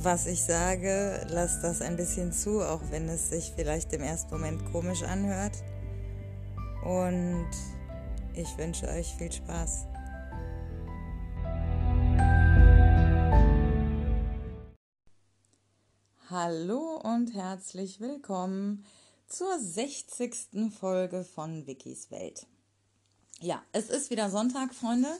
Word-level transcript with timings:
was 0.00 0.26
ich 0.26 0.44
sage, 0.44 1.26
lasst 1.28 1.64
das 1.64 1.82
ein 1.82 1.96
bisschen 1.96 2.32
zu, 2.32 2.62
auch 2.62 2.80
wenn 2.90 3.08
es 3.08 3.30
sich 3.30 3.52
vielleicht 3.54 3.92
im 3.92 4.02
ersten 4.02 4.30
Moment 4.30 4.64
komisch 4.70 5.02
anhört. 5.02 5.56
Und 6.84 7.50
ich 8.34 8.56
wünsche 8.56 8.86
euch 8.88 9.08
viel 9.16 9.32
Spaß. 9.32 9.86
Hallo 16.30 17.00
und 17.02 17.34
herzlich 17.34 18.00
willkommen 18.00 18.84
zur 19.26 19.58
60. 19.58 20.72
Folge 20.78 21.24
von 21.24 21.66
Wikis 21.66 22.10
Welt. 22.12 22.46
Ja, 23.40 23.62
es 23.72 23.90
ist 23.90 24.10
wieder 24.10 24.30
Sonntag, 24.30 24.74
Freunde. 24.74 25.10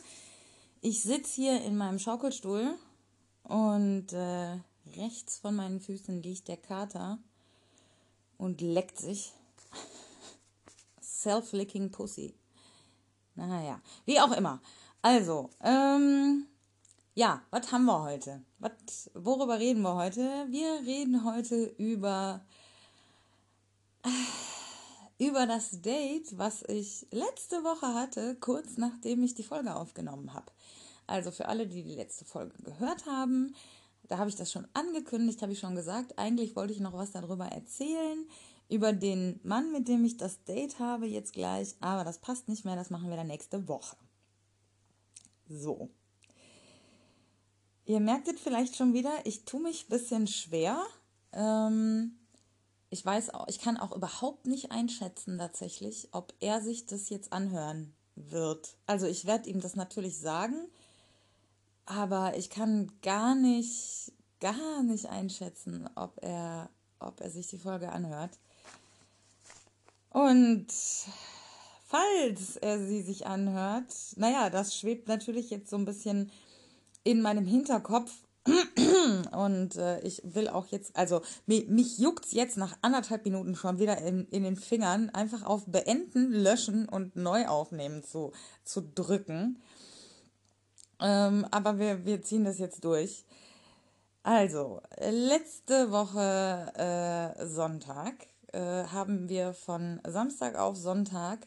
Ich 0.83 1.03
sitze 1.03 1.35
hier 1.35 1.63
in 1.63 1.77
meinem 1.77 1.99
Schaukelstuhl 1.99 2.75
und 3.43 4.13
äh, 4.13 4.59
rechts 4.97 5.39
von 5.39 5.57
meinen 5.57 5.81
Füßen 5.81 6.23
liegt 6.23 6.49
der 6.49 6.57
Kater 6.57 7.19
und 8.37 8.61
leckt 8.61 8.99
sich. 8.99 9.33
Self-licking 11.03 11.91
Pussy. 11.91 12.35
Naja, 13.35 13.81
wie 14.05 14.21
auch 14.21 14.33
immer. 14.33 14.61
Also, 15.03 15.51
ähm, 15.63 16.47
ja, 17.15 17.43
was 17.51 17.73
haben 17.73 17.85
wir 17.85 18.03
heute? 18.03 18.43
Was, 18.59 19.11
worüber 19.15 19.59
reden 19.59 19.83
wir 19.83 19.95
heute? 19.95 20.47
Wir 20.51 20.81
reden 20.87 21.25
heute 21.25 21.65
über, 21.79 22.45
über 25.19 25.47
das 25.47 25.81
Date, 25.81 26.39
was 26.39 26.63
ich 26.63 27.07
letzte 27.11 27.65
Woche 27.65 27.95
hatte, 27.95 28.37
kurz 28.37 28.77
nachdem 28.77 29.23
ich 29.23 29.35
die 29.35 29.43
Folge 29.43 29.75
aufgenommen 29.75 30.33
habe. 30.33 30.53
Also 31.09 31.31
für 31.31 31.49
alle, 31.49 31.67
die 31.67 31.83
die 31.83 31.95
letzte 31.97 32.25
Folge 32.25 32.63
gehört 32.63 33.07
haben, 33.07 33.55
da 34.09 34.19
habe 34.19 34.31
ich 34.31 34.37
das 34.37 34.51
schon 34.51 34.67
angekündigt, 34.73 35.43
habe 35.43 35.53
ich 35.53 35.61
schon 35.61 35.75
gesagt. 35.75 36.19
Eigentlich 36.19 36.57
wollte 36.57 36.73
ich 36.73 36.81
noch 36.81 36.95
was 36.95 37.13
darüber 37.13 37.47
erzählen, 37.47 38.27
über 38.69 38.93
den 38.93 39.39
Mann, 39.43 39.71
mit 39.71 39.87
dem 39.89 40.05
ich 40.05 40.17
das 40.17 40.43
Date 40.45 40.79
habe 40.79 41.07
jetzt 41.07 41.35
gleich. 41.35 41.77
Aber 41.81 42.05
das 42.05 42.19
passt 42.19 42.49
nicht 42.49 42.65
mehr, 42.65 42.77
das 42.77 42.91
machen 42.91 43.11
wir 43.11 43.17
dann 43.17 43.27
nächste 43.27 43.69
Woche. 43.69 43.97
So. 45.49 45.91
Ihr 47.85 48.01
merkt 48.01 48.29
es 48.29 48.41
vielleicht 48.41 48.77
schon 48.77 48.93
wieder, 48.93 49.13
ich 49.25 49.45
tue 49.45 49.63
mich 49.63 49.85
ein 49.85 49.91
bisschen 49.91 50.27
schwer. 50.27 50.83
Ähm, 51.33 52.19
ich 52.91 53.05
weiß 53.05 53.31
auch, 53.31 53.49
ich 53.49 53.59
kann 53.59 53.77
auch 53.77 53.95
überhaupt 53.95 54.47
nicht 54.47 54.73
einschätzen 54.73 55.39
tatsächlich, 55.39 56.09
ob 56.13 56.35
er 56.41 56.61
sich 56.61 56.87
das 56.87 57.09
jetzt 57.09 57.33
anhören 57.33 57.95
wird. 58.15 58.77
Also 58.87 59.07
ich 59.07 59.27
werde 59.27 59.49
ihm 59.49 59.61
das 59.61 59.77
natürlich 59.77 60.19
sagen 60.19 60.69
aber 61.89 62.37
ich 62.37 62.51
kann 62.51 62.93
gar 63.03 63.35
nicht, 63.35 64.13
gar 64.41 64.83
nicht 64.83 65.07
einschätzen, 65.07 65.89
ob 65.95 66.23
er, 66.23 66.69
ob 66.99 67.21
er 67.21 67.31
sich 67.31 67.47
die 67.49 67.59
Folge 67.59 67.91
anhört. 67.91 68.39
Und 70.11 70.67
falls 71.87 72.57
er 72.57 72.87
sie 72.87 73.01
sich 73.01 73.27
anhört, 73.27 73.95
naja, 74.17 74.51
das 74.51 74.77
schwebt 74.77 75.09
natürlich 75.09 75.49
jetzt 75.49 75.71
so 75.71 75.77
ein 75.77 75.87
bisschen 75.87 76.31
in 77.05 77.23
meinem 77.23 77.47
Hinterkopf. 77.47 78.13
Und 79.33 79.77
äh, 79.77 80.01
ich 80.01 80.21
will 80.25 80.49
auch 80.49 80.67
jetzt, 80.67 80.95
also 80.95 81.23
mich, 81.47 81.69
mich 81.69 81.99
juckt 81.99 82.27
es 82.27 82.33
jetzt 82.33 82.59
nach 82.59 82.77
anderthalb 82.83 83.25
Minuten 83.25 83.57
schon 83.57 83.79
wieder 83.79 83.99
in, 83.99 84.27
in 84.29 84.43
den 84.43 84.57
Fingern, 84.57 85.11
einfach 85.11 85.43
auf 85.43 85.65
Beenden, 85.67 86.33
Löschen 86.33 86.87
und 86.87 87.17
Neu 87.17 87.47
aufnehmen 87.47 88.03
zu, 88.05 88.33
zu 88.65 88.83
drücken. 88.83 89.59
Ähm, 91.01 91.47
aber 91.51 91.79
wir, 91.79 92.05
wir 92.05 92.23
ziehen 92.23 92.45
das 92.45 92.59
jetzt 92.59 92.85
durch. 92.85 93.25
Also, 94.23 94.83
letzte 94.99 95.91
Woche 95.91 96.73
äh, 97.39 97.47
Sonntag 97.47 98.27
äh, 98.53 98.85
haben 98.85 99.29
wir 99.29 99.55
von 99.55 100.01
Samstag 100.07 100.57
auf 100.57 100.77
Sonntag 100.77 101.47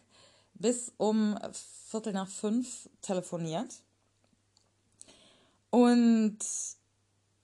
bis 0.53 0.93
um 0.97 1.37
Viertel 1.89 2.13
nach 2.13 2.29
fünf 2.29 2.89
telefoniert. 3.01 3.83
Und 5.69 6.39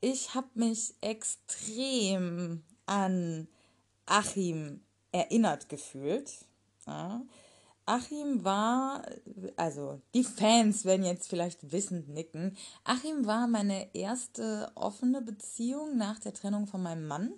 ich 0.02 0.36
habe 0.36 0.48
mich 0.54 0.94
extrem 1.02 2.64
an 2.86 3.48
Achim 4.06 4.82
erinnert 5.12 5.70
gefühlt. 5.70 6.32
Ja. 6.86 7.22
Achim 7.88 8.44
war, 8.44 9.04
also 9.56 10.02
die 10.14 10.26
Fans 10.26 10.84
werden 10.84 11.06
jetzt 11.06 11.30
vielleicht 11.30 11.72
wissend 11.72 12.10
nicken. 12.10 12.58
Achim 12.84 13.26
war 13.26 13.48
meine 13.48 13.96
erste 13.96 14.70
offene 14.76 15.22
Beziehung 15.22 15.98
nach 15.98 16.20
der 16.20 16.34
Trennung 16.34 16.68
von 16.68 16.84
meinem 16.84 17.08
Mann. 17.08 17.32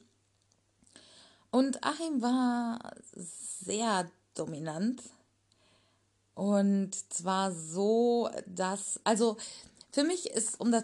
Und 1.52 1.84
Achim 1.84 2.22
war 2.24 2.80
sehr 3.14 4.10
dominant. 4.34 5.04
Und 6.34 6.96
zwar 7.14 7.52
so, 7.52 8.30
dass, 8.48 9.00
also 9.04 9.38
für 9.92 10.04
mich 10.04 10.30
ist, 10.30 10.60
um 10.60 10.72
das, 10.72 10.84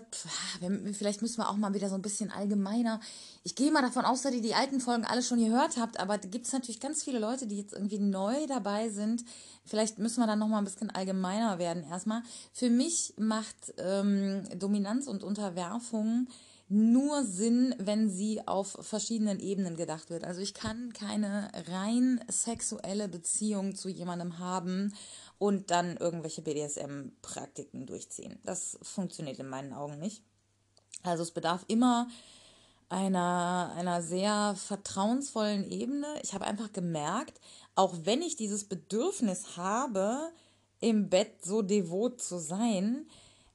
vielleicht 0.94 1.22
müssen 1.22 1.38
wir 1.38 1.50
auch 1.50 1.58
mal 1.58 1.74
wieder 1.74 1.90
so 1.90 1.96
ein 1.96 2.02
bisschen 2.02 2.32
allgemeiner. 2.32 3.00
Ich 3.44 3.56
gehe 3.56 3.72
mal 3.72 3.82
davon 3.82 4.04
aus, 4.04 4.24
dass 4.24 4.34
ihr 4.34 4.42
die 4.42 4.56
alten 4.56 4.80
Folgen 4.80 5.06
alle 5.06 5.22
schon 5.22 5.44
gehört 5.44 5.78
habt, 5.78 6.00
aber 6.00 6.18
da 6.18 6.28
gibt 6.28 6.48
es 6.48 6.54
natürlich 6.54 6.80
ganz 6.80 7.04
viele 7.04 7.20
Leute, 7.20 7.46
die 7.46 7.58
jetzt 7.58 7.74
irgendwie 7.74 8.00
neu 8.00 8.48
dabei 8.48 8.90
sind. 8.90 9.24
Vielleicht 9.64 10.00
müssen 10.00 10.22
wir 10.22 10.28
dann 10.28 10.40
nochmal 10.40 10.60
ein 10.60 10.66
bisschen 10.66 10.90
allgemeiner 10.90 11.60
werden 11.60 11.84
erstmal. 11.84 12.24
Für 12.52 12.70
mich 12.70 13.14
macht 13.18 13.74
ähm, 13.78 14.44
Dominanz 14.58 15.08
und 15.08 15.24
Unterwerfung 15.24 16.28
nur 16.68 17.24
Sinn, 17.24 17.76
wenn 17.78 18.10
sie 18.10 18.48
auf 18.48 18.78
verschiedenen 18.82 19.40
Ebenen 19.40 19.76
gedacht 19.76 20.10
wird. 20.10 20.24
Also 20.24 20.42
ich 20.42 20.56
kann 20.56 20.94
keine 20.94 21.52
rein 21.68 22.20
sexuelle 22.28 23.08
Beziehung 23.08 23.76
zu 23.76 23.88
jemandem 23.88 24.40
haben 24.40 24.94
und 25.38 25.72
dann 25.72 25.98
irgendwelche 25.98 26.42
BDSM-Praktiken 26.42 27.86
durchziehen. 27.86 28.40
Das 28.44 28.78
funktioniert 28.82 29.40
in 29.40 29.50
meinen 29.50 29.74
Augen 29.74 30.00
nicht. 30.00 30.24
Also 31.04 31.24
es 31.24 31.32
bedarf 31.32 31.64
immer 31.68 32.08
einer, 32.90 33.74
einer 33.76 34.02
sehr 34.02 34.56
vertrauensvollen 34.56 35.70
Ebene. 35.70 36.08
Ich 36.24 36.34
habe 36.34 36.46
einfach 36.46 36.72
gemerkt, 36.72 37.40
auch 37.76 37.94
wenn 38.04 38.22
ich 38.22 38.36
dieses 38.36 38.64
Bedürfnis 38.64 39.58
habe, 39.58 40.32
im 40.80 41.10
Bett 41.10 41.44
so 41.44 41.62
devot 41.62 42.22
zu 42.22 42.38
sein, 42.38 43.08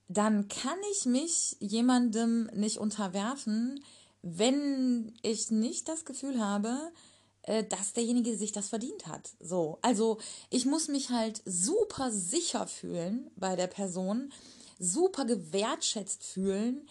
dann 0.09 0.49
kann 0.49 0.79
ich 0.93 1.07
mich 1.07 1.57
jemandem 1.61 2.51
nicht 2.53 2.79
unterwerfen, 2.79 3.85
wenn 4.23 5.15
ich 5.23 5.51
nicht 5.51 5.89
das 5.89 6.05
Gefühl 6.05 6.45
habe, 6.45 6.77
dass 7.69 7.93
derjenige 7.93 8.37
sich 8.37 8.53
das 8.53 8.69
verdient 8.69 9.07
hat. 9.07 9.31
So, 9.41 9.79
also 9.83 10.19
ich 10.51 10.67
muss 10.67 10.89
mich 10.89 11.11
halt 11.11 11.43
super 11.45 12.11
sicher 12.13 12.67
fühlen 12.67 13.31
bei 13.37 13.57
der 13.57 13.67
Person, 13.67 14.33
super 14.79 15.25
gewertschätzt 15.25 16.23
fühlen. 16.23 16.89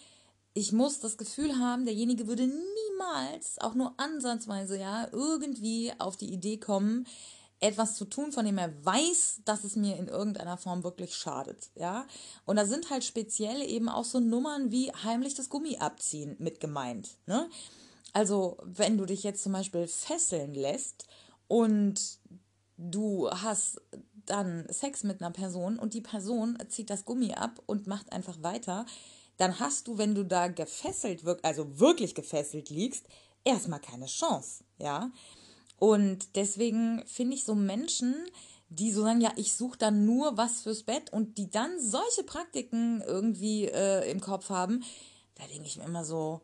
Ich 0.54 0.72
muss 0.72 1.00
das 1.00 1.18
Gefühl 1.18 1.58
haben, 1.58 1.86
derjenige 1.86 2.28
würde 2.28 2.48
niemals, 2.48 3.60
auch 3.60 3.74
nur 3.74 3.94
ansatzweise, 3.98 4.78
ja, 4.78 5.08
irgendwie 5.12 5.94
auf 6.00 6.18
die 6.18 6.34
Idee 6.34 6.58
kommen, 6.58 7.08
etwas 7.62 7.96
zu 7.96 8.06
tun, 8.06 8.32
von 8.32 8.46
dem 8.46 8.58
er 8.58 8.74
weiß, 8.86 9.42
dass 9.46 9.64
es 9.64 9.76
mir 9.76 9.98
in 9.98 10.08
irgendeiner 10.08 10.58
Form 10.58 10.84
wirklich 10.84 11.16
schadet, 11.16 11.70
ja. 11.76 12.08
Und 12.46 12.56
da 12.56 12.66
sind 12.66 12.90
halt 12.90 13.04
speziell 13.04 13.62
eben 13.62 13.90
auch 13.90 14.06
so 14.06 14.20
Nummern 14.20 14.72
wie 14.72 14.92
heimlich 14.92 15.36
das 15.36 15.50
Gummi 15.50 15.78
abziehen 15.78 16.36
mit 16.40 16.60
gemeint, 16.60 17.10
ne? 17.26 17.50
Also, 18.14 18.58
wenn 18.64 18.98
du 18.98 19.06
dich 19.06 19.24
jetzt 19.24 19.44
zum 19.44 19.54
Beispiel 19.54 19.88
fesseln 19.88 20.54
lässt 20.54 21.08
und 21.48 22.20
du 22.78 23.30
hast 23.30 23.82
dann 24.26 24.68
Sex 24.70 25.04
mit 25.04 25.22
einer 25.22 25.32
Person 25.32 25.78
und 25.80 25.94
die 25.94 26.02
Person 26.02 26.58
zieht 26.70 26.90
das 26.90 27.06
Gummi 27.06 27.34
ab 27.34 27.62
und 27.66 27.88
macht 27.88 28.12
einfach 28.12 28.42
weiter, 28.42 28.86
dann 29.38 29.60
hast 29.60 29.88
du, 29.88 29.98
wenn 29.98 30.16
du 30.16 30.24
da 30.24 30.48
gefesselt 30.48 31.24
wirst, 31.24 31.44
also 31.46 31.80
wirklich 31.80 32.14
gefesselt 32.14 32.70
liegst, 32.70 33.08
erstmal 33.44 33.80
keine 33.80 34.06
Chance, 34.06 34.64
ja. 34.78 35.12
Und 35.78 36.36
deswegen 36.36 37.04
finde 37.06 37.36
ich 37.36 37.46
so 37.46 37.56
Menschen, 37.56 38.14
die 38.70 38.92
so 38.92 39.02
sagen, 39.02 39.22
ja, 39.22 39.32
ich 39.36 39.54
suche 39.54 39.78
dann 39.78 40.06
nur 40.06 40.38
was 40.38 40.62
fürs 40.62 40.84
Bett 40.84 41.12
und 41.12 41.38
die 41.38 41.50
dann 41.50 41.80
solche 41.80 42.24
Praktiken 42.24 43.02
irgendwie 43.02 43.66
äh, 43.66 44.10
im 44.12 44.20
Kopf 44.20 44.50
haben, 44.50 44.84
da 45.36 45.48
denke 45.48 45.68
ich 45.68 45.78
mir 45.78 45.86
immer 45.86 46.06
so, 46.06 46.42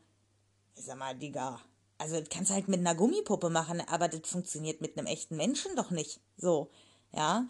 sag 0.75 0.97
mal, 0.97 1.15
Digga, 1.15 1.59
also 1.97 2.19
das 2.19 2.29
kannst 2.29 2.49
du 2.49 2.55
halt 2.55 2.67
mit 2.67 2.79
einer 2.79 2.95
Gummipuppe 2.95 3.49
machen, 3.49 3.81
aber 3.87 4.07
das 4.07 4.29
funktioniert 4.29 4.81
mit 4.81 4.97
einem 4.97 5.07
echten 5.07 5.37
Menschen 5.37 5.75
doch 5.75 5.91
nicht. 5.91 6.19
So, 6.37 6.69
ja. 7.13 7.47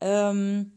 Ähm, 0.00 0.72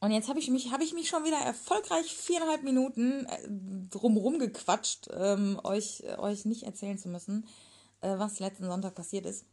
und 0.00 0.10
jetzt 0.10 0.28
habe 0.28 0.38
ich 0.38 0.50
mich, 0.50 0.72
habe 0.72 0.84
ich 0.84 0.94
mich 0.94 1.08
schon 1.08 1.24
wieder 1.24 1.38
erfolgreich 1.38 2.12
viereinhalb 2.12 2.62
Minuten 2.62 3.26
äh, 3.26 3.48
drumherum 3.90 4.38
gequatscht, 4.38 5.08
ähm, 5.12 5.60
euch, 5.62 6.02
euch 6.18 6.44
nicht 6.44 6.64
erzählen 6.64 6.98
zu 6.98 7.08
müssen, 7.08 7.46
äh, 8.00 8.18
was 8.18 8.40
letzten 8.40 8.66
Sonntag 8.66 8.94
passiert 8.94 9.26
ist. 9.26 9.44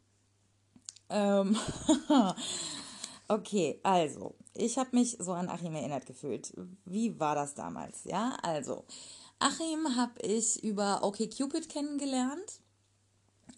Ähm 1.10 1.56
okay, 3.28 3.80
also, 3.84 4.36
ich 4.54 4.78
habe 4.78 4.96
mich 4.96 5.18
so 5.20 5.34
an 5.34 5.50
Achim 5.50 5.76
erinnert 5.76 6.06
gefühlt. 6.06 6.54
Wie 6.86 7.20
war 7.20 7.36
das 7.36 7.56
damals? 7.56 8.04
Ja, 8.06 8.38
also, 8.42 8.86
Achim 9.40 9.96
habe 9.96 10.22
ich 10.22 10.64
über 10.64 11.04
OkCupid 11.04 11.70
kennengelernt. 11.70 12.60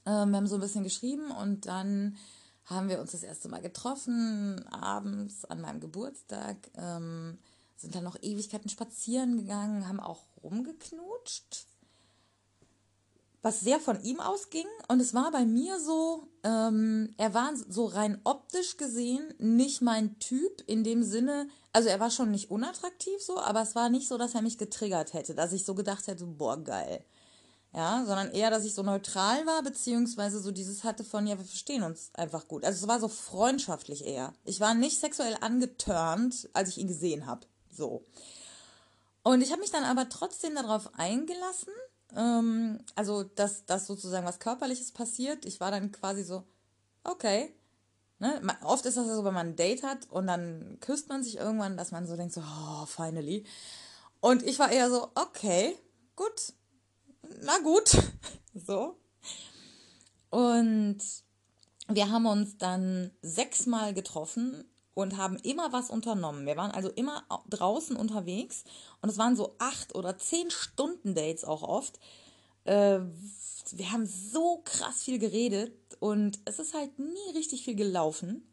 Ähm, 0.05 0.29
wir 0.29 0.37
haben 0.37 0.47
so 0.47 0.55
ein 0.55 0.61
bisschen 0.61 0.83
geschrieben 0.83 1.31
und 1.31 1.65
dann 1.65 2.17
haben 2.65 2.87
wir 2.87 2.99
uns 2.99 3.11
das 3.11 3.23
erste 3.23 3.49
Mal 3.49 3.61
getroffen, 3.61 4.65
abends 4.67 5.43
an 5.45 5.61
meinem 5.61 5.79
Geburtstag, 5.79 6.57
ähm, 6.75 7.39
sind 7.75 7.95
dann 7.95 8.03
noch 8.03 8.15
Ewigkeiten 8.21 8.69
spazieren 8.69 9.37
gegangen, 9.37 9.87
haben 9.87 9.99
auch 9.99 10.23
rumgeknutscht 10.43 11.65
was 13.41 13.59
sehr 13.59 13.79
von 13.79 14.01
ihm 14.03 14.19
ausging. 14.19 14.67
Und 14.87 14.99
es 14.99 15.13
war 15.13 15.31
bei 15.31 15.45
mir 15.45 15.79
so, 15.79 16.27
ähm, 16.43 17.13
er 17.17 17.33
war 17.33 17.51
so 17.55 17.85
rein 17.85 18.19
optisch 18.23 18.77
gesehen 18.77 19.33
nicht 19.39 19.81
mein 19.81 20.19
Typ 20.19 20.63
in 20.67 20.83
dem 20.83 21.03
Sinne, 21.03 21.47
also 21.73 21.89
er 21.89 21.99
war 21.99 22.11
schon 22.11 22.31
nicht 22.31 22.51
unattraktiv 22.51 23.21
so, 23.21 23.39
aber 23.39 23.61
es 23.61 23.75
war 23.75 23.89
nicht 23.89 24.07
so, 24.07 24.17
dass 24.17 24.35
er 24.35 24.41
mich 24.41 24.57
getriggert 24.57 25.13
hätte, 25.13 25.35
dass 25.35 25.53
ich 25.53 25.65
so 25.65 25.73
gedacht 25.73 26.07
hätte, 26.07 26.25
boah, 26.25 26.61
geil. 26.61 27.03
Ja, 27.73 28.03
sondern 28.05 28.31
eher, 28.31 28.49
dass 28.49 28.65
ich 28.65 28.73
so 28.73 28.83
neutral 28.83 29.45
war, 29.45 29.63
beziehungsweise 29.63 30.41
so 30.41 30.51
dieses 30.51 30.83
hatte 30.83 31.05
von, 31.05 31.25
ja, 31.25 31.37
wir 31.37 31.45
verstehen 31.45 31.83
uns 31.83 32.11
einfach 32.13 32.49
gut. 32.49 32.65
Also 32.65 32.83
es 32.83 32.87
war 32.89 32.99
so 32.99 33.07
freundschaftlich 33.07 34.05
eher. 34.05 34.33
Ich 34.43 34.59
war 34.59 34.73
nicht 34.73 34.99
sexuell 34.99 35.37
angetörnt, 35.39 36.49
als 36.51 36.67
ich 36.67 36.79
ihn 36.79 36.89
gesehen 36.89 37.27
habe. 37.27 37.47
So. 37.71 38.03
Und 39.23 39.41
ich 39.41 39.51
habe 39.51 39.61
mich 39.61 39.71
dann 39.71 39.85
aber 39.85 40.09
trotzdem 40.09 40.53
darauf 40.53 40.93
eingelassen 40.95 41.71
ähm, 42.15 42.79
also, 42.95 43.23
dass, 43.23 43.65
dass 43.65 43.87
sozusagen 43.87 44.25
was 44.25 44.39
Körperliches 44.39 44.91
passiert. 44.91 45.45
Ich 45.45 45.59
war 45.59 45.71
dann 45.71 45.91
quasi 45.91 46.23
so, 46.23 46.43
okay. 47.03 47.53
Ne? 48.19 48.41
Oft 48.63 48.85
ist 48.85 48.97
das 48.97 49.07
ja 49.07 49.15
so, 49.15 49.23
wenn 49.23 49.33
man 49.33 49.47
ein 49.47 49.55
Date 49.55 49.83
hat 49.83 50.09
und 50.11 50.27
dann 50.27 50.77
küsst 50.79 51.09
man 51.09 51.23
sich 51.23 51.37
irgendwann, 51.37 51.77
dass 51.77 51.91
man 51.91 52.05
so 52.05 52.15
denkt, 52.15 52.33
so, 52.33 52.41
oh, 52.41 52.85
finally. 52.85 53.45
Und 54.19 54.43
ich 54.43 54.59
war 54.59 54.71
eher 54.71 54.89
so, 54.89 55.09
okay, 55.15 55.75
gut, 56.15 56.53
na 57.41 57.57
gut, 57.59 57.97
so. 58.53 58.97
Und 60.29 60.99
wir 61.87 62.09
haben 62.09 62.25
uns 62.27 62.57
dann 62.57 63.11
sechsmal 63.21 63.93
getroffen 63.93 64.70
und 65.01 65.17
haben 65.17 65.37
immer 65.37 65.73
was 65.73 65.89
unternommen. 65.89 66.45
Wir 66.45 66.57
waren 66.57 66.71
also 66.71 66.89
immer 66.89 67.23
draußen 67.49 67.95
unterwegs 67.95 68.63
und 69.01 69.09
es 69.09 69.17
waren 69.17 69.35
so 69.35 69.55
acht 69.59 69.95
oder 69.95 70.17
zehn 70.17 70.49
Stunden 70.51 71.15
Dates 71.15 71.43
auch 71.43 71.63
oft. 71.63 71.99
Äh, 72.63 72.99
wir 73.71 73.91
haben 73.91 74.05
so 74.05 74.61
krass 74.63 75.03
viel 75.03 75.19
geredet 75.19 75.73
und 75.99 76.39
es 76.45 76.59
ist 76.59 76.73
halt 76.73 76.97
nie 76.99 77.35
richtig 77.35 77.63
viel 77.63 77.75
gelaufen. 77.75 78.47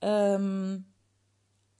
Ähm, 0.00 0.84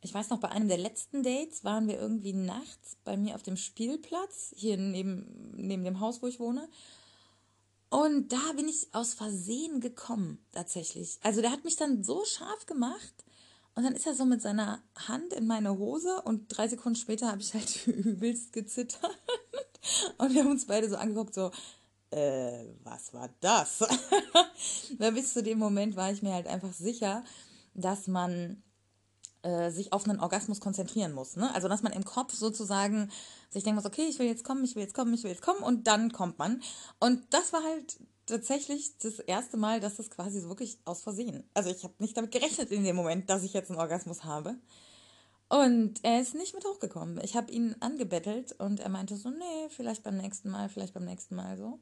ich 0.00 0.12
weiß 0.12 0.30
noch, 0.30 0.38
bei 0.38 0.50
einem 0.50 0.68
der 0.68 0.78
letzten 0.78 1.22
Dates 1.22 1.64
waren 1.64 1.88
wir 1.88 1.98
irgendwie 1.98 2.34
nachts 2.34 2.98
bei 3.04 3.16
mir 3.16 3.34
auf 3.34 3.42
dem 3.42 3.56
Spielplatz, 3.56 4.52
hier 4.54 4.76
neben, 4.76 5.54
neben 5.56 5.84
dem 5.84 6.00
Haus, 6.00 6.22
wo 6.22 6.26
ich 6.26 6.40
wohne. 6.40 6.68
Und 7.88 8.32
da 8.32 8.52
bin 8.56 8.68
ich 8.68 8.88
aus 8.92 9.14
Versehen 9.14 9.80
gekommen, 9.80 10.44
tatsächlich. 10.52 11.18
Also 11.22 11.40
der 11.40 11.52
hat 11.52 11.64
mich 11.64 11.76
dann 11.76 12.02
so 12.02 12.24
scharf 12.24 12.66
gemacht, 12.66 13.24
und 13.74 13.82
dann 13.82 13.94
ist 13.94 14.06
er 14.06 14.14
so 14.14 14.24
mit 14.24 14.40
seiner 14.40 14.82
Hand 15.08 15.32
in 15.32 15.46
meine 15.46 15.76
Hose 15.76 16.22
und 16.22 16.46
drei 16.48 16.68
Sekunden 16.68 16.96
später 16.96 17.28
habe 17.28 17.40
ich 17.40 17.54
halt 17.54 17.86
übelst 17.86 18.52
gezittert. 18.52 19.18
Und 20.16 20.32
wir 20.32 20.42
haben 20.42 20.50
uns 20.50 20.66
beide 20.66 20.88
so 20.88 20.96
angeguckt, 20.96 21.34
so, 21.34 21.50
äh, 22.10 22.66
was 22.84 23.12
war 23.12 23.28
das? 23.40 23.80
Weil 24.98 25.12
bis 25.12 25.32
zu 25.32 25.42
dem 25.42 25.58
Moment 25.58 25.96
war 25.96 26.10
ich 26.12 26.22
mir 26.22 26.32
halt 26.32 26.46
einfach 26.46 26.72
sicher, 26.72 27.24
dass 27.74 28.06
man 28.06 28.62
äh, 29.42 29.70
sich 29.70 29.92
auf 29.92 30.08
einen 30.08 30.20
Orgasmus 30.20 30.60
konzentrieren 30.60 31.12
muss. 31.12 31.36
Ne? 31.36 31.52
Also 31.54 31.68
dass 31.68 31.82
man 31.82 31.92
im 31.92 32.04
Kopf 32.04 32.32
sozusagen 32.32 33.10
sich 33.50 33.64
denkt, 33.64 33.84
okay, 33.84 34.06
ich 34.08 34.18
will 34.18 34.26
jetzt 34.26 34.44
kommen, 34.44 34.64
ich 34.64 34.74
will 34.74 34.82
jetzt 34.82 34.94
kommen, 34.94 35.12
ich 35.12 35.24
will 35.24 35.32
jetzt 35.32 35.42
kommen 35.42 35.62
und 35.62 35.86
dann 35.86 36.12
kommt 36.12 36.38
man. 36.38 36.62
Und 37.00 37.22
das 37.30 37.52
war 37.52 37.62
halt 37.62 37.98
tatsächlich 38.26 38.98
das 38.98 39.18
erste 39.18 39.56
Mal, 39.56 39.80
dass 39.80 39.96
das 39.96 40.10
quasi 40.10 40.40
so 40.40 40.48
wirklich 40.48 40.78
aus 40.84 41.02
Versehen. 41.02 41.44
Also 41.54 41.70
ich 41.70 41.84
habe 41.84 41.94
nicht 41.98 42.16
damit 42.16 42.30
gerechnet 42.30 42.70
in 42.70 42.84
dem 42.84 42.96
Moment, 42.96 43.30
dass 43.30 43.42
ich 43.42 43.52
jetzt 43.52 43.70
einen 43.70 43.80
Orgasmus 43.80 44.24
habe. 44.24 44.56
Und 45.48 46.02
er 46.02 46.20
ist 46.20 46.34
nicht 46.34 46.54
mit 46.54 46.64
hochgekommen. 46.64 47.20
Ich 47.22 47.36
habe 47.36 47.52
ihn 47.52 47.76
angebettelt 47.80 48.52
und 48.58 48.80
er 48.80 48.88
meinte 48.88 49.16
so, 49.16 49.30
nee, 49.30 49.68
vielleicht 49.68 50.02
beim 50.02 50.16
nächsten 50.16 50.50
Mal, 50.50 50.68
vielleicht 50.68 50.94
beim 50.94 51.04
nächsten 51.04 51.34
Mal 51.36 51.56
so. 51.56 51.78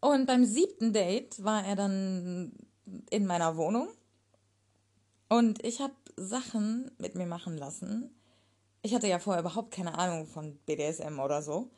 Und 0.00 0.26
beim 0.26 0.44
siebten 0.44 0.92
Date 0.92 1.42
war 1.42 1.64
er 1.64 1.74
dann 1.74 2.52
in 3.10 3.26
meiner 3.26 3.56
Wohnung 3.56 3.88
und 5.28 5.64
ich 5.64 5.80
habe 5.80 5.94
Sachen 6.16 6.90
mit 6.98 7.14
mir 7.14 7.26
machen 7.26 7.56
lassen. 7.56 8.14
Ich 8.82 8.94
hatte 8.94 9.08
ja 9.08 9.18
vorher 9.18 9.40
überhaupt 9.40 9.72
keine 9.72 9.98
Ahnung 9.98 10.26
von 10.26 10.56
BDSM 10.66 11.18
oder 11.18 11.42
so. 11.42 11.70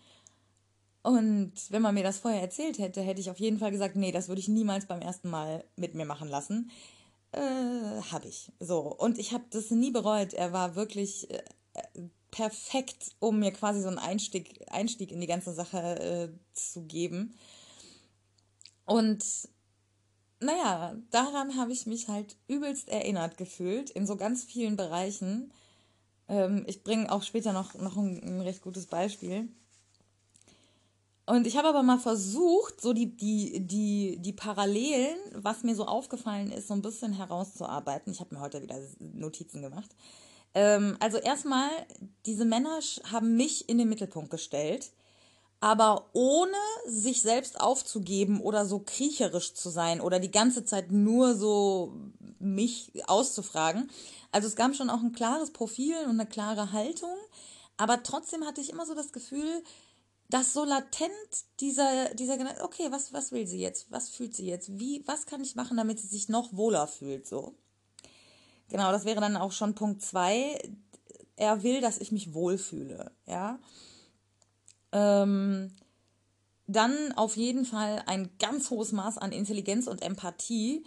Und 1.03 1.53
wenn 1.71 1.83
man 1.83 1.95
mir 1.95 2.03
das 2.03 2.19
vorher 2.19 2.43
erzählt 2.43 2.79
hätte, 2.79 3.01
hätte 3.01 3.21
ich 3.21 3.31
auf 3.31 3.39
jeden 3.39 3.59
Fall 3.59 3.71
gesagt, 3.71 3.97
nee, 3.97 4.13
das 4.13 4.29
würde 4.29 4.41
ich 4.41 4.49
niemals 4.49 4.87
beim 4.87 5.01
ersten 5.01 5.31
Mal 5.31 5.65
mit 5.77 5.95
mir 5.95 6.05
machen 6.05 6.29
lassen. 6.29 6.71
Äh, 7.33 7.41
habe 7.41 8.29
ich. 8.29 8.51
So. 8.59 8.81
Und 8.81 9.19
ich 9.19 9.33
habe 9.33 9.45
das 9.51 9.71
nie 9.71 9.91
bereut. 9.91 10.35
Er 10.35 10.53
war 10.53 10.75
wirklich 10.77 11.31
äh, 11.31 11.43
perfekt, 12.31 13.13
um 13.21 13.39
mir 13.39 13.53
quasi 13.53 13.81
so 13.81 13.89
einen 13.89 13.99
Einstieg, 13.99 14.65
Einstieg 14.71 15.13
in 15.13 15.21
die 15.21 15.27
ganze 15.27 15.53
Sache 15.53 15.79
äh, 16.01 16.29
zu 16.53 16.83
geben. 16.83 17.35
Und 18.85 19.25
naja, 20.41 20.97
daran 21.11 21.57
habe 21.57 21.73
ich 21.73 21.87
mich 21.87 22.09
halt 22.09 22.37
übelst 22.47 22.89
erinnert 22.89 23.37
gefühlt, 23.37 23.91
in 23.91 24.07
so 24.07 24.17
ganz 24.17 24.45
vielen 24.45 24.77
Bereichen. 24.77 25.53
Ähm, 26.29 26.65
ich 26.67 26.85
bringe 26.85 27.11
auch 27.11 27.23
später 27.23 27.53
noch, 27.53 27.75
noch 27.75 27.97
ein, 27.97 28.23
ein 28.23 28.41
recht 28.41 28.63
gutes 28.63 28.87
Beispiel. 28.87 29.49
Und 31.29 31.47
ich 31.47 31.59
habe 31.59 31.69
aber 31.69 31.83
mal 31.83 31.99
versucht, 31.99 32.81
so 32.81 32.95
die, 32.95 33.15
die, 33.15 33.61
die, 33.61 34.17
die 34.19 34.33
Parallelen, 34.33 35.19
was 35.35 35.63
mir 35.63 35.75
so 35.75 35.85
aufgefallen 35.85 36.51
ist, 36.51 36.69
so 36.69 36.75
ein 36.75 36.81
bisschen 36.81 37.13
herauszuarbeiten. 37.13 38.11
Ich 38.11 38.21
habe 38.21 38.35
mir 38.35 38.41
heute 38.41 38.63
wieder 38.63 38.77
Notizen 38.99 39.61
gemacht. 39.61 39.91
Ähm, 40.55 40.97
also 41.01 41.19
erstmal, 41.19 41.69
diese 42.25 42.47
Männer 42.47 42.79
haben 43.13 43.37
mich 43.37 43.69
in 43.69 43.77
den 43.77 43.91
Mittelpunkt 43.91 44.31
gestellt, 44.31 44.91
aber 45.61 46.09
ohne 46.15 46.57
sich 46.87 47.21
selbst 47.21 47.61
aufzugeben 47.61 48.41
oder 48.41 48.65
so 48.65 48.79
kriecherisch 48.79 49.53
zu 49.53 49.69
sein 49.69 50.01
oder 50.01 50.21
die 50.21 50.31
ganze 50.31 50.65
Zeit 50.65 50.91
nur 50.91 51.35
so 51.35 51.93
mich 52.39 52.91
auszufragen. 53.07 53.91
Also 54.33 54.49
es 54.49 54.57
gab 54.57 54.75
schon 54.75 54.89
auch 54.89 55.03
ein 55.03 55.13
klares 55.13 55.51
Profil 55.51 55.97
und 56.05 56.19
eine 56.19 56.27
klare 56.27 56.73
Haltung, 56.73 57.19
aber 57.77 58.03
trotzdem 58.03 58.47
hatte 58.47 58.63
ich 58.63 58.71
immer 58.71 58.87
so 58.87 58.95
das 58.95 59.13
Gefühl, 59.13 59.63
dass 60.31 60.53
so 60.53 60.65
latent 60.65 61.11
dieser, 61.61 62.15
dieser 62.15 62.65
okay, 62.65 62.89
was, 62.91 63.13
was 63.13 63.33
will 63.33 63.47
sie 63.47 63.61
jetzt? 63.61 63.91
Was 63.91 64.11
fühlt 64.11 64.35
sie 64.35 64.47
jetzt? 64.47 64.79
Wie, 64.79 65.03
was 65.07 65.27
kann 65.27 65.43
ich 65.43 65.55
machen, 65.55 65.77
damit 65.77 66.01
sie 66.01 66.09
sich 66.09 66.29
noch 66.29 66.53
wohler 66.53 66.87
fühlt, 66.87 67.27
so? 67.27 67.55
Genau, 68.69 68.93
das 68.93 69.07
wäre 69.07 69.21
dann 69.21 69.37
auch 69.37 69.53
schon 69.53 69.75
Punkt 69.75 70.03
zwei. 70.03 70.61
Er 71.37 71.63
will, 71.63 71.81
dass 71.81 71.99
ich 71.99 72.13
mich 72.13 72.35
wohlfühle, 72.35 73.13
ja. 73.27 73.59
Ähm, 74.93 75.75
dann 76.67 77.13
auf 77.13 77.37
jeden 77.37 77.65
Fall 77.65 78.03
ein 78.07 78.31
ganz 78.39 78.71
hohes 78.71 78.93
Maß 78.93 79.17
an 79.17 79.33
Intelligenz 79.33 79.87
und 79.87 80.03
Empathie, 80.03 80.85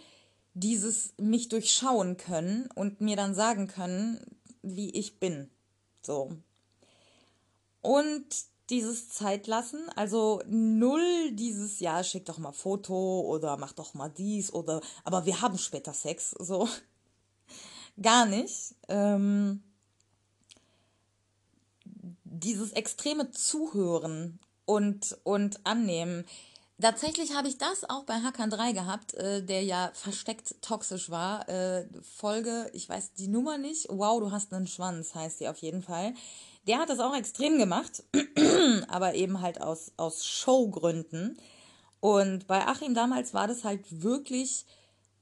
dieses 0.54 1.14
mich 1.18 1.48
durchschauen 1.48 2.16
können 2.16 2.68
und 2.74 3.00
mir 3.00 3.16
dann 3.16 3.34
sagen 3.34 3.66
können, 3.66 4.20
wie 4.62 4.90
ich 4.90 5.18
bin. 5.18 5.50
So. 6.02 6.36
Und 7.80 8.26
dieses 8.72 9.10
Zeitlassen, 9.10 9.86
also 9.96 10.42
null 10.48 11.32
dieses 11.32 11.78
Jahr, 11.78 12.02
schick 12.02 12.24
doch 12.24 12.38
mal 12.38 12.52
Foto 12.52 13.20
oder 13.20 13.58
mach 13.58 13.74
doch 13.74 13.92
mal 13.92 14.08
dies 14.08 14.50
oder 14.50 14.80
aber 15.04 15.26
wir 15.26 15.42
haben 15.42 15.58
später 15.58 15.92
Sex, 15.92 16.34
so 16.38 16.66
gar 18.02 18.24
nicht. 18.24 18.74
Ähm, 18.88 19.62
dieses 22.24 22.72
extreme 22.72 23.30
Zuhören 23.30 24.40
und, 24.64 25.18
und 25.22 25.60
Annehmen. 25.64 26.24
Tatsächlich 26.80 27.36
habe 27.36 27.48
ich 27.48 27.58
das 27.58 27.88
auch 27.88 28.04
bei 28.04 28.14
Hakan 28.14 28.48
3 28.48 28.72
gehabt, 28.72 29.14
äh, 29.14 29.44
der 29.44 29.62
ja 29.62 29.92
versteckt 29.94 30.62
toxisch 30.62 31.10
war. 31.10 31.46
Äh, 31.48 31.86
Folge, 32.02 32.70
ich 32.72 32.88
weiß 32.88 33.12
die 33.12 33.28
Nummer 33.28 33.58
nicht. 33.58 33.86
Wow, 33.90 34.18
du 34.18 34.32
hast 34.32 34.52
einen 34.52 34.66
Schwanz, 34.66 35.14
heißt 35.14 35.40
die 35.40 35.48
auf 35.48 35.58
jeden 35.58 35.82
Fall. 35.82 36.14
Der 36.66 36.78
hat 36.78 36.88
das 36.88 37.00
auch 37.00 37.14
extrem 37.14 37.58
gemacht, 37.58 38.02
aber 38.88 39.14
eben 39.14 39.40
halt 39.40 39.60
aus, 39.60 39.92
aus 39.96 40.24
Showgründen. 40.24 41.36
Und 42.00 42.46
bei 42.46 42.66
Achim 42.66 42.94
damals 42.94 43.32
war 43.32 43.46
das 43.46 43.64
halt 43.64 44.02
wirklich, 44.02 44.66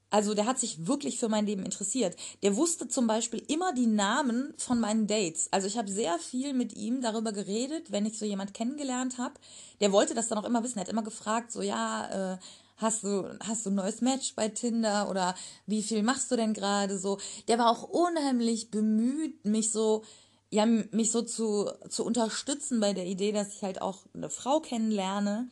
also 0.08 0.34
der 0.34 0.46
hat 0.46 0.58
sich 0.58 0.86
wirklich 0.86 1.18
für 1.18 1.28
mein 1.28 1.46
Leben 1.46 1.64
interessiert. 1.64 2.16
Der 2.42 2.56
wusste 2.56 2.88
zum 2.88 3.06
Beispiel 3.06 3.42
immer 3.48 3.74
die 3.74 3.86
Namen 3.86 4.54
von 4.56 4.80
meinen 4.80 5.06
Dates. 5.06 5.48
Also 5.50 5.66
ich 5.66 5.76
habe 5.76 5.90
sehr 5.90 6.18
viel 6.18 6.54
mit 6.54 6.74
ihm 6.76 7.02
darüber 7.02 7.32
geredet, 7.32 7.92
wenn 7.92 8.06
ich 8.06 8.18
so 8.18 8.24
jemand 8.24 8.54
kennengelernt 8.54 9.18
habe. 9.18 9.34
Der 9.80 9.92
wollte 9.92 10.14
das 10.14 10.28
dann 10.28 10.38
auch 10.38 10.44
immer 10.44 10.64
wissen. 10.64 10.78
Er 10.78 10.82
hat 10.82 10.88
immer 10.88 11.02
gefragt, 11.02 11.52
so 11.52 11.60
ja, 11.60 12.34
äh, 12.34 12.38
hast 12.80 13.04
du, 13.04 13.28
hast 13.40 13.66
du 13.66 13.70
ein 13.70 13.74
neues 13.74 14.00
Match 14.00 14.34
bei 14.34 14.48
Tinder 14.48 15.10
oder 15.10 15.34
wie 15.66 15.82
viel 15.82 16.02
machst 16.02 16.30
du 16.30 16.36
denn 16.36 16.54
gerade 16.54 16.98
so? 16.98 17.18
Der 17.48 17.58
war 17.58 17.70
auch 17.70 17.82
unheimlich 17.82 18.70
bemüht, 18.70 19.44
mich 19.44 19.70
so, 19.70 20.02
ja, 20.50 20.66
mich 20.66 21.12
so 21.12 21.22
zu, 21.22 21.70
zu 21.88 22.04
unterstützen 22.04 22.80
bei 22.80 22.92
der 22.92 23.06
Idee, 23.06 23.32
dass 23.32 23.54
ich 23.54 23.62
halt 23.62 23.80
auch 23.80 24.00
eine 24.14 24.30
Frau 24.30 24.60
kennenlerne 24.60 25.48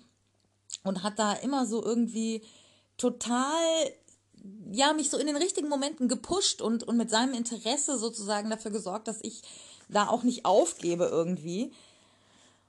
und 0.83 1.05
hat 1.05 1.19
da 1.19 1.33
immer 1.35 1.67
so 1.67 1.83
irgendwie 1.83 2.43
total, 2.97 3.62
ja, 4.73 4.93
mich 4.93 5.09
so 5.09 5.17
in 5.17 5.28
den 5.28 5.37
richtigen 5.37 5.69
Momenten 5.69 6.09
gepusht 6.09 6.61
und, 6.61 6.83
und 6.83 6.97
mit 6.97 7.11
seinem 7.11 7.33
Interesse 7.33 7.97
sozusagen 7.97 8.50
dafür 8.50 8.73
gesorgt, 8.73 9.07
dass 9.07 9.21
ich 9.23 9.43
da 9.88 10.09
auch 10.09 10.25
nicht 10.25 10.45
aufgebe 10.45 11.05
irgendwie 11.05 11.73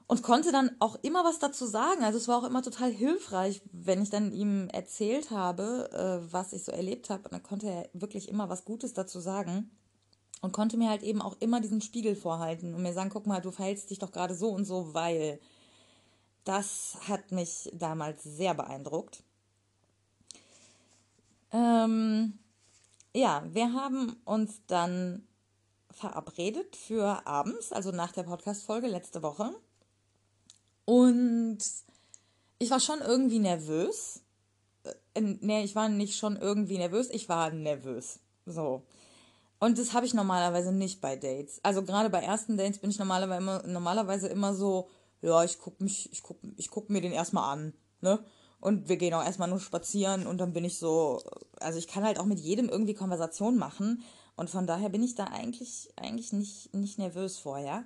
und 0.06 0.22
konnte 0.22 0.52
dann 0.52 0.72
auch 0.80 0.98
immer 1.02 1.26
was 1.26 1.40
dazu 1.40 1.66
sagen. 1.66 2.04
Also 2.04 2.20
es 2.20 2.28
war 2.28 2.38
auch 2.38 2.48
immer 2.48 2.62
total 2.62 2.92
hilfreich, 2.92 3.62
wenn 3.72 4.04
ich 4.04 4.12
dann 4.12 4.32
ihm 4.34 4.68
erzählt 4.70 5.32
habe, 5.32 5.90
äh, 5.92 6.32
was 6.32 6.54
ich 6.54 6.64
so 6.64 6.72
erlebt 6.72 7.10
habe. 7.10 7.24
Und 7.24 7.34
dann 7.34 7.44
konnte 7.44 7.68
er 7.68 7.90
wirklich 7.94 8.30
immer 8.30 8.50
was 8.50 8.66
Gutes 8.66 8.94
dazu 8.94 9.20
sagen 9.20 9.72
und 10.42 10.54
konnte 10.54 10.78
mir 10.78 10.90
halt 10.90 11.04
eben 11.04 11.22
auch 11.22 11.36
immer 11.40 11.60
diesen 11.62 11.82
Spiegel 11.82 12.16
vorhalten 12.16 12.74
und 12.74 12.82
mir 12.82 12.94
sagen, 12.94 13.10
guck 13.10 13.28
mal, 13.28 13.42
du 13.42 13.52
verhältst 13.52 13.90
dich 13.90 14.00
doch 14.00 14.12
gerade 14.12 14.36
so 14.36 14.50
und 14.50 14.66
so, 14.66 14.94
weil 14.94 15.40
das 16.44 16.98
hat 17.08 17.32
mich 17.32 17.70
damals 17.74 18.24
sehr 18.24 18.54
beeindruckt. 18.54 19.24
Ähm, 21.52 22.40
ja, 23.14 23.44
wir 23.52 23.74
haben 23.74 24.16
uns 24.26 24.62
dann 24.68 25.28
verabredet 25.92 26.76
für 26.76 27.26
abends, 27.28 27.72
also 27.72 27.92
nach 27.92 28.12
der 28.12 28.24
Podcast-Folge 28.24 28.88
letzte 28.88 29.22
Woche. 29.22 29.52
Und 30.86 31.60
ich 32.60 32.70
war 32.70 32.80
schon 32.80 33.00
irgendwie 33.02 33.40
nervös. 33.40 34.22
Äh, 34.84 35.22
nee, 35.22 35.64
ich 35.64 35.76
war 35.76 35.90
nicht 35.90 36.18
schon 36.18 36.38
irgendwie 36.38 36.78
nervös, 36.78 37.10
ich 37.10 37.28
war 37.30 37.52
nervös. 37.52 38.20
So. 38.46 38.84
Und 39.60 39.78
das 39.78 39.94
habe 39.94 40.06
ich 40.06 40.14
normalerweise 40.14 40.72
nicht 40.72 41.02
bei 41.02 41.16
Dates. 41.16 41.60
Also 41.64 41.84
gerade 41.84 42.10
bei 42.10 42.22
ersten 42.22 42.58
Dates 42.58 42.80
bin 42.80 42.90
ich 42.90 43.00
normalerweise 43.00 43.42
immer, 43.42 43.64
normalerweise 43.68 44.28
immer 44.28 44.56
so, 44.56 44.90
ja, 45.22 45.44
ich 45.44 45.60
guck 45.60 45.82
mich, 45.82 46.12
ich 46.14 46.24
guck, 46.24 46.38
ich 46.56 46.70
guck 46.70 46.90
mir 46.90 47.02
den 47.02 47.12
erstmal 47.12 47.52
an, 47.52 47.74
ne? 48.02 48.20
Und 48.62 48.90
wir 48.90 48.98
gehen 48.98 49.14
auch 49.14 49.24
erstmal 49.24 49.48
nur 49.48 49.60
spazieren 49.62 50.28
und 50.28 50.38
dann 50.38 50.52
bin 50.52 50.66
ich 50.66 50.80
so, 50.80 51.22
also 51.62 51.80
ich 51.80 51.88
kann 51.88 52.04
halt 52.04 52.20
auch 52.20 52.26
mit 52.26 52.40
jedem 52.40 52.68
irgendwie 52.68 52.94
Konversation 52.94 53.58
machen 53.58 54.04
und 54.36 54.50
von 54.50 54.68
daher 54.68 54.90
bin 54.90 55.02
ich 55.02 55.16
da 55.16 55.26
eigentlich, 55.26 55.90
eigentlich 55.96 56.34
nicht, 56.34 56.74
nicht 56.74 56.98
nervös 56.98 57.38
vorher. 57.38 57.86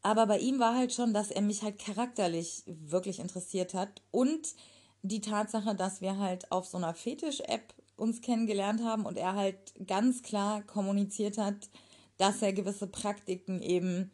Aber 0.00 0.26
bei 0.26 0.38
ihm 0.38 0.58
war 0.58 0.74
halt 0.74 0.94
schon, 0.94 1.12
dass 1.12 1.30
er 1.30 1.42
mich 1.42 1.62
halt 1.62 1.78
charakterlich 1.78 2.64
wirklich 2.66 3.18
interessiert 3.18 3.74
hat 3.74 4.00
und 4.10 4.54
die 5.02 5.20
Tatsache, 5.20 5.74
dass 5.74 6.00
wir 6.00 6.18
halt 6.18 6.50
auf 6.50 6.66
so 6.66 6.78
einer 6.78 6.94
Fetisch-App 6.94 7.74
uns 8.02 8.20
kennengelernt 8.20 8.82
haben 8.84 9.06
und 9.06 9.16
er 9.16 9.34
halt 9.34 9.56
ganz 9.86 10.22
klar 10.22 10.62
kommuniziert 10.62 11.38
hat, 11.38 11.70
dass 12.18 12.42
er 12.42 12.52
gewisse 12.52 12.86
Praktiken 12.86 13.62
eben 13.62 14.10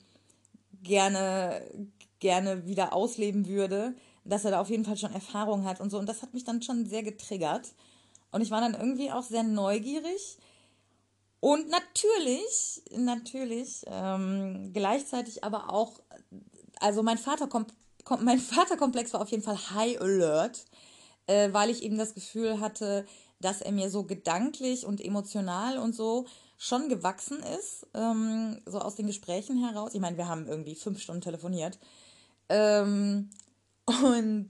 gerne, 0.83 1.63
gerne 2.21 2.67
wieder 2.67 2.93
ausleben 2.93 3.49
würde, 3.49 3.95
dass 4.25 4.45
er 4.45 4.53
da 4.53 4.61
auf 4.61 4.71
jeden 4.71 4.85
Fall 4.85 4.97
schon 4.97 5.13
Erfahrung 5.13 5.65
hat 5.65 5.81
und 5.81 5.91
so. 5.91 5.99
Und 5.99 6.09
das 6.09 6.23
hat 6.23 6.35
mich 6.35 6.45
dann 6.45 6.63
schon 6.63 6.87
sehr 6.87 7.03
getriggert. 7.03 7.73
Und 8.31 8.43
ich 8.43 8.51
war 8.51 8.61
dann 8.61 8.75
irgendwie 8.75 9.11
auch 9.11 9.23
sehr 9.23 9.43
neugierig 9.43 10.39
und 11.41 11.69
natürlich, 11.69 12.83
natürlich, 12.97 13.85
ähm, 13.87 14.73
gleichzeitig 14.73 15.45
aber 15.45 15.73
auch, 15.73 16.01
also 16.81 17.03
mein 17.03 17.19
Vater 17.19 17.49
mein 18.21 18.41
Vaterkomplex 18.41 19.13
war 19.13 19.21
auf 19.21 19.31
jeden 19.31 19.43
Fall 19.43 19.59
High 19.75 20.01
Alert, 20.01 20.65
äh, 21.27 21.53
weil 21.53 21.71
ich 21.71 21.83
eben 21.83 21.99
das 21.99 22.15
Gefühl 22.15 22.59
hatte, 22.61 23.07
dass 23.41 23.61
er 23.61 23.73
mir 23.73 23.91
so 23.91 24.05
gedanklich 24.05 24.87
und 24.87 25.01
emotional 25.01 25.79
und 25.79 25.95
so 25.95 26.27
schon 26.57 26.89
gewachsen 26.89 27.39
ist, 27.59 27.87
ähm, 27.95 28.61
so 28.67 28.81
aus 28.81 28.97
den 28.97 29.07
Gesprächen 29.07 29.65
heraus. 29.65 29.95
Ich 29.95 30.01
meine, 30.01 30.17
wir 30.17 30.29
haben 30.29 30.49
irgendwie 30.49 30.75
fünf 30.75 31.01
Stunden 31.01 31.21
telefoniert. 31.21 31.79
Ähm, 32.49 33.31
und 33.87 34.49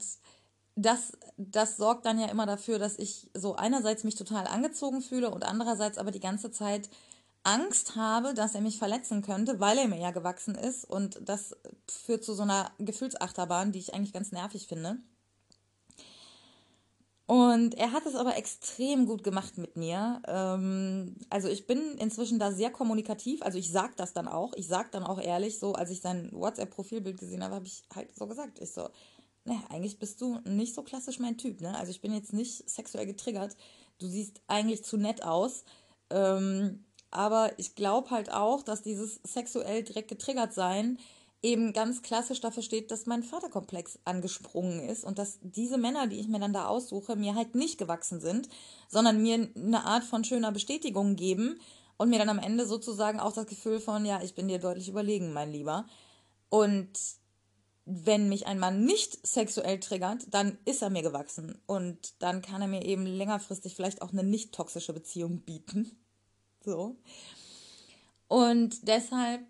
das, 0.74 1.12
das 1.36 1.76
sorgt 1.76 2.06
dann 2.06 2.18
ja 2.18 2.28
immer 2.28 2.46
dafür, 2.46 2.78
dass 2.78 2.98
ich 2.98 3.28
so 3.34 3.56
einerseits 3.56 4.04
mich 4.04 4.14
total 4.14 4.46
angezogen 4.46 5.02
fühle 5.02 5.30
und 5.30 5.44
andererseits 5.44 5.98
aber 5.98 6.10
die 6.10 6.20
ganze 6.20 6.50
Zeit 6.50 6.88
Angst 7.42 7.96
habe, 7.96 8.34
dass 8.34 8.54
er 8.54 8.60
mich 8.60 8.78
verletzen 8.78 9.22
könnte, 9.22 9.60
weil 9.60 9.78
er 9.78 9.88
mir 9.88 9.98
ja 9.98 10.10
gewachsen 10.10 10.54
ist. 10.54 10.84
Und 10.84 11.18
das 11.22 11.56
führt 11.88 12.24
zu 12.24 12.34
so 12.34 12.42
einer 12.42 12.70
Gefühlsachterbahn, 12.78 13.72
die 13.72 13.78
ich 13.78 13.94
eigentlich 13.94 14.12
ganz 14.12 14.32
nervig 14.32 14.66
finde. 14.66 14.98
Und 17.28 17.74
er 17.74 17.92
hat 17.92 18.06
es 18.06 18.14
aber 18.14 18.38
extrem 18.38 19.04
gut 19.04 19.22
gemacht 19.22 19.58
mit 19.58 19.76
mir. 19.76 20.22
Ähm, 20.26 21.14
also 21.28 21.48
ich 21.48 21.66
bin 21.66 21.98
inzwischen 21.98 22.38
da 22.38 22.52
sehr 22.52 22.70
kommunikativ. 22.70 23.42
Also 23.42 23.58
ich 23.58 23.70
sag 23.70 23.98
das 23.98 24.14
dann 24.14 24.26
auch. 24.26 24.54
Ich 24.56 24.66
sag 24.66 24.92
dann 24.92 25.04
auch 25.04 25.20
ehrlich, 25.20 25.58
so 25.58 25.74
als 25.74 25.90
ich 25.90 26.00
sein 26.00 26.30
WhatsApp-Profilbild 26.32 27.18
gesehen 27.18 27.44
habe, 27.44 27.56
habe 27.56 27.66
ich 27.66 27.82
halt 27.94 28.16
so 28.16 28.26
gesagt. 28.26 28.60
Ich 28.60 28.72
so, 28.72 28.88
naja, 29.44 29.60
eigentlich 29.68 29.98
bist 29.98 30.22
du 30.22 30.38
nicht 30.46 30.74
so 30.74 30.82
klassisch 30.82 31.18
mein 31.18 31.36
Typ, 31.36 31.60
ne? 31.60 31.76
Also 31.76 31.90
ich 31.90 32.00
bin 32.00 32.14
jetzt 32.14 32.32
nicht 32.32 32.66
sexuell 32.68 33.04
getriggert. 33.04 33.58
Du 33.98 34.06
siehst 34.06 34.40
eigentlich 34.46 34.82
zu 34.82 34.96
nett 34.96 35.22
aus. 35.22 35.64
Ähm, 36.08 36.86
aber 37.10 37.52
ich 37.58 37.74
glaube 37.74 38.08
halt 38.10 38.32
auch, 38.32 38.62
dass 38.62 38.80
dieses 38.80 39.20
sexuell 39.22 39.82
direkt 39.82 40.08
getriggert 40.08 40.54
sein 40.54 40.98
eben 41.42 41.72
ganz 41.72 42.02
klassisch 42.02 42.40
dafür 42.40 42.62
steht, 42.62 42.90
dass 42.90 43.06
mein 43.06 43.22
Vaterkomplex 43.22 43.98
angesprungen 44.04 44.80
ist 44.80 45.04
und 45.04 45.18
dass 45.18 45.38
diese 45.42 45.78
Männer, 45.78 46.06
die 46.08 46.18
ich 46.18 46.28
mir 46.28 46.40
dann 46.40 46.52
da 46.52 46.66
aussuche, 46.66 47.16
mir 47.16 47.34
halt 47.34 47.54
nicht 47.54 47.78
gewachsen 47.78 48.20
sind, 48.20 48.48
sondern 48.88 49.22
mir 49.22 49.48
eine 49.54 49.84
Art 49.84 50.04
von 50.04 50.24
schöner 50.24 50.50
Bestätigung 50.50 51.14
geben 51.14 51.60
und 51.96 52.10
mir 52.10 52.18
dann 52.18 52.28
am 52.28 52.38
Ende 52.38 52.66
sozusagen 52.66 53.20
auch 53.20 53.32
das 53.32 53.46
Gefühl 53.46 53.80
von, 53.80 54.04
ja, 54.04 54.20
ich 54.22 54.34
bin 54.34 54.48
dir 54.48 54.58
deutlich 54.58 54.88
überlegen, 54.88 55.32
mein 55.32 55.52
Lieber. 55.52 55.86
Und 56.48 56.90
wenn 57.84 58.28
mich 58.28 58.46
ein 58.46 58.58
Mann 58.58 58.84
nicht 58.84 59.26
sexuell 59.26 59.80
triggert, 59.80 60.26
dann 60.30 60.58
ist 60.64 60.82
er 60.82 60.90
mir 60.90 61.02
gewachsen. 61.02 61.58
Und 61.66 62.22
dann 62.22 62.42
kann 62.42 62.60
er 62.60 62.68
mir 62.68 62.84
eben 62.84 63.06
längerfristig 63.06 63.74
vielleicht 63.74 64.02
auch 64.02 64.12
eine 64.12 64.24
nicht 64.24 64.52
toxische 64.52 64.92
Beziehung 64.92 65.40
bieten. 65.40 65.98
So. 66.64 66.96
Und 68.28 68.86
deshalb 68.86 69.42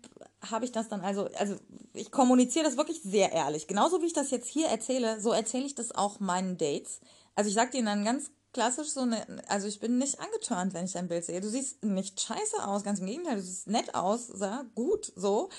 habe 0.49 0.65
ich 0.65 0.71
das 0.71 0.87
dann 0.87 1.01
also, 1.01 1.29
also 1.37 1.55
ich 1.93 2.11
kommuniziere 2.11 2.65
das 2.65 2.77
wirklich 2.77 3.01
sehr 3.01 3.31
ehrlich. 3.33 3.67
Genauso 3.67 4.01
wie 4.01 4.05
ich 4.07 4.13
das 4.13 4.31
jetzt 4.31 4.47
hier 4.47 4.67
erzähle, 4.67 5.19
so 5.19 5.31
erzähle 5.31 5.65
ich 5.65 5.75
das 5.75 5.93
auch 5.93 6.19
meinen 6.19 6.57
Dates. 6.57 7.01
Also 7.35 7.49
ich 7.49 7.55
sage 7.55 7.71
denen 7.71 7.85
dann 7.85 8.05
ganz 8.05 8.31
klassisch 8.53 8.89
so 8.89 9.01
eine, 9.01 9.25
also 9.47 9.67
ich 9.67 9.79
bin 9.79 9.97
nicht 9.97 10.19
angeturnt, 10.19 10.73
wenn 10.73 10.85
ich 10.85 10.93
dein 10.93 11.07
Bild 11.07 11.25
sehe. 11.25 11.41
Du 11.41 11.49
siehst 11.49 11.83
nicht 11.83 12.19
scheiße 12.19 12.65
aus, 12.65 12.83
ganz 12.83 12.99
im 12.99 13.05
Gegenteil, 13.05 13.35
du 13.35 13.41
siehst 13.41 13.67
nett 13.67 13.95
aus, 13.95 14.27
so, 14.27 14.49
gut, 14.75 15.11
so. 15.15 15.49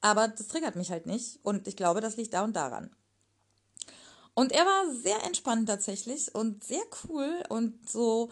Aber 0.00 0.28
das 0.28 0.48
triggert 0.48 0.76
mich 0.76 0.90
halt 0.90 1.06
nicht. 1.06 1.38
Und 1.42 1.66
ich 1.66 1.76
glaube, 1.76 2.00
das 2.00 2.16
liegt 2.16 2.34
da 2.34 2.44
und 2.44 2.54
daran. 2.54 2.90
Und 4.34 4.52
er 4.52 4.66
war 4.66 4.94
sehr 4.94 5.24
entspannt 5.24 5.68
tatsächlich 5.68 6.34
und 6.34 6.64
sehr 6.64 6.82
cool 7.08 7.42
und 7.48 7.88
so. 7.88 8.30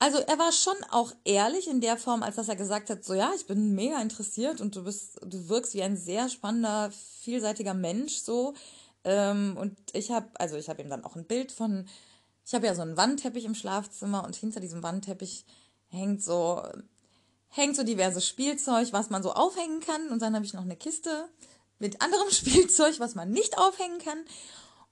Also 0.00 0.18
er 0.18 0.38
war 0.38 0.52
schon 0.52 0.76
auch 0.90 1.12
ehrlich 1.24 1.68
in 1.68 1.80
der 1.80 1.96
Form, 1.96 2.22
als 2.22 2.36
dass 2.36 2.48
er 2.48 2.56
gesagt 2.56 2.88
hat, 2.88 3.04
so 3.04 3.14
ja, 3.14 3.32
ich 3.34 3.46
bin 3.46 3.74
mega 3.74 4.00
interessiert 4.00 4.60
und 4.60 4.76
du 4.76 4.84
bist, 4.84 5.18
du 5.24 5.48
wirkst 5.48 5.74
wie 5.74 5.82
ein 5.82 5.96
sehr 5.96 6.28
spannender, 6.28 6.92
vielseitiger 7.22 7.74
Mensch 7.74 8.18
so. 8.18 8.54
Ähm, 9.04 9.56
und 9.58 9.76
ich 9.92 10.10
habe, 10.10 10.28
also 10.34 10.56
ich 10.56 10.68
habe 10.68 10.82
ihm 10.82 10.90
dann 10.90 11.04
auch 11.04 11.16
ein 11.16 11.26
Bild 11.26 11.50
von, 11.50 11.88
ich 12.46 12.54
habe 12.54 12.66
ja 12.66 12.74
so 12.74 12.82
einen 12.82 12.96
Wandteppich 12.96 13.44
im 13.44 13.56
Schlafzimmer 13.56 14.24
und 14.24 14.36
hinter 14.36 14.60
diesem 14.60 14.82
Wandteppich 14.82 15.44
hängt 15.88 16.22
so 16.22 16.62
hängt 17.48 17.76
so 17.76 17.82
diverses 17.82 18.26
Spielzeug, 18.26 18.92
was 18.92 19.10
man 19.10 19.22
so 19.22 19.32
aufhängen 19.32 19.80
kann. 19.80 20.08
Und 20.10 20.22
dann 20.22 20.34
habe 20.34 20.44
ich 20.44 20.54
noch 20.54 20.62
eine 20.62 20.76
Kiste 20.76 21.28
mit 21.78 22.00
anderem 22.02 22.30
Spielzeug, 22.30 23.00
was 23.00 23.14
man 23.14 23.30
nicht 23.30 23.58
aufhängen 23.58 23.98
kann. 23.98 24.18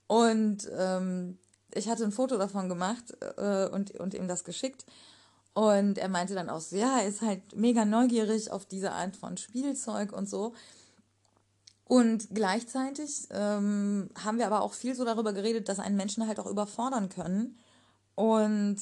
Und 0.07 0.69
ähm, 0.77 1.39
ich 1.77 1.89
hatte 1.89 2.05
ein 2.05 2.13
Foto 2.13 2.37
davon 2.37 2.69
gemacht 2.69 3.17
äh, 3.37 3.69
und, 3.69 3.93
und 3.93 4.15
ihm 4.15 4.29
das 4.29 4.45
geschickt. 4.45 4.85
Und 5.55 5.97
er 5.99 6.09
meinte 6.09 6.35
dann 6.35 6.51
auch 6.51 6.61
so, 6.61 6.77
ja, 6.77 6.99
er 6.99 7.09
ist 7.09 7.23
halt 7.23 7.57
mega 7.57 7.85
neugierig 7.85 8.51
auf 8.51 8.67
diese 8.67 8.93
Art 8.93 9.17
von 9.17 9.37
Spielzeug 9.37 10.13
und 10.13 10.29
so. 10.29 10.53
Und 11.85 12.29
gleichzeitig 12.35 13.29
ähm, 13.31 14.11
haben 14.23 14.39
wir 14.39 14.47
aber 14.47 14.61
auch 14.61 14.75
viel 14.75 14.95
so 14.95 15.05
darüber 15.05 15.33
geredet, 15.33 15.69
dass 15.69 15.79
einen 15.79 15.97
Menschen 15.97 16.27
halt 16.27 16.41
auch 16.41 16.47
überfordern 16.47 17.09
können. 17.09 17.57
Und 18.17 18.79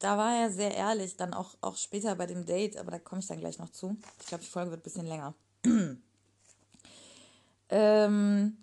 da 0.00 0.18
war 0.18 0.34
er 0.34 0.50
sehr 0.50 0.74
ehrlich, 0.74 1.16
dann 1.16 1.32
auch, 1.32 1.54
auch 1.60 1.76
später 1.76 2.16
bei 2.16 2.26
dem 2.26 2.44
Date, 2.46 2.76
aber 2.76 2.90
da 2.90 2.98
komme 2.98 3.20
ich 3.20 3.28
dann 3.28 3.38
gleich 3.38 3.58
noch 3.58 3.70
zu. 3.70 3.96
Ich 4.18 4.26
glaube, 4.26 4.42
die 4.42 4.50
Folge 4.50 4.72
wird 4.72 4.80
ein 4.80 4.84
bisschen 4.84 5.06
länger. 5.06 5.34
ähm, 7.68 8.56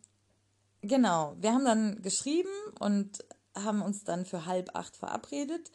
Genau, 0.82 1.36
wir 1.40 1.54
haben 1.54 1.66
dann 1.66 2.02
geschrieben 2.02 2.50
und 2.80 3.26
haben 3.56 3.82
uns 3.82 4.04
dann 4.04 4.26
für 4.26 4.46
halb 4.46 4.76
acht 4.76 4.96
verabredet. 4.96 5.72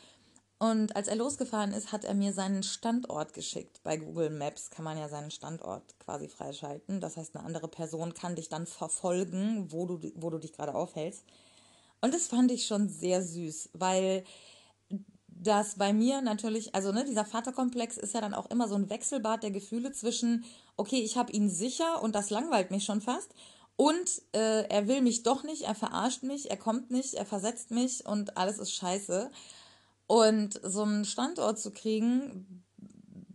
Und 0.59 0.95
als 0.95 1.09
er 1.09 1.17
losgefahren 1.17 1.73
ist, 1.73 1.91
hat 1.91 2.05
er 2.05 2.15
mir 2.15 2.33
seinen 2.33 2.63
Standort 2.63 3.33
geschickt. 3.33 3.81
Bei 3.83 3.97
Google 3.97 4.31
Maps 4.31 4.71
kann 4.71 4.85
man 4.85 4.97
ja 4.97 5.09
seinen 5.09 5.33
Standort 5.33 5.83
quasi 5.99 6.29
freischalten. 6.29 7.01
Das 7.01 7.17
heißt, 7.17 7.35
eine 7.35 7.45
andere 7.45 7.67
Person 7.67 8.15
kann 8.15 8.37
dich 8.37 8.49
dann 8.49 8.69
verfolgen, 8.69 9.73
wo 9.73 9.87
du, 9.87 10.01
wo 10.15 10.31
du 10.31 10.39
dich 10.39 10.53
gerade 10.53 10.77
aufhältst. 10.77 11.25
Und 12.01 12.15
das 12.15 12.29
fand 12.29 12.53
ich 12.53 12.67
schon 12.67 12.89
sehr 12.89 13.25
süß, 13.25 13.71
weil 13.73 14.23
das 15.27 15.75
bei 15.75 15.93
mir 15.93 16.21
natürlich, 16.23 16.75
also 16.77 16.93
ne, 16.93 17.05
dieser 17.05 17.25
Vaterkomplex 17.25 17.97
ist 17.97 18.15
ja 18.15 18.21
dann 18.21 18.35
auch 18.35 18.49
immer 18.51 18.69
so 18.69 18.77
ein 18.77 18.89
Wechselbad 18.89 19.43
der 19.43 19.51
Gefühle 19.51 19.91
zwischen, 19.91 20.45
okay, 20.77 21.01
ich 21.01 21.17
habe 21.17 21.33
ihn 21.33 21.51
sicher 21.51 22.03
und 22.03 22.15
das 22.15 22.31
langweilt 22.31 22.71
mich 22.71 22.85
schon 22.85 23.01
fast. 23.01 23.35
Und 23.77 24.23
äh, 24.33 24.69
er 24.69 24.87
will 24.87 25.03
mich 25.03 25.23
doch 25.23 25.43
nicht, 25.43 25.63
er 25.63 25.75
verarscht 25.75 26.23
mich, 26.23 26.51
er 26.51 26.57
kommt 26.57 26.91
nicht, 26.91 27.15
er 27.15 27.27
versetzt 27.27 27.71
mich 27.71 28.07
und 28.07 28.37
alles 28.37 28.59
ist 28.59 28.73
scheiße. 28.73 29.31
Und 30.07 30.61
so 30.63 30.83
einen 30.83 31.05
Standort 31.05 31.59
zu 31.59 31.71
kriegen, 31.71 32.65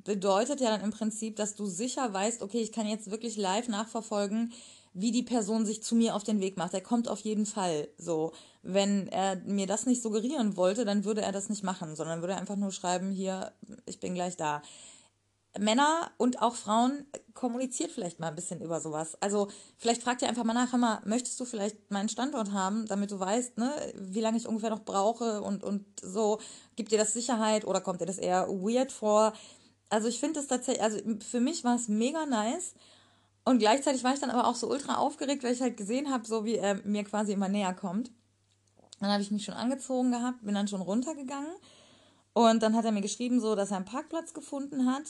bedeutet 0.08 0.62
ja 0.62 0.70
dann 0.70 0.82
im 0.82 0.92
Prinzip, 0.92 1.36
dass 1.36 1.56
du 1.56 1.66
sicher 1.66 2.14
weißt, 2.14 2.42
okay, 2.42 2.62
ich 2.62 2.72
kann 2.72 2.88
jetzt 2.88 3.12
wirklich 3.12 3.36
live 3.36 3.68
nachverfolgen, 3.68 4.54
wie 4.94 5.12
die 5.12 5.22
Person 5.22 5.66
sich 5.66 5.84
zu 5.84 5.96
mir 5.96 6.16
auf 6.16 6.24
den 6.24 6.40
Weg 6.40 6.56
macht. 6.58 6.74
Er 6.74 6.82
kommt 6.82 7.10
auf 7.10 7.20
jeden 7.20 7.46
Fall 7.46 7.90
so. 7.98 8.32
Wenn 8.64 9.08
er 9.10 9.36
mir 9.36 9.68
das 9.68 9.86
nicht 9.86 10.02
suggerieren 10.02 10.56
wollte, 10.56 10.86
dann 10.86 11.04
würde 11.04 11.22
er 11.22 11.34
das 11.34 11.50
nicht 11.50 11.64
machen, 11.64 11.96
sondern 11.96 12.22
würde 12.22 12.38
einfach 12.38 12.56
nur 12.56 12.72
schreiben, 12.72 13.12
hier, 13.12 13.52
ich 13.86 14.00
bin 14.00 14.16
gleich 14.16 14.38
da. 14.38 14.62
Männer 15.60 16.12
und 16.18 16.42
auch 16.42 16.56
Frauen 16.56 17.06
kommuniziert 17.34 17.92
vielleicht 17.92 18.20
mal 18.20 18.30
ein 18.30 18.36
bisschen 18.36 18.62
über 18.62 18.82
sowas. 18.82 19.16
Also 19.22 19.48
vielleicht 19.78 20.02
fragt 20.02 20.22
ihr 20.22 20.28
einfach 20.28 20.44
mal 20.44 20.54
nach, 20.54 20.76
mal, 20.76 21.02
möchtest 21.06 21.40
du 21.40 21.46
vielleicht 21.46 21.92
meinen 21.92 22.10
Standort 22.10 22.52
haben, 22.52 22.86
damit 22.88 23.12
du 23.12 23.20
weißt, 23.20 23.58
ne, 23.58 23.72
wie 23.96 24.22
lange 24.22 24.38
ich 24.38 24.48
ungefähr 24.48 24.72
noch 24.72 24.84
brauche 24.84 25.42
und, 25.42 25.64
und 25.64 25.86
so, 26.02 26.40
gibt 26.76 26.92
dir 26.92 26.98
das 26.98 27.14
Sicherheit 27.14 27.66
oder 27.66 27.82
kommt 27.82 28.02
dir 28.02 28.06
das 28.06 28.18
eher 28.18 28.48
weird 28.50 28.92
vor? 28.92 29.34
Also 29.90 30.08
ich 30.08 30.20
finde 30.20 30.40
das 30.40 30.48
tatsächlich, 30.48 30.84
also 30.84 31.00
für 31.30 31.40
mich 31.40 31.64
war 31.64 31.76
es 31.76 31.88
mega 31.88 32.26
nice 32.26 32.74
und 33.46 33.60
gleichzeitig 33.60 34.04
war 34.04 34.14
ich 34.14 34.20
dann 34.20 34.32
aber 34.32 34.48
auch 34.48 34.56
so 34.56 34.70
ultra 34.70 34.98
aufgeregt, 34.98 35.44
weil 35.44 35.54
ich 35.54 35.62
halt 35.62 35.78
gesehen 35.78 36.12
habe, 36.12 36.28
so 36.28 36.44
wie 36.44 36.56
er 36.56 36.76
mir 36.86 37.04
quasi 37.04 37.34
immer 37.34 37.48
näher 37.48 37.74
kommt. 37.74 38.12
Dann 39.00 39.12
habe 39.12 39.22
ich 39.22 39.32
mich 39.32 39.46
schon 39.46 39.54
angezogen 39.54 40.12
gehabt, 40.12 40.44
bin 40.44 40.56
dann 40.56 40.68
schon 40.68 40.82
runtergegangen 40.82 41.54
und 42.34 42.62
dann 42.64 42.76
hat 42.76 42.86
er 42.86 42.92
mir 42.92 43.02
geschrieben, 43.02 43.40
so, 43.40 43.56
dass 43.56 43.72
er 43.72 43.78
einen 43.78 43.86
Parkplatz 43.86 44.34
gefunden 44.34 44.92
hat 44.92 45.06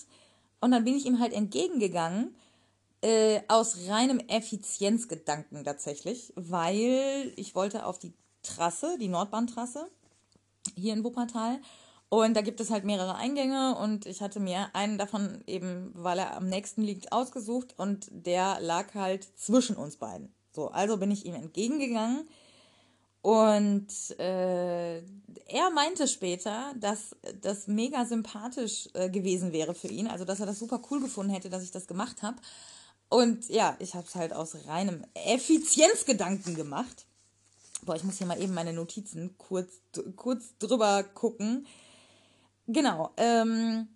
und 0.61 0.71
dann 0.71 0.83
bin 0.83 0.95
ich 0.95 1.05
ihm 1.05 1.19
halt 1.19 1.33
entgegengegangen, 1.33 2.35
äh, 3.01 3.41
aus 3.47 3.87
reinem 3.87 4.19
Effizienzgedanken 4.19 5.63
tatsächlich, 5.63 6.33
weil 6.35 7.31
ich 7.35 7.53
wollte 7.55 7.85
auf 7.85 7.99
die 7.99 8.13
Trasse, 8.41 8.97
die 8.99 9.07
Nordbahntrasse, 9.07 9.87
hier 10.75 10.93
in 10.93 11.03
Wuppertal. 11.03 11.59
Und 12.09 12.35
da 12.35 12.41
gibt 12.41 12.61
es 12.61 12.71
halt 12.71 12.85
mehrere 12.85 13.15
Eingänge 13.15 13.77
und 13.77 14.05
ich 14.05 14.21
hatte 14.21 14.39
mir 14.39 14.69
einen 14.73 14.97
davon 14.97 15.43
eben, 15.45 15.91
weil 15.93 16.19
er 16.19 16.37
am 16.37 16.47
nächsten 16.47 16.81
liegt, 16.81 17.11
ausgesucht 17.11 17.75
und 17.77 18.07
der 18.11 18.59
lag 18.61 18.93
halt 18.93 19.27
zwischen 19.37 19.75
uns 19.75 19.97
beiden. 19.97 20.33
So, 20.55 20.69
also 20.69 20.97
bin 20.97 21.11
ich 21.11 21.25
ihm 21.25 21.35
entgegengegangen 21.35 22.27
und 23.27 23.89
äh, 24.19 24.99
er 24.99 25.69
meinte 25.75 26.07
später, 26.07 26.73
dass 26.79 27.13
das 27.41 27.67
mega 27.67 28.05
sympathisch 28.05 28.87
äh, 28.93 29.09
gewesen 29.09 29.51
wäre 29.51 29.75
für 29.75 29.89
ihn, 29.89 30.07
also 30.07 30.23
dass 30.23 30.39
er 30.39 30.45
das 30.45 30.59
super 30.59 30.79
cool 30.89 31.01
gefunden 31.01 31.33
hätte, 31.33 31.49
dass 31.49 31.61
ich 31.61 31.71
das 31.71 31.87
gemacht 31.87 32.21
habe. 32.23 32.37
Und 33.09 33.49
ja, 33.49 33.75
ich 33.79 33.95
habe 33.95 34.07
es 34.07 34.15
halt 34.15 34.31
aus 34.31 34.55
reinem 34.65 35.03
Effizienzgedanken 35.13 36.55
gemacht. 36.55 37.05
Boah, 37.81 37.97
ich 37.97 38.05
muss 38.05 38.17
hier 38.17 38.27
mal 38.27 38.41
eben 38.41 38.53
meine 38.53 38.71
Notizen 38.71 39.37
kurz, 39.37 39.73
kurz 40.15 40.57
drüber 40.59 41.03
gucken. 41.03 41.67
Genau. 42.67 43.11
Ähm, 43.17 43.89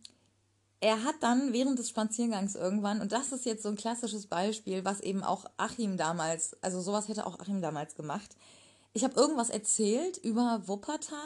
er 0.82 1.06
hat 1.06 1.16
dann 1.22 1.54
während 1.54 1.80
des 1.80 1.88
Spaziergangs 1.88 2.56
irgendwann, 2.56 3.00
und 3.00 3.14
das 3.14 3.32
ist 3.32 3.46
jetzt 3.46 3.64
so 3.64 3.70
ein 3.70 3.78
klassisches 3.78 4.28
Beispiel, 4.28 4.84
was 4.84 5.00
eben 5.00 5.24
auch 5.24 5.46
Achim 5.56 5.96
damals, 5.96 6.62
also 6.62 6.82
sowas 6.82 7.08
hätte 7.08 7.26
auch 7.26 7.40
Achim 7.40 7.62
damals 7.62 7.96
gemacht 7.96 8.36
ich 8.94 9.04
habe 9.04 9.20
irgendwas 9.20 9.50
erzählt 9.50 10.18
über 10.18 10.64
Wuppertal 10.68 11.18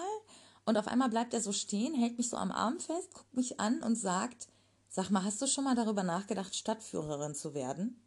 und 0.66 0.78
auf 0.78 0.88
einmal 0.88 1.10
bleibt 1.10 1.34
er 1.34 1.42
so 1.42 1.52
stehen, 1.52 1.94
hält 1.94 2.18
mich 2.18 2.30
so 2.30 2.38
am 2.38 2.52
Arm 2.52 2.80
fest, 2.80 3.14
guckt 3.14 3.34
mich 3.36 3.60
an 3.60 3.82
und 3.84 3.96
sagt, 3.96 4.48
sag 4.90 5.10
mal, 5.10 5.24
hast 5.24 5.42
du 5.42 5.48
schon 5.48 5.64
mal 5.64 5.76
darüber 5.76 6.04
nachgedacht, 6.04 6.56
Stadtführerin 6.56 7.36
zu 7.36 7.54
werden? 7.54 8.02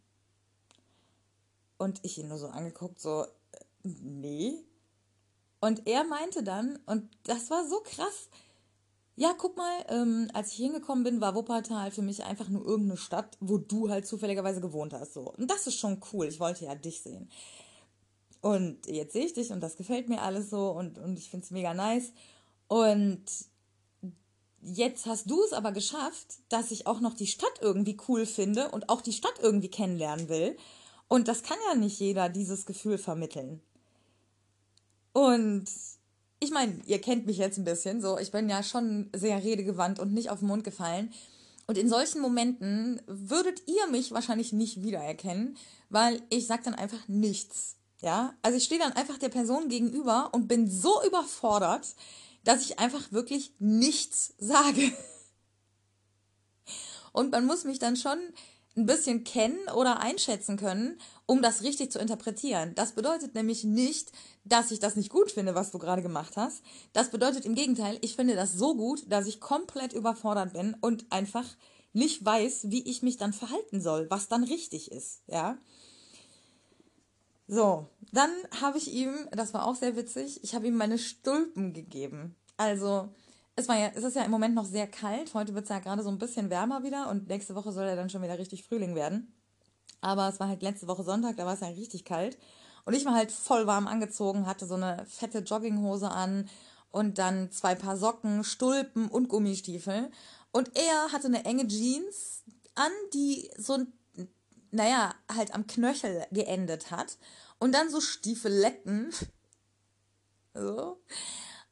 Und 1.77 1.99
ich 2.03 2.17
ihn 2.17 2.27
nur 2.27 2.37
so 2.37 2.47
angeguckt, 2.47 2.99
so, 2.99 3.23
äh, 3.23 3.27
nee. 3.83 4.65
Und 5.61 5.87
er 5.87 6.03
meinte 6.03 6.43
dann, 6.43 6.79
und 6.85 7.09
das 7.23 7.49
war 7.49 7.67
so 7.67 7.79
krass, 7.81 8.29
ja, 9.15 9.33
guck 9.37 9.57
mal, 9.57 9.85
ähm, 9.89 10.29
als 10.33 10.53
ich 10.53 10.57
hingekommen 10.57 11.03
bin, 11.03 11.19
war 11.19 11.35
Wuppertal 11.35 11.91
für 11.91 12.01
mich 12.01 12.23
einfach 12.23 12.47
nur 12.47 12.65
irgendeine 12.65 12.95
Stadt, 12.95 13.37
wo 13.41 13.57
du 13.57 13.89
halt 13.89 14.07
zufälligerweise 14.07 14.61
gewohnt 14.61 14.93
hast. 14.93 15.13
So. 15.13 15.33
Und 15.33 15.51
das 15.51 15.67
ist 15.67 15.75
schon 15.75 16.01
cool. 16.13 16.27
Ich 16.27 16.39
wollte 16.39 16.63
ja 16.63 16.73
dich 16.73 17.01
sehen. 17.01 17.29
Und 18.41 18.85
jetzt 18.87 19.13
sehe 19.13 19.25
ich 19.25 19.33
dich 19.33 19.51
und 19.51 19.61
das 19.61 19.75
gefällt 19.75 20.07
mir 20.07 20.21
alles 20.21 20.49
so 20.49 20.71
und, 20.71 20.97
und 20.97 21.17
ich 21.17 21.29
finde 21.29 21.45
es 21.45 21.51
mega 21.51 21.73
nice. 21.73 22.13
Und 22.67 23.25
jetzt 24.61 25.05
hast 25.05 25.29
du 25.29 25.43
es 25.43 25.53
aber 25.53 25.71
geschafft, 25.71 26.37
dass 26.49 26.71
ich 26.71 26.87
auch 26.87 26.99
noch 27.01 27.13
die 27.13 27.27
Stadt 27.27 27.59
irgendwie 27.61 27.97
cool 28.07 28.25
finde 28.25 28.69
und 28.69 28.89
auch 28.89 29.01
die 29.01 29.13
Stadt 29.13 29.39
irgendwie 29.41 29.69
kennenlernen 29.69 30.29
will. 30.29 30.55
Und 31.07 31.27
das 31.27 31.43
kann 31.43 31.57
ja 31.69 31.75
nicht 31.75 31.99
jeder 31.99 32.29
dieses 32.29 32.65
Gefühl 32.65 32.97
vermitteln. 32.97 33.61
Und 35.11 35.65
ich 36.39 36.51
meine, 36.51 36.79
ihr 36.85 37.01
kennt 37.01 37.25
mich 37.25 37.37
jetzt 37.37 37.57
ein 37.57 37.65
bisschen 37.65 38.01
so, 38.01 38.17
ich 38.17 38.31
bin 38.31 38.47
ja 38.47 38.63
schon 38.63 39.09
sehr 39.13 39.43
redegewandt 39.43 39.99
und 39.99 40.13
nicht 40.13 40.29
auf 40.29 40.39
den 40.39 40.47
Mund 40.47 40.63
gefallen. 40.63 41.11
Und 41.67 41.77
in 41.77 41.89
solchen 41.89 42.21
Momenten 42.21 43.01
würdet 43.05 43.63
ihr 43.67 43.87
mich 43.87 44.11
wahrscheinlich 44.11 44.53
nicht 44.53 44.81
wiedererkennen, 44.81 45.57
weil 45.89 46.21
ich 46.29 46.47
sage 46.47 46.63
dann 46.63 46.73
einfach 46.73 47.07
nichts. 47.07 47.75
Ja, 48.01 48.33
also 48.41 48.57
ich 48.57 48.63
stehe 48.63 48.79
dann 48.79 48.93
einfach 48.93 49.17
der 49.17 49.29
Person 49.29 49.67
gegenüber 49.67 50.29
und 50.31 50.47
bin 50.47 50.69
so 50.69 51.03
überfordert, 51.05 51.95
dass 52.43 52.61
ich 52.61 52.79
einfach 52.79 53.11
wirklich 53.11 53.53
nichts 53.59 54.33
sage. 54.37 54.91
Und 57.11 57.31
man 57.31 57.45
muss 57.45 57.65
mich 57.65 57.79
dann 57.79 57.97
schon 57.97 58.17
ein 58.77 58.85
bisschen 58.85 59.23
kennen 59.23 59.59
oder 59.75 59.99
einschätzen 59.99 60.55
können, 60.55 60.99
um 61.25 61.41
das 61.41 61.63
richtig 61.63 61.91
zu 61.91 61.99
interpretieren. 61.99 62.73
Das 62.75 62.93
bedeutet 62.93 63.35
nämlich 63.35 63.63
nicht, 63.65 64.11
dass 64.45 64.71
ich 64.71 64.79
das 64.79 64.95
nicht 64.95 65.09
gut 65.09 65.31
finde, 65.31 65.53
was 65.53 65.71
du 65.71 65.79
gerade 65.79 66.01
gemacht 66.01 66.37
hast. 66.37 66.63
Das 66.93 67.11
bedeutet 67.11 67.45
im 67.45 67.55
Gegenteil, 67.55 67.97
ich 68.01 68.15
finde 68.15 68.35
das 68.35 68.53
so 68.53 68.75
gut, 68.75 69.03
dass 69.11 69.27
ich 69.27 69.41
komplett 69.41 69.91
überfordert 69.91 70.53
bin 70.53 70.77
und 70.79 71.11
einfach 71.11 71.45
nicht 71.91 72.23
weiß, 72.23 72.69
wie 72.69 72.87
ich 72.87 73.01
mich 73.01 73.17
dann 73.17 73.33
verhalten 73.33 73.81
soll, 73.81 74.09
was 74.09 74.27
dann 74.27 74.43
richtig 74.43 74.91
ist, 74.91 75.23
ja. 75.27 75.57
So, 77.51 77.87
dann 78.11 78.29
habe 78.61 78.77
ich 78.77 78.93
ihm, 78.93 79.27
das 79.31 79.55
war 79.55 79.65
auch 79.65 79.73
sehr 79.73 79.95
witzig, 79.95 80.43
ich 80.43 80.53
habe 80.53 80.67
ihm 80.67 80.77
meine 80.77 80.99
Stulpen 80.99 81.73
gegeben. 81.73 82.35
Also, 82.57 83.09
es 83.55 83.67
war 83.67 83.75
ja, 83.75 83.89
es 83.95 84.03
ist 84.03 84.15
ja 84.15 84.21
im 84.21 84.29
Moment 84.29 84.53
noch 84.53 84.65
sehr 84.65 84.85
kalt. 84.85 85.33
Heute 85.33 85.55
wird 85.55 85.63
es 85.63 85.69
ja 85.69 85.79
gerade 85.79 86.03
so 86.03 86.09
ein 86.09 86.19
bisschen 86.19 86.51
wärmer 86.51 86.83
wieder 86.83 87.09
und 87.09 87.27
nächste 87.27 87.55
Woche 87.55 87.71
soll 87.71 87.87
ja 87.87 87.95
dann 87.95 88.11
schon 88.11 88.21
wieder 88.21 88.37
richtig 88.37 88.65
Frühling 88.65 88.93
werden. 88.93 89.33
Aber 89.99 90.29
es 90.29 90.39
war 90.39 90.47
halt 90.47 90.61
letzte 90.61 90.87
Woche 90.87 91.03
Sonntag, 91.03 91.37
da 91.37 91.47
war 91.47 91.55
es 91.55 91.61
ja 91.61 91.69
richtig 91.69 92.05
kalt. 92.05 92.37
Und 92.85 92.93
ich 92.93 93.03
war 93.05 93.15
halt 93.15 93.31
voll 93.31 93.65
warm 93.65 93.87
angezogen, 93.87 94.45
hatte 94.45 94.67
so 94.67 94.75
eine 94.75 95.03
fette 95.07 95.39
Jogginghose 95.39 96.11
an 96.11 96.47
und 96.91 97.17
dann 97.17 97.49
zwei 97.51 97.73
Paar 97.73 97.97
Socken, 97.97 98.43
Stulpen 98.43 99.07
und 99.07 99.27
Gummistiefel. 99.27 100.11
Und 100.51 100.77
er 100.77 101.11
hatte 101.11 101.25
eine 101.25 101.45
enge 101.45 101.67
Jeans 101.67 102.43
an, 102.75 102.91
die 103.15 103.49
so 103.57 103.73
ein 103.73 103.91
naja, 104.71 105.13
halt 105.33 105.53
am 105.53 105.67
Knöchel 105.67 106.25
geendet 106.31 106.91
hat. 106.91 107.17
Und 107.59 107.73
dann 107.73 107.89
so 107.89 108.01
Stiefeletten. 108.01 109.11
So. 110.55 110.97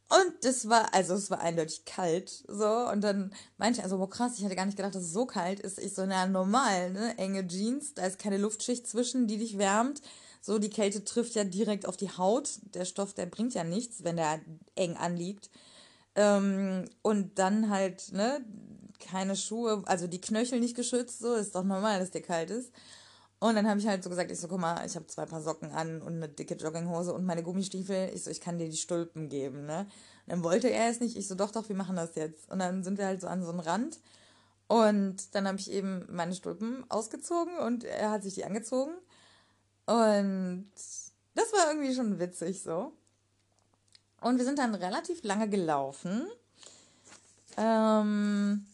Und 0.10 0.34
das 0.44 0.70
war, 0.70 0.94
also 0.94 1.16
es 1.16 1.30
war 1.30 1.42
eindeutig 1.42 1.84
kalt, 1.84 2.46
so. 2.48 2.68
Und 2.90 3.02
dann 3.02 3.34
meinte 3.58 3.82
er 3.82 3.90
so, 3.90 3.98
boah 3.98 4.10
krass, 4.10 4.38
ich 4.38 4.46
hätte 4.46 4.56
gar 4.56 4.66
nicht 4.66 4.78
gedacht, 4.78 4.96
dass 4.96 5.04
es 5.04 5.12
so 5.12 5.26
kalt 5.26 5.60
ist. 5.60 5.80
Ich 5.80 5.94
so, 5.94 6.06
na 6.06 6.26
normal, 6.28 6.92
ne, 6.92 7.18
enge 7.18 7.46
Jeans, 7.46 7.94
da 7.94 8.06
ist 8.06 8.20
keine 8.20 8.38
Luftschicht 8.38 8.88
zwischen, 8.88 9.28
die 9.28 9.38
dich 9.38 9.58
wärmt. 9.58 10.02
So, 10.42 10.60
die 10.60 10.70
Kälte 10.70 11.04
trifft 11.04 11.36
ja 11.36 11.44
direkt 11.44 11.86
auf 11.86 11.98
die 11.98 12.12
Haut. 12.12 12.60
Der 12.74 12.86
Stoff, 12.86 13.14
der 13.14 13.26
bringt 13.26 13.54
ja 13.54 13.66
nichts, 13.66 14.06
wenn 14.06 14.16
der 14.16 14.40
eng 14.76 14.96
anliegt. 14.96 15.50
Ähm, 16.16 16.86
und 17.02 17.38
dann 17.38 17.70
halt, 17.70 18.14
ne, 18.14 18.46
keine 19.00 19.36
Schuhe, 19.36 19.84
also 19.86 20.08
die 20.08 20.22
Knöchel 20.22 20.60
nicht 20.60 20.76
geschützt, 20.76 21.20
so, 21.20 21.34
ist 21.36 21.56
doch 21.56 21.64
normal, 21.64 22.00
dass 22.00 22.12
der 22.12 22.22
kalt 22.22 22.50
ist. 22.50 22.72
Und 23.40 23.56
dann 23.56 23.68
habe 23.68 23.80
ich 23.80 23.88
halt 23.88 24.04
so 24.04 24.10
gesagt, 24.10 24.32
ich 24.32 24.40
so, 24.40 24.48
guck 24.48 24.60
mal, 24.60 24.84
ich 24.86 24.96
habe 24.96 25.06
zwei 25.08 25.26
Paar 25.26 25.42
Socken 25.42 25.72
an 25.72 26.02
und 26.02 26.16
eine 26.16 26.28
dicke 26.28 26.56
Jogginghose 26.56 27.14
und 27.14 27.24
meine 27.26 27.44
Gummistiefel. 27.44 28.10
Ich 28.14 28.24
so, 28.24 28.32
ich 28.32 28.42
kann 28.42 28.58
dir 28.58 28.68
die 28.68 28.78
Stulpen 28.78 29.30
geben, 29.30 29.66
ne? 29.66 29.82
Und 30.26 30.32
dann 30.32 30.44
wollte 30.44 30.70
er 30.70 30.90
es 30.90 31.00
nicht. 31.00 31.16
Ich 31.16 31.28
so, 31.28 31.36
doch, 31.36 31.52
doch, 31.52 31.70
wir 31.70 31.76
machen 31.76 31.96
das 31.96 32.16
jetzt. 32.16 32.50
Und 32.52 32.60
dann 32.60 32.84
sind 32.84 32.98
wir 32.98 33.06
halt 33.06 33.22
so 33.22 33.28
an 33.28 33.44
so 33.44 33.52
einem 33.52 33.60
Rand. 33.60 34.00
Und 34.68 35.36
dann 35.36 35.48
habe 35.48 35.60
ich 35.60 35.72
eben 35.72 36.06
meine 36.10 36.34
Stulpen 36.34 36.84
ausgezogen 36.90 37.58
und 37.60 37.84
er 37.84 38.12
hat 38.12 38.24
sich 38.24 38.34
die 38.34 38.44
angezogen. 38.44 38.92
Und 39.86 40.70
das 41.36 41.54
war 41.54 41.72
irgendwie 41.72 41.94
schon 41.94 42.20
witzig 42.20 42.64
so. 42.64 42.92
Und 44.20 44.40
wir 44.40 44.46
sind 44.46 44.60
dann 44.60 44.76
relativ 44.76 45.24
lange 45.24 45.48
gelaufen. 45.48 46.28
Ähm, 47.56 48.66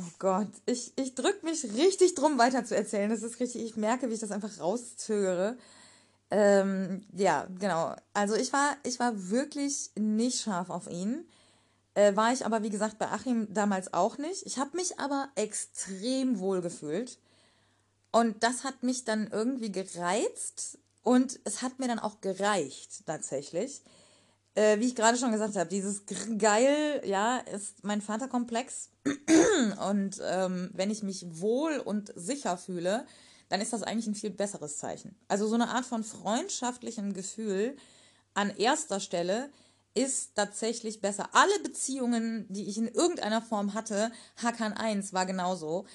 oh 0.00 0.12
Gott, 0.18 0.50
ich, 0.66 0.92
ich 0.96 1.14
drücke 1.14 1.44
mich 1.44 1.64
richtig 1.74 2.14
drum 2.14 2.38
weiter 2.38 2.64
zu 2.64 2.74
erzählen. 2.76 3.10
Das 3.10 3.22
ist 3.22 3.40
richtig, 3.40 3.62
ich 3.62 3.76
merke, 3.76 4.08
wie 4.08 4.14
ich 4.14 4.20
das 4.20 4.32
einfach 4.32 4.58
rauszögere. 4.58 5.56
Ähm, 6.30 7.04
ja, 7.12 7.46
genau. 7.58 7.94
Also 8.14 8.34
ich 8.34 8.52
war, 8.52 8.76
ich 8.84 9.00
war 9.00 9.30
wirklich 9.30 9.90
nicht 9.96 10.40
scharf 10.40 10.70
auf 10.70 10.88
ihn. 10.88 11.24
Äh, 11.94 12.14
war 12.14 12.32
ich 12.32 12.46
aber, 12.46 12.62
wie 12.62 12.70
gesagt, 12.70 12.98
bei 12.98 13.08
Achim 13.08 13.52
damals 13.52 13.92
auch 13.92 14.16
nicht. 14.18 14.46
Ich 14.46 14.58
habe 14.58 14.76
mich 14.76 14.98
aber 15.00 15.28
extrem 15.34 16.38
wohl 16.38 16.60
gefühlt. 16.60 17.18
Und 18.12 18.42
das 18.42 18.64
hat 18.64 18.82
mich 18.82 19.04
dann 19.04 19.28
irgendwie 19.28 19.72
gereizt 19.72 20.78
und 21.02 21.40
es 21.44 21.62
hat 21.62 21.78
mir 21.78 21.88
dann 21.88 21.98
auch 21.98 22.20
gereicht, 22.20 23.06
tatsächlich. 23.06 23.82
Äh, 24.54 24.80
wie 24.80 24.86
ich 24.86 24.96
gerade 24.96 25.16
schon 25.16 25.32
gesagt 25.32 25.56
habe, 25.56 25.70
dieses 25.70 26.02
geil, 26.38 27.02
ja, 27.04 27.38
ist 27.38 27.84
mein 27.84 28.00
Vaterkomplex. 28.00 28.90
und 29.88 30.20
ähm, 30.28 30.70
wenn 30.72 30.90
ich 30.90 31.02
mich 31.02 31.24
wohl 31.40 31.78
und 31.78 32.12
sicher 32.16 32.56
fühle, 32.56 33.06
dann 33.48 33.60
ist 33.60 33.72
das 33.72 33.82
eigentlich 33.82 34.06
ein 34.06 34.14
viel 34.14 34.30
besseres 34.30 34.78
Zeichen. 34.78 35.14
Also 35.28 35.46
so 35.46 35.54
eine 35.54 35.68
Art 35.68 35.84
von 35.84 36.04
freundschaftlichem 36.04 37.12
Gefühl 37.12 37.76
an 38.34 38.50
erster 38.50 39.00
Stelle 39.00 39.50
ist 39.94 40.34
tatsächlich 40.36 41.00
besser. 41.00 41.28
Alle 41.32 41.58
Beziehungen, 41.62 42.46
die 42.48 42.68
ich 42.68 42.78
in 42.78 42.88
irgendeiner 42.88 43.42
Form 43.42 43.74
hatte, 43.74 44.12
Hakan 44.36 44.72
1 44.72 45.12
war 45.12 45.26
genauso. 45.26 45.86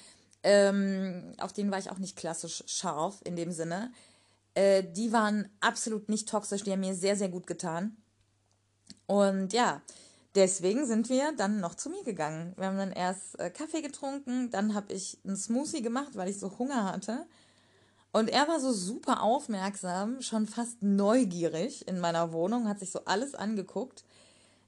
Ähm, 0.42 1.32
auf 1.38 1.52
denen 1.52 1.70
war 1.70 1.78
ich 1.78 1.90
auch 1.90 1.98
nicht 1.98 2.16
klassisch 2.16 2.62
scharf 2.66 3.20
in 3.24 3.36
dem 3.36 3.52
Sinne. 3.52 3.90
Äh, 4.54 4.84
die 4.84 5.12
waren 5.12 5.48
absolut 5.60 6.08
nicht 6.08 6.28
toxisch, 6.28 6.62
die 6.62 6.72
haben 6.72 6.80
mir 6.80 6.94
sehr, 6.94 7.16
sehr 7.16 7.28
gut 7.28 7.46
getan. 7.46 7.96
Und 9.06 9.52
ja, 9.52 9.82
deswegen 10.34 10.86
sind 10.86 11.08
wir 11.08 11.32
dann 11.32 11.60
noch 11.60 11.74
zu 11.74 11.90
mir 11.90 12.04
gegangen. 12.04 12.52
Wir 12.56 12.66
haben 12.66 12.78
dann 12.78 12.92
erst 12.92 13.38
äh, 13.38 13.50
Kaffee 13.50 13.82
getrunken, 13.82 14.50
dann 14.50 14.74
habe 14.74 14.92
ich 14.92 15.18
einen 15.24 15.36
Smoothie 15.36 15.82
gemacht, 15.82 16.14
weil 16.14 16.28
ich 16.28 16.38
so 16.38 16.58
Hunger 16.58 16.92
hatte. 16.92 17.26
Und 18.12 18.30
er 18.30 18.48
war 18.48 18.60
so 18.60 18.72
super 18.72 19.22
aufmerksam, 19.22 20.22
schon 20.22 20.46
fast 20.46 20.82
neugierig 20.82 21.86
in 21.86 22.00
meiner 22.00 22.32
Wohnung, 22.32 22.68
hat 22.68 22.78
sich 22.78 22.90
so 22.90 23.04
alles 23.04 23.34
angeguckt. 23.34 24.04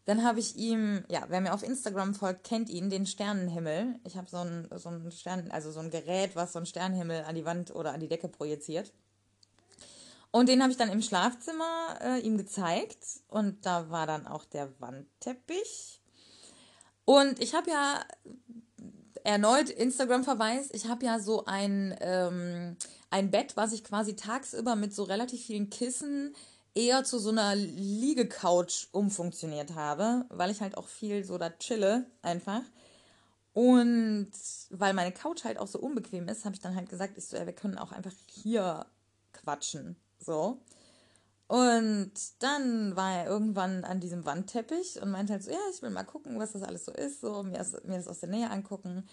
Dann 0.05 0.25
habe 0.25 0.41
ich 0.41 0.57
ihm, 0.57 1.05
ja, 1.09 1.25
wer 1.29 1.41
mir 1.41 1.53
auf 1.53 1.63
Instagram 1.63 2.15
folgt, 2.15 2.45
kennt 2.45 2.71
ihn, 2.71 2.89
den 2.89 3.07
Sternenhimmel. 3.07 3.99
Ich 4.05 4.17
habe 4.17 4.29
so 4.29 4.39
ein, 4.39 4.69
so 4.77 4.89
ein 4.89 5.11
Stern, 5.13 5.51
also 5.51 5.71
so 5.71 5.81
ein 5.81 5.91
Gerät, 5.91 6.35
was 6.35 6.53
so 6.53 6.59
einen 6.59 6.67
Sternenhimmel 6.67 7.25
an 7.25 7.35
die 7.35 7.45
Wand 7.45 7.75
oder 7.75 7.93
an 7.93 8.01
die 8.01 8.09
Decke 8.09 8.29
projiziert. 8.29 8.93
Und 10.31 10.49
den 10.49 10.63
habe 10.63 10.71
ich 10.71 10.79
dann 10.79 10.91
im 10.91 11.03
Schlafzimmer 11.03 11.99
äh, 12.01 12.21
ihm 12.21 12.37
gezeigt. 12.37 13.05
Und 13.29 13.65
da 13.65 13.91
war 13.91 14.07
dann 14.07 14.27
auch 14.27 14.45
der 14.45 14.79
Wandteppich. 14.81 16.01
Und 17.05 17.41
ich 17.41 17.55
habe 17.55 17.71
ja 17.71 18.05
erneut 19.25 19.71
Instagram-Verweis. 19.71 20.69
Ich 20.73 20.87
habe 20.89 21.07
ja 21.07 21.19
so 21.19 21.45
ein, 21.47 21.97
ähm, 22.01 22.77
ein 23.11 23.31
Bett, 23.31 23.57
was 23.57 23.73
ich 23.73 23.85
quasi 23.85 24.17
tagsüber 24.17 24.77
mit 24.77 24.95
so 24.95 25.05
relativ 25.05 25.47
vielen 25.47 25.71
Kissen 25.71 26.35
eher 26.75 27.05
zu 27.05 27.19
so 27.19 27.31
einer 27.31 27.55
Liegecouch 27.57 28.89
umfunktioniert 28.93 29.75
habe, 29.75 30.27
weil 30.29 30.51
ich 30.51 30.61
halt 30.61 30.77
auch 30.77 30.87
viel 30.87 31.25
so 31.25 31.39
da 31.39 31.51
chille 31.51 32.07
einfach. 32.23 32.63
Und 33.53 34.31
weil 34.71 34.95
meine 34.95 35.13
Couch 35.13 35.45
halt 35.45 35.59
auch 35.59 35.67
so 35.67 35.81
unbequem 35.81 36.29
ist, 36.29 36.45
habe 36.45 36.55
ich 36.55 36.61
dann 36.61 36.77
halt 36.77 36.89
gesagt, 36.89 37.19
ich 37.19 37.27
so, 37.27 37.37
ja, 37.37 37.47
wir 37.47 37.55
können 37.55 37.79
auch 37.79 37.91
einfach 37.91 38.13
hier 38.29 38.87
quatschen. 39.33 39.97
So. 40.19 40.61
Und 41.47 42.13
dann 42.41 42.95
war 42.95 43.21
er 43.21 43.27
irgendwann 43.27 43.85
an 43.85 44.01
diesem 44.01 44.27
Wandteppich 44.27 45.01
und 45.01 45.11
meinte 45.11 45.33
halt 45.33 45.43
so, 45.43 45.51
ja, 45.51 45.59
ich 45.73 45.81
will 45.81 45.91
mal 45.91 46.05
gucken, 46.05 46.39
was 46.39 46.53
das 46.53 46.63
alles 46.63 46.85
so 46.85 46.93
ist, 46.93 47.21
so 47.23 47.43
mir 47.43 47.59
das, 47.59 47.73
mir 47.85 47.97
das 47.97 48.09
aus 48.09 48.21
der 48.21 48.29
Nähe 48.29 48.51
angucken. 48.51 49.09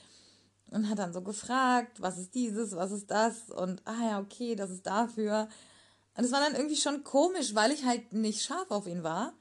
Und 0.71 0.89
hat 0.89 0.99
dann 0.99 1.13
so 1.13 1.21
gefragt, 1.21 2.01
was 2.01 2.17
ist 2.17 2.35
dieses, 2.35 2.75
was 2.75 2.91
ist 2.91 3.09
das? 3.09 3.49
Und 3.49 3.81
ah 3.85 4.09
ja, 4.09 4.19
okay, 4.19 4.55
das 4.55 4.69
ist 4.69 4.85
dafür. 4.85 5.47
Und 6.17 6.25
es 6.25 6.31
war 6.31 6.41
dann 6.41 6.55
irgendwie 6.55 6.75
schon 6.75 7.03
komisch, 7.03 7.55
weil 7.55 7.71
ich 7.71 7.85
halt 7.85 8.11
nicht 8.11 8.41
scharf 8.41 8.69
auf 8.69 8.87
ihn 8.87 9.03
war. 9.03 9.33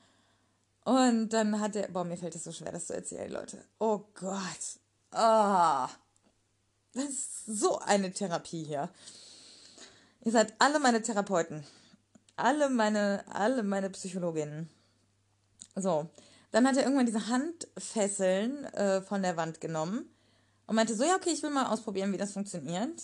Und 0.85 1.31
dann 1.31 1.61
hat 1.61 1.75
er, 1.77 1.89
boah, 1.89 2.05
mir 2.05 2.17
fällt 2.17 2.35
es 2.35 2.45
so 2.45 2.53
schwer, 2.53 2.71
das 2.71 2.87
zu 2.87 2.95
erzählen, 2.95 3.33
Leute. 3.33 3.65
Oh 3.79 4.03
Gott. 4.15 4.79
Ah. 5.11 5.87
Oh. 5.87 5.91
Das 6.93 7.07
ist 7.07 7.47
so 7.47 7.79
eine 7.81 8.13
Therapie 8.13 8.63
hier. 8.63 8.89
Ihr 10.25 10.33
seid 10.33 10.55
alle 10.59 10.81
meine 10.81 11.03
Therapeuten. 11.03 11.65
Alle 12.37 12.71
meine, 12.71 13.25
alle 13.29 13.63
meine 13.63 13.91
Psychologinnen. 13.91 14.69
So. 15.77 16.09
Dann 16.51 16.67
hat 16.67 16.77
er 16.77 16.85
irgendwann 16.85 17.07
diese 17.07 17.29
Handfesseln 17.29 18.65
äh, 18.67 19.03
von 19.03 19.23
der 19.23 19.37
Wand 19.37 19.61
genommen 19.61 20.09
und 20.67 20.77
meinte 20.77 20.95
so, 20.95 21.05
ja, 21.05 21.17
okay, 21.17 21.31
ich 21.31 21.43
will 21.43 21.51
mal 21.51 21.67
ausprobieren, 21.67 22.13
wie 22.13 22.17
das 22.17 22.33
funktioniert. 22.33 23.03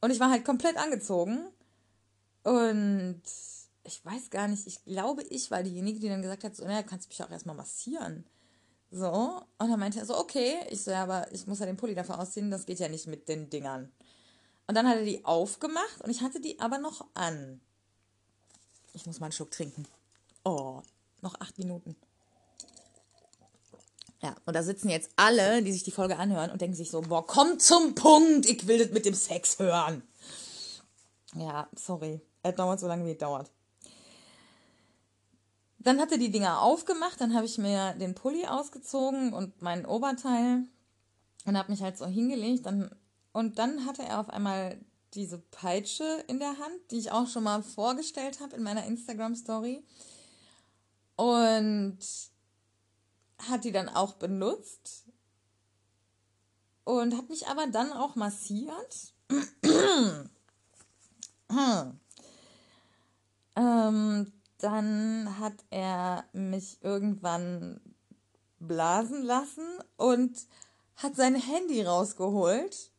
Und 0.00 0.10
ich 0.10 0.20
war 0.20 0.30
halt 0.30 0.44
komplett 0.44 0.76
angezogen. 0.76 1.46
Und 2.42 3.22
ich 3.82 4.04
weiß 4.04 4.30
gar 4.30 4.46
nicht, 4.46 4.66
ich 4.66 4.84
glaube, 4.84 5.22
ich 5.22 5.50
war 5.50 5.62
diejenige, 5.62 6.00
die 6.00 6.08
dann 6.08 6.22
gesagt 6.22 6.44
hat, 6.44 6.54
so, 6.54 6.64
naja, 6.64 6.82
kannst 6.82 7.06
du 7.06 7.08
mich 7.08 7.22
auch 7.24 7.30
erstmal 7.30 7.56
massieren. 7.56 8.24
So. 8.90 9.42
Und 9.58 9.70
dann 9.70 9.80
meinte 9.80 9.98
er 9.98 10.06
so, 10.06 10.16
okay. 10.16 10.56
Ich 10.70 10.84
so, 10.84 10.90
ja, 10.90 11.02
aber 11.02 11.32
ich 11.32 11.46
muss 11.46 11.58
ja 11.58 11.66
den 11.66 11.76
Pulli 11.76 11.94
dafür 11.94 12.20
ausziehen, 12.20 12.50
das 12.50 12.66
geht 12.66 12.78
ja 12.78 12.88
nicht 12.88 13.06
mit 13.06 13.28
den 13.28 13.50
Dingern. 13.50 13.90
Und 14.66 14.74
dann 14.74 14.88
hat 14.88 14.96
er 14.96 15.04
die 15.04 15.24
aufgemacht 15.24 16.00
und 16.02 16.10
ich 16.10 16.22
hatte 16.22 16.40
die 16.40 16.58
aber 16.60 16.78
noch 16.78 17.06
an. 17.14 17.60
Ich 18.92 19.06
muss 19.06 19.20
mal 19.20 19.26
einen 19.26 19.32
Schluck 19.32 19.50
trinken. 19.50 19.86
Oh, 20.44 20.82
noch 21.20 21.40
acht 21.40 21.58
Minuten. 21.58 21.96
Ja, 24.22 24.34
und 24.44 24.56
da 24.56 24.62
sitzen 24.62 24.88
jetzt 24.88 25.10
alle, 25.16 25.62
die 25.62 25.72
sich 25.72 25.84
die 25.84 25.90
Folge 25.90 26.16
anhören 26.16 26.50
und 26.50 26.60
denken 26.60 26.76
sich 26.76 26.90
so, 26.90 27.02
boah, 27.02 27.26
komm 27.26 27.58
zum 27.58 27.94
Punkt, 27.94 28.46
ich 28.46 28.66
will 28.66 28.78
das 28.78 28.90
mit 28.90 29.04
dem 29.04 29.14
Sex 29.14 29.58
hören. 29.58 30.02
Ja, 31.34 31.68
sorry. 31.76 32.20
Es 32.42 32.54
dauert 32.54 32.80
so 32.80 32.86
lange, 32.86 33.04
wie 33.04 33.12
es 33.12 33.18
dauert. 33.18 33.50
Dann 35.78 36.00
hat 36.00 36.10
er 36.10 36.18
die 36.18 36.30
Dinger 36.30 36.62
aufgemacht, 36.62 37.20
dann 37.20 37.34
habe 37.34 37.46
ich 37.46 37.58
mir 37.58 37.94
den 37.94 38.14
Pulli 38.14 38.46
ausgezogen 38.46 39.32
und 39.32 39.62
mein 39.62 39.86
Oberteil 39.86 40.64
und 41.44 41.56
habe 41.56 41.70
mich 41.70 41.82
halt 41.82 41.96
so 41.96 42.06
hingelegt. 42.06 42.66
Dann 42.66 42.90
und 43.36 43.58
dann 43.58 43.84
hatte 43.84 44.02
er 44.02 44.20
auf 44.20 44.30
einmal 44.30 44.80
diese 45.12 45.36
Peitsche 45.36 46.24
in 46.26 46.38
der 46.38 46.58
Hand, 46.58 46.90
die 46.90 46.96
ich 46.96 47.12
auch 47.12 47.28
schon 47.28 47.42
mal 47.42 47.62
vorgestellt 47.62 48.40
habe 48.40 48.56
in 48.56 48.62
meiner 48.62 48.86
Instagram-Story. 48.86 49.84
Und 51.16 51.98
hat 53.46 53.64
die 53.64 53.72
dann 53.72 53.90
auch 53.90 54.14
benutzt 54.14 55.04
und 56.84 57.14
hat 57.14 57.28
mich 57.28 57.46
aber 57.46 57.66
dann 57.66 57.92
auch 57.92 58.16
massiert. 58.16 59.12
ähm, 63.54 64.32
dann 64.56 65.38
hat 65.38 65.62
er 65.68 66.24
mich 66.32 66.78
irgendwann 66.80 67.82
blasen 68.60 69.22
lassen 69.22 69.66
und 69.98 70.38
hat 70.96 71.16
sein 71.16 71.34
Handy 71.34 71.82
rausgeholt 71.82 72.92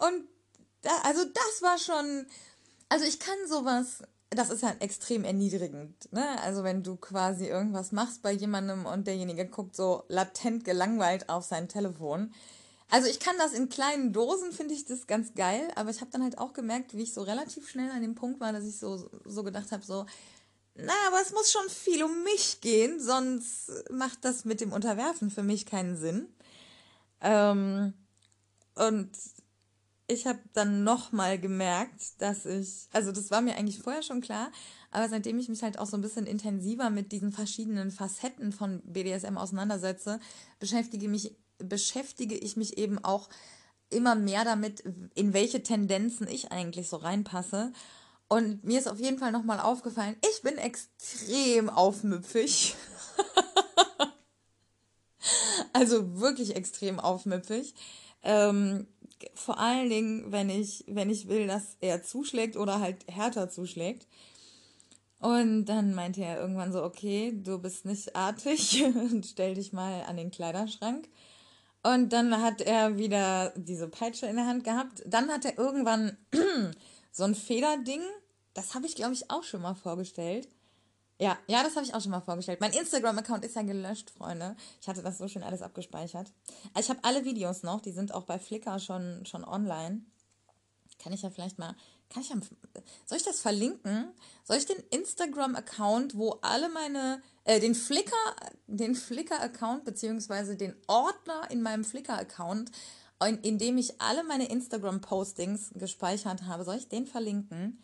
und 0.00 0.24
da, 0.82 0.90
also 1.04 1.24
das 1.24 1.62
war 1.62 1.78
schon, 1.78 2.26
also 2.88 3.04
ich 3.04 3.18
kann 3.18 3.36
sowas, 3.46 4.02
das 4.30 4.50
ist 4.50 4.62
halt 4.62 4.82
extrem 4.82 5.24
erniedrigend, 5.24 6.12
ne? 6.12 6.40
Also 6.42 6.62
wenn 6.62 6.82
du 6.82 6.96
quasi 6.96 7.46
irgendwas 7.46 7.92
machst 7.92 8.22
bei 8.22 8.32
jemandem 8.32 8.86
und 8.86 9.06
derjenige 9.06 9.46
guckt 9.46 9.74
so 9.74 10.04
latent 10.08 10.64
gelangweilt 10.64 11.28
auf 11.28 11.44
sein 11.44 11.68
Telefon. 11.68 12.32
Also 12.90 13.08
ich 13.08 13.20
kann 13.20 13.36
das 13.38 13.52
in 13.52 13.68
kleinen 13.68 14.12
Dosen, 14.12 14.52
finde 14.52 14.74
ich 14.74 14.86
das 14.86 15.06
ganz 15.06 15.34
geil, 15.34 15.70
aber 15.74 15.90
ich 15.90 16.00
habe 16.00 16.10
dann 16.10 16.22
halt 16.22 16.38
auch 16.38 16.54
gemerkt, 16.54 16.96
wie 16.96 17.02
ich 17.02 17.12
so 17.12 17.22
relativ 17.22 17.68
schnell 17.68 17.90
an 17.90 18.00
dem 18.00 18.14
Punkt 18.14 18.40
war, 18.40 18.52
dass 18.52 18.64
ich 18.64 18.78
so, 18.78 19.10
so 19.24 19.42
gedacht 19.42 19.72
habe, 19.72 19.84
so, 19.84 20.06
na, 20.74 20.92
aber 21.08 21.20
es 21.20 21.32
muss 21.32 21.50
schon 21.50 21.68
viel 21.68 22.02
um 22.02 22.22
mich 22.22 22.60
gehen, 22.60 23.00
sonst 23.00 23.70
macht 23.90 24.24
das 24.24 24.44
mit 24.44 24.60
dem 24.60 24.72
Unterwerfen 24.72 25.30
für 25.30 25.42
mich 25.42 25.66
keinen 25.66 25.96
Sinn. 25.96 26.28
Ähm, 27.20 27.94
und 28.74 29.10
ich 30.08 30.26
habe 30.26 30.40
dann 30.54 30.84
nochmal 30.84 31.38
gemerkt, 31.38 32.20
dass 32.20 32.46
ich, 32.46 32.88
also 32.92 33.12
das 33.12 33.30
war 33.30 33.42
mir 33.42 33.56
eigentlich 33.56 33.78
vorher 33.78 34.02
schon 34.02 34.22
klar, 34.22 34.50
aber 34.90 35.08
seitdem 35.08 35.38
ich 35.38 35.50
mich 35.50 35.62
halt 35.62 35.78
auch 35.78 35.86
so 35.86 35.98
ein 35.98 36.02
bisschen 36.02 36.26
intensiver 36.26 36.88
mit 36.88 37.12
diesen 37.12 37.30
verschiedenen 37.30 37.90
Facetten 37.90 38.50
von 38.50 38.80
BDSM 38.84 39.36
auseinandersetze, 39.36 40.18
beschäftige 40.58 41.08
mich, 41.08 41.36
beschäftige 41.58 42.34
ich 42.34 42.56
mich 42.56 42.78
eben 42.78 42.98
auch 43.04 43.28
immer 43.90 44.14
mehr 44.14 44.44
damit, 44.44 44.82
in 45.14 45.34
welche 45.34 45.62
Tendenzen 45.62 46.26
ich 46.26 46.52
eigentlich 46.52 46.88
so 46.88 46.96
reinpasse. 46.96 47.72
Und 48.28 48.64
mir 48.64 48.78
ist 48.78 48.88
auf 48.88 49.00
jeden 49.00 49.18
Fall 49.18 49.32
nochmal 49.32 49.60
aufgefallen, 49.60 50.16
ich 50.30 50.42
bin 50.42 50.56
extrem 50.56 51.68
aufmüpfig. 51.68 52.74
also 55.74 56.18
wirklich 56.18 56.56
extrem 56.56 56.98
aufmüpfig. 56.98 57.74
Ähm, 58.22 58.86
vor 59.34 59.58
allen 59.58 59.88
Dingen, 59.90 60.32
wenn 60.32 60.50
ich, 60.50 60.84
wenn 60.86 61.10
ich 61.10 61.28
will, 61.28 61.46
dass 61.46 61.76
er 61.80 62.02
zuschlägt 62.02 62.56
oder 62.56 62.80
halt 62.80 63.06
härter 63.08 63.48
zuschlägt. 63.48 64.06
Und 65.20 65.64
dann 65.64 65.94
meinte 65.94 66.22
er 66.22 66.40
irgendwann 66.40 66.72
so, 66.72 66.82
okay, 66.84 67.32
du 67.34 67.58
bist 67.58 67.84
nicht 67.84 68.14
artig, 68.14 68.84
stell 69.24 69.54
dich 69.54 69.72
mal 69.72 70.02
an 70.04 70.16
den 70.16 70.30
Kleiderschrank. 70.30 71.08
Und 71.82 72.12
dann 72.12 72.42
hat 72.42 72.60
er 72.60 72.98
wieder 72.98 73.52
diese 73.56 73.88
Peitsche 73.88 74.26
in 74.26 74.36
der 74.36 74.46
Hand 74.46 74.64
gehabt. 74.64 75.02
Dann 75.06 75.30
hat 75.30 75.44
er 75.44 75.58
irgendwann 75.58 76.16
so 77.12 77.24
ein 77.24 77.34
Federding. 77.34 78.02
Das 78.54 78.74
habe 78.74 78.86
ich, 78.86 78.94
glaube 78.94 79.14
ich, 79.14 79.30
auch 79.30 79.44
schon 79.44 79.62
mal 79.62 79.74
vorgestellt. 79.74 80.48
Ja, 81.20 81.36
ja, 81.48 81.64
das 81.64 81.74
habe 81.74 81.84
ich 81.84 81.94
auch 81.94 82.00
schon 82.00 82.12
mal 82.12 82.20
vorgestellt. 82.20 82.60
Mein 82.60 82.72
Instagram-Account 82.72 83.44
ist 83.44 83.56
ja 83.56 83.62
gelöscht, 83.62 84.10
Freunde. 84.10 84.54
Ich 84.80 84.88
hatte 84.88 85.02
das 85.02 85.18
so 85.18 85.26
schön 85.26 85.42
alles 85.42 85.62
abgespeichert. 85.62 86.32
Also 86.74 86.86
ich 86.86 86.90
habe 86.90 87.00
alle 87.02 87.24
Videos 87.24 87.64
noch, 87.64 87.80
die 87.80 87.90
sind 87.90 88.14
auch 88.14 88.22
bei 88.22 88.38
Flickr 88.38 88.78
schon, 88.78 89.26
schon 89.26 89.44
online. 89.44 90.02
Kann 91.00 91.12
ich 91.12 91.22
ja 91.22 91.30
vielleicht 91.30 91.58
mal, 91.58 91.74
kann 92.08 92.22
ich 92.22 92.28
ja, 92.28 92.36
soll 93.04 93.18
ich 93.18 93.24
das 93.24 93.40
verlinken? 93.40 94.12
Soll 94.44 94.58
ich 94.58 94.66
den 94.66 94.78
Instagram-Account, 94.90 96.16
wo 96.16 96.38
alle 96.42 96.68
meine, 96.68 97.20
äh, 97.44 97.58
den 97.58 97.74
Flickr, 97.74 98.16
den 98.68 98.94
Flickr-Account, 98.94 99.84
beziehungsweise 99.84 100.56
den 100.56 100.76
Ordner 100.86 101.50
in 101.50 101.62
meinem 101.62 101.84
Flickr-Account, 101.84 102.70
in, 103.26 103.38
in 103.38 103.58
dem 103.58 103.76
ich 103.76 104.00
alle 104.00 104.22
meine 104.22 104.48
Instagram-Postings 104.48 105.72
gespeichert 105.74 106.44
habe, 106.44 106.64
soll 106.64 106.76
ich 106.76 106.88
den 106.88 107.06
verlinken? 107.06 107.82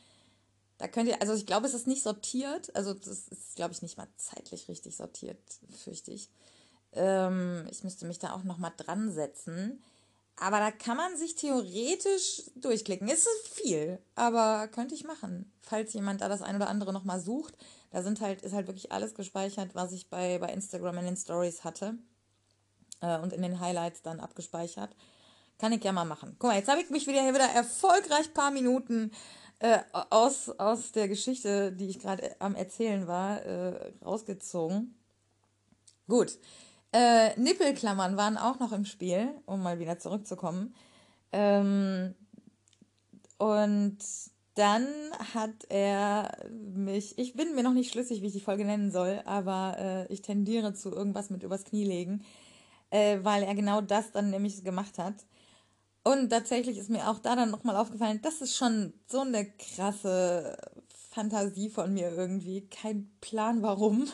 Da 0.79 0.89
könnt 0.89 1.09
ihr, 1.09 1.21
also 1.21 1.35
ich 1.35 1.47
glaube, 1.47 1.67
es 1.67 1.75
ist 1.75 1.87
nicht 1.87 2.03
sortiert. 2.03 2.75
Also 2.75 2.95
das 2.95 3.29
ist, 3.29 3.57
glaube 3.57 3.73
ich, 3.73 3.83
nicht 3.83 3.97
mal 3.97 4.09
zeitlich 4.17 4.69
richtig 4.69 4.97
sortiert, 4.97 5.39
fürchte 5.85 6.11
ich. 6.11 6.31
Ähm, 6.93 7.67
ich 7.71 7.85
müsste 7.85 8.07
mich 8.07 8.19
da 8.19 8.33
auch 8.35 8.45
nochmal 8.45 8.73
dran 8.77 9.13
setzen. 9.13 9.83
Aber 10.37 10.59
da 10.59 10.73
kann 10.73 10.97
man 10.97 11.17
sich 11.17 11.37
theoretisch 11.37 12.43
durchklicken. 12.57 13.09
Es 13.09 13.21
ist 13.21 13.49
viel, 13.53 14.01
aber 14.17 14.67
könnte 14.69 14.95
ich 14.95 15.05
machen. 15.05 15.53
Falls 15.63 15.93
jemand 15.93 16.21
da 16.21 16.29
das 16.29 16.43
ein 16.43 16.57
oder 16.57 16.69
andere 16.69 16.93
nochmal 16.93 17.21
sucht, 17.21 17.57
da 17.91 18.03
sind 18.03 18.21
halt, 18.21 18.43
ist 18.43 18.53
halt 18.53 18.67
wirklich 18.67 18.91
alles 18.91 19.15
gespeichert, 19.15 19.77
was 19.77 19.93
ich 19.93 20.11
bei, 20.11 20.39
bei 20.39 20.53
Instagram 20.53 20.99
in 20.99 21.05
den 21.05 21.17
Stories 21.17 21.63
hatte. 21.63 21.95
Äh, 23.01 23.21
und 23.21 23.33
in 23.33 23.43
den 23.43 23.61
Highlights 23.61 24.03
dann 24.03 24.19
abgespeichert. 24.19 24.97
Kann 25.59 25.73
ich 25.73 25.85
ja 25.85 25.93
mal 25.93 26.05
machen. 26.05 26.35
Guck 26.41 26.51
mal, 26.51 26.59
jetzt 26.59 26.69
habe 26.69 26.81
ich 26.81 26.91
mich 26.91 27.07
wieder 27.07 27.23
hier 27.23 27.35
wieder 27.35 27.49
erfolgreich 27.51 28.35
paar 28.35 28.51
Minuten 28.51 29.13
äh, 29.61 29.79
aus, 30.11 30.51
aus 30.51 30.93
der 30.93 31.09
Geschichte, 31.09 31.73
die 31.73 31.88
ich 31.88 32.01
gerade 32.01 32.37
am 32.38 32.55
Erzählen 32.55 33.07
war, 33.07 33.43
äh, 33.43 33.93
rausgezogen. 34.05 34.95
Gut. 36.09 36.38
Äh, 36.93 37.38
Nippelklammern 37.40 38.17
waren 38.17 38.37
auch 38.37 38.61
noch 38.61 38.73
im 38.73 38.85
Spiel, 38.85 39.29
um 39.47 39.62
mal 39.62 39.79
wieder 39.79 39.99
zurückzukommen. 39.99 40.75
Ähm, 41.33 42.14
und 43.38 43.99
dann 44.55 44.87
hat 45.35 45.64
er 45.69 46.31
mich, 46.51 47.19
ich 47.19 47.35
bin 47.35 47.55
mir 47.57 47.64
noch 47.64 47.73
nicht 47.73 47.90
schlüssig, 47.90 48.23
wie 48.23 48.27
ich 48.27 48.33
die 48.33 48.40
Folge 48.40 48.64
nennen 48.64 48.93
soll, 48.93 49.21
aber 49.25 49.77
äh, 49.79 50.12
ich 50.12 50.23
tendiere 50.23 50.75
zu 50.75 50.93
irgendwas 50.93 51.31
mit 51.31 51.43
übers 51.43 51.64
Knie 51.64 51.85
legen, 51.85 52.25
äh, 52.90 53.19
weil 53.23 53.43
er 53.43 53.55
genau 53.57 53.81
das 53.81 54.12
dann 54.12 54.31
nämlich 54.31 54.62
gemacht 54.62 54.99
hat. 54.99 55.14
Und 56.05 56.29
tatsächlich 56.29 56.77
ist 56.77 56.90
mir 56.90 57.09
auch 57.09 57.19
da 57.19 57.35
dann 57.35 57.51
nochmal 57.51 57.77
aufgefallen, 57.77 58.21
das 58.23 58.43
ist 58.43 58.57
schon 58.57 58.93
so 59.07 59.21
eine 59.21 59.51
krasse 59.53 60.57
Fantasie 61.11 61.71
von 61.71 61.95
mir 61.95 62.11
irgendwie. 62.12 62.69
Kein 62.69 63.11
Plan 63.23 63.62
warum. 63.62 64.11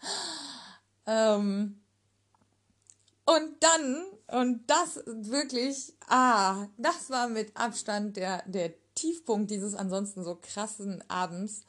ähm, 1.06 1.80
und 3.24 3.56
dann, 3.60 4.06
und 4.28 4.70
das 4.70 5.02
wirklich, 5.04 5.92
ah, 6.06 6.66
das 6.76 7.10
war 7.10 7.28
mit 7.28 7.56
Abstand 7.56 8.16
der, 8.16 8.42
der 8.46 8.72
Tiefpunkt 8.94 9.50
dieses 9.50 9.74
ansonsten 9.74 10.22
so 10.22 10.38
krassen 10.40 11.02
Abends. 11.08 11.62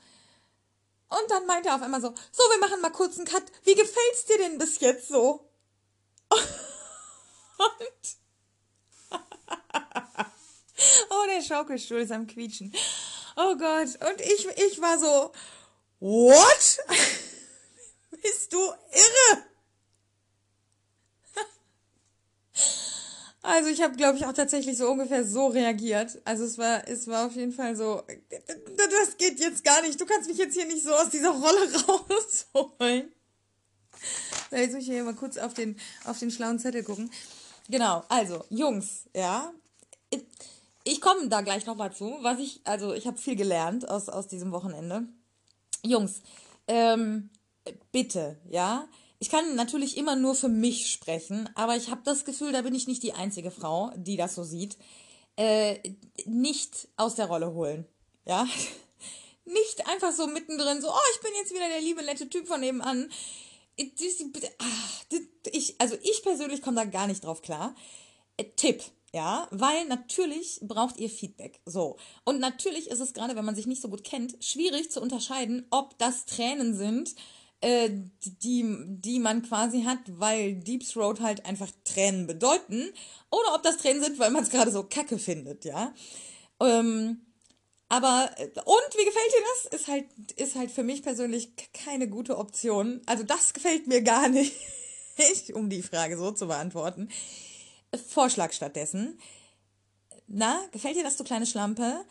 Und 1.10 1.32
dann 1.32 1.48
meinte 1.48 1.70
er 1.70 1.76
auf 1.76 1.82
einmal 1.82 2.02
so, 2.02 2.14
so, 2.32 2.44
wir 2.52 2.60
machen 2.60 2.80
mal 2.82 2.92
kurz 2.92 3.18
einen 3.18 3.26
Cut. 3.26 3.44
Wie 3.64 3.74
gefällt's 3.74 4.26
dir 4.28 4.38
denn 4.38 4.60
bis 4.60 4.80
jetzt 4.80 5.08
so? 5.08 5.50
Oh, 11.10 11.26
der 11.28 11.42
Schaukelstuhl 11.42 12.00
ist 12.00 12.12
am 12.12 12.28
Quietschen. 12.28 12.74
Oh 13.36 13.56
Gott. 13.58 13.90
Und 14.10 14.22
ich, 14.22 14.48
ich 14.48 14.82
war 14.82 14.98
so, 14.98 15.32
what? 16.00 16.80
Bist 18.22 18.54
du 18.54 18.58
irre? 18.58 19.44
Also 23.42 23.70
ich 23.70 23.82
habe, 23.82 23.96
glaube 23.96 24.18
ich, 24.18 24.26
auch 24.26 24.34
tatsächlich 24.34 24.78
so 24.78 24.90
ungefähr 24.90 25.26
so 25.26 25.48
reagiert. 25.48 26.22
Also 26.26 26.44
es 26.44 26.58
war, 26.58 26.86
es 26.90 27.08
war 27.08 27.26
auf 27.26 27.36
jeden 27.36 27.54
Fall 27.54 27.74
so, 27.76 28.04
das 28.76 29.18
geht 29.18 29.40
jetzt 29.40 29.64
gar 29.64 29.82
nicht. 29.82 30.00
Du 30.00 30.06
kannst 30.06 30.28
mich 30.28 30.38
jetzt 30.38 30.56
hier 30.56 30.66
nicht 30.66 30.84
so 30.84 30.94
aus 30.94 31.10
dieser 31.10 31.32
Rolle 31.32 31.74
rausholen. 31.88 33.14
Jetzt 34.52 34.74
muss 34.74 34.84
ich 34.84 34.90
hier 34.90 35.06
mal 35.06 35.16
kurz 35.16 35.38
auf 35.38 35.54
den, 35.54 35.80
auf 36.04 36.20
den 36.20 36.32
schlauen 36.32 36.60
Zettel 36.60 36.84
gucken. 36.84 37.10
Genau, 37.70 38.04
also 38.10 38.44
Jungs, 38.50 39.08
ja. 39.16 39.54
Ich, 40.84 41.02
komme 41.02 41.30
da 41.30 41.42
gleich 41.42 41.68
nochmal 41.68 41.94
zu, 41.94 42.18
was 42.22 42.40
ich, 42.40 42.62
also 42.64 42.94
ich 42.94 43.06
habe 43.06 43.20
viel 43.20 43.36
gelernt 43.36 43.88
aus, 43.88 44.10
aus 44.10 44.28
diesem 44.28 44.52
Wochenende. 44.52 45.08
Jungs, 45.86 46.24
ähm, 46.68 47.30
bitte, 47.92 48.40
ja. 48.50 48.88
Ich 49.20 49.30
kann 49.30 49.56
natürlich 49.56 49.98
immer 49.98 50.16
nur 50.16 50.34
für 50.34 50.50
mich 50.50 50.92
sprechen, 50.92 51.48
aber 51.54 51.76
ich 51.76 51.92
habe 51.92 52.02
das 52.04 52.26
Gefühl, 52.26 52.54
da 52.54 52.64
bin 52.64 52.74
ich 52.74 52.88
nicht 52.88 53.04
die 53.04 53.14
einzige 53.14 53.52
Frau, 53.52 53.92
die 53.96 54.18
das 54.18 54.34
so 54.34 54.44
sieht. 54.44 54.78
Äh, 55.36 55.78
nicht 56.26 56.88
aus 56.98 57.16
der 57.16 57.28
Rolle 57.28 57.54
holen, 57.54 57.86
ja. 58.26 58.48
Nicht 59.46 59.88
einfach 59.88 60.12
so 60.12 60.28
mittendrin, 60.28 60.80
so, 60.80 60.90
oh, 60.90 61.10
ich 61.16 61.22
bin 61.22 61.32
jetzt 61.42 61.52
wieder 61.52 61.68
der 61.68 61.82
liebe, 61.82 62.04
nette 62.04 62.30
Typ 62.30 62.48
von 62.48 62.60
nebenan. 62.60 63.10
Ich, 65.52 65.76
also 65.80 65.96
ich 66.02 66.22
persönlich 66.24 66.62
komme 66.62 66.78
da 66.78 66.86
gar 66.86 67.08
nicht 67.08 67.24
drauf 67.24 67.42
klar. 67.42 67.76
Äh, 68.38 68.46
Tipp, 68.56 68.84
ja, 69.14 69.48
weil 69.52 69.86
natürlich 69.86 70.60
braucht 70.62 70.98
ihr 70.98 71.10
Feedback. 71.10 71.60
So. 71.66 71.98
Und 72.26 72.40
natürlich 72.40 72.88
ist 72.90 73.00
es 73.00 73.14
gerade, 73.14 73.36
wenn 73.36 73.46
man 73.46 73.56
sich 73.56 73.68
nicht 73.68 73.82
so 73.82 73.90
gut 73.90 74.04
kennt, 74.04 74.44
schwierig 74.44 74.92
zu 74.92 75.02
unterscheiden, 75.02 75.66
ob 75.72 75.98
das 75.98 76.26
Tränen 76.26 76.76
sind, 76.76 77.16
äh, 77.62 77.90
die, 78.44 78.66
die 78.88 79.20
man 79.20 79.42
quasi 79.42 79.84
hat, 79.84 80.00
weil 80.08 80.56
Deep 80.56 80.88
Throat 80.88 81.20
halt 81.22 81.46
einfach 81.46 81.70
Tränen 81.84 82.28
bedeuten, 82.28 82.90
oder 83.32 83.56
ob 83.56 83.64
das 83.64 83.78
Tränen 83.78 84.04
sind, 84.04 84.20
weil 84.20 84.32
man 84.32 84.44
es 84.44 84.50
gerade 84.50 84.72
so 84.72 84.84
kacke 84.84 85.18
findet, 85.18 85.66
ja. 85.66 85.94
Ähm, 86.62 87.22
aber, 87.90 88.30
äh, 88.38 88.46
und 88.46 88.98
wie 88.98 89.06
gefällt 89.06 89.32
dir 89.34 89.44
das? 89.72 89.80
Ist 89.80 89.88
halt, 89.88 90.06
ist 90.34 90.56
halt 90.56 90.72
für 90.72 90.84
mich 90.84 91.02
persönlich 91.04 91.52
keine 91.74 92.08
gute 92.08 92.38
Option. 92.38 93.02
Also 93.08 93.24
das 93.24 93.54
gefällt 93.54 93.88
mir 93.88 94.02
gar 94.04 94.30
nicht, 94.30 94.56
um 95.54 95.70
die 95.70 95.82
Frage 95.82 96.18
so 96.18 96.32
zu 96.32 96.48
beantworten. 96.48 97.10
Vorschlag 98.08 98.54
stattdessen. 98.54 99.20
Na, 100.28 100.64
gefällt 100.72 100.96
dir 100.96 101.04
das, 101.04 101.18
du 101.18 101.24
kleine 101.24 101.48
Schlampe? 101.48 102.06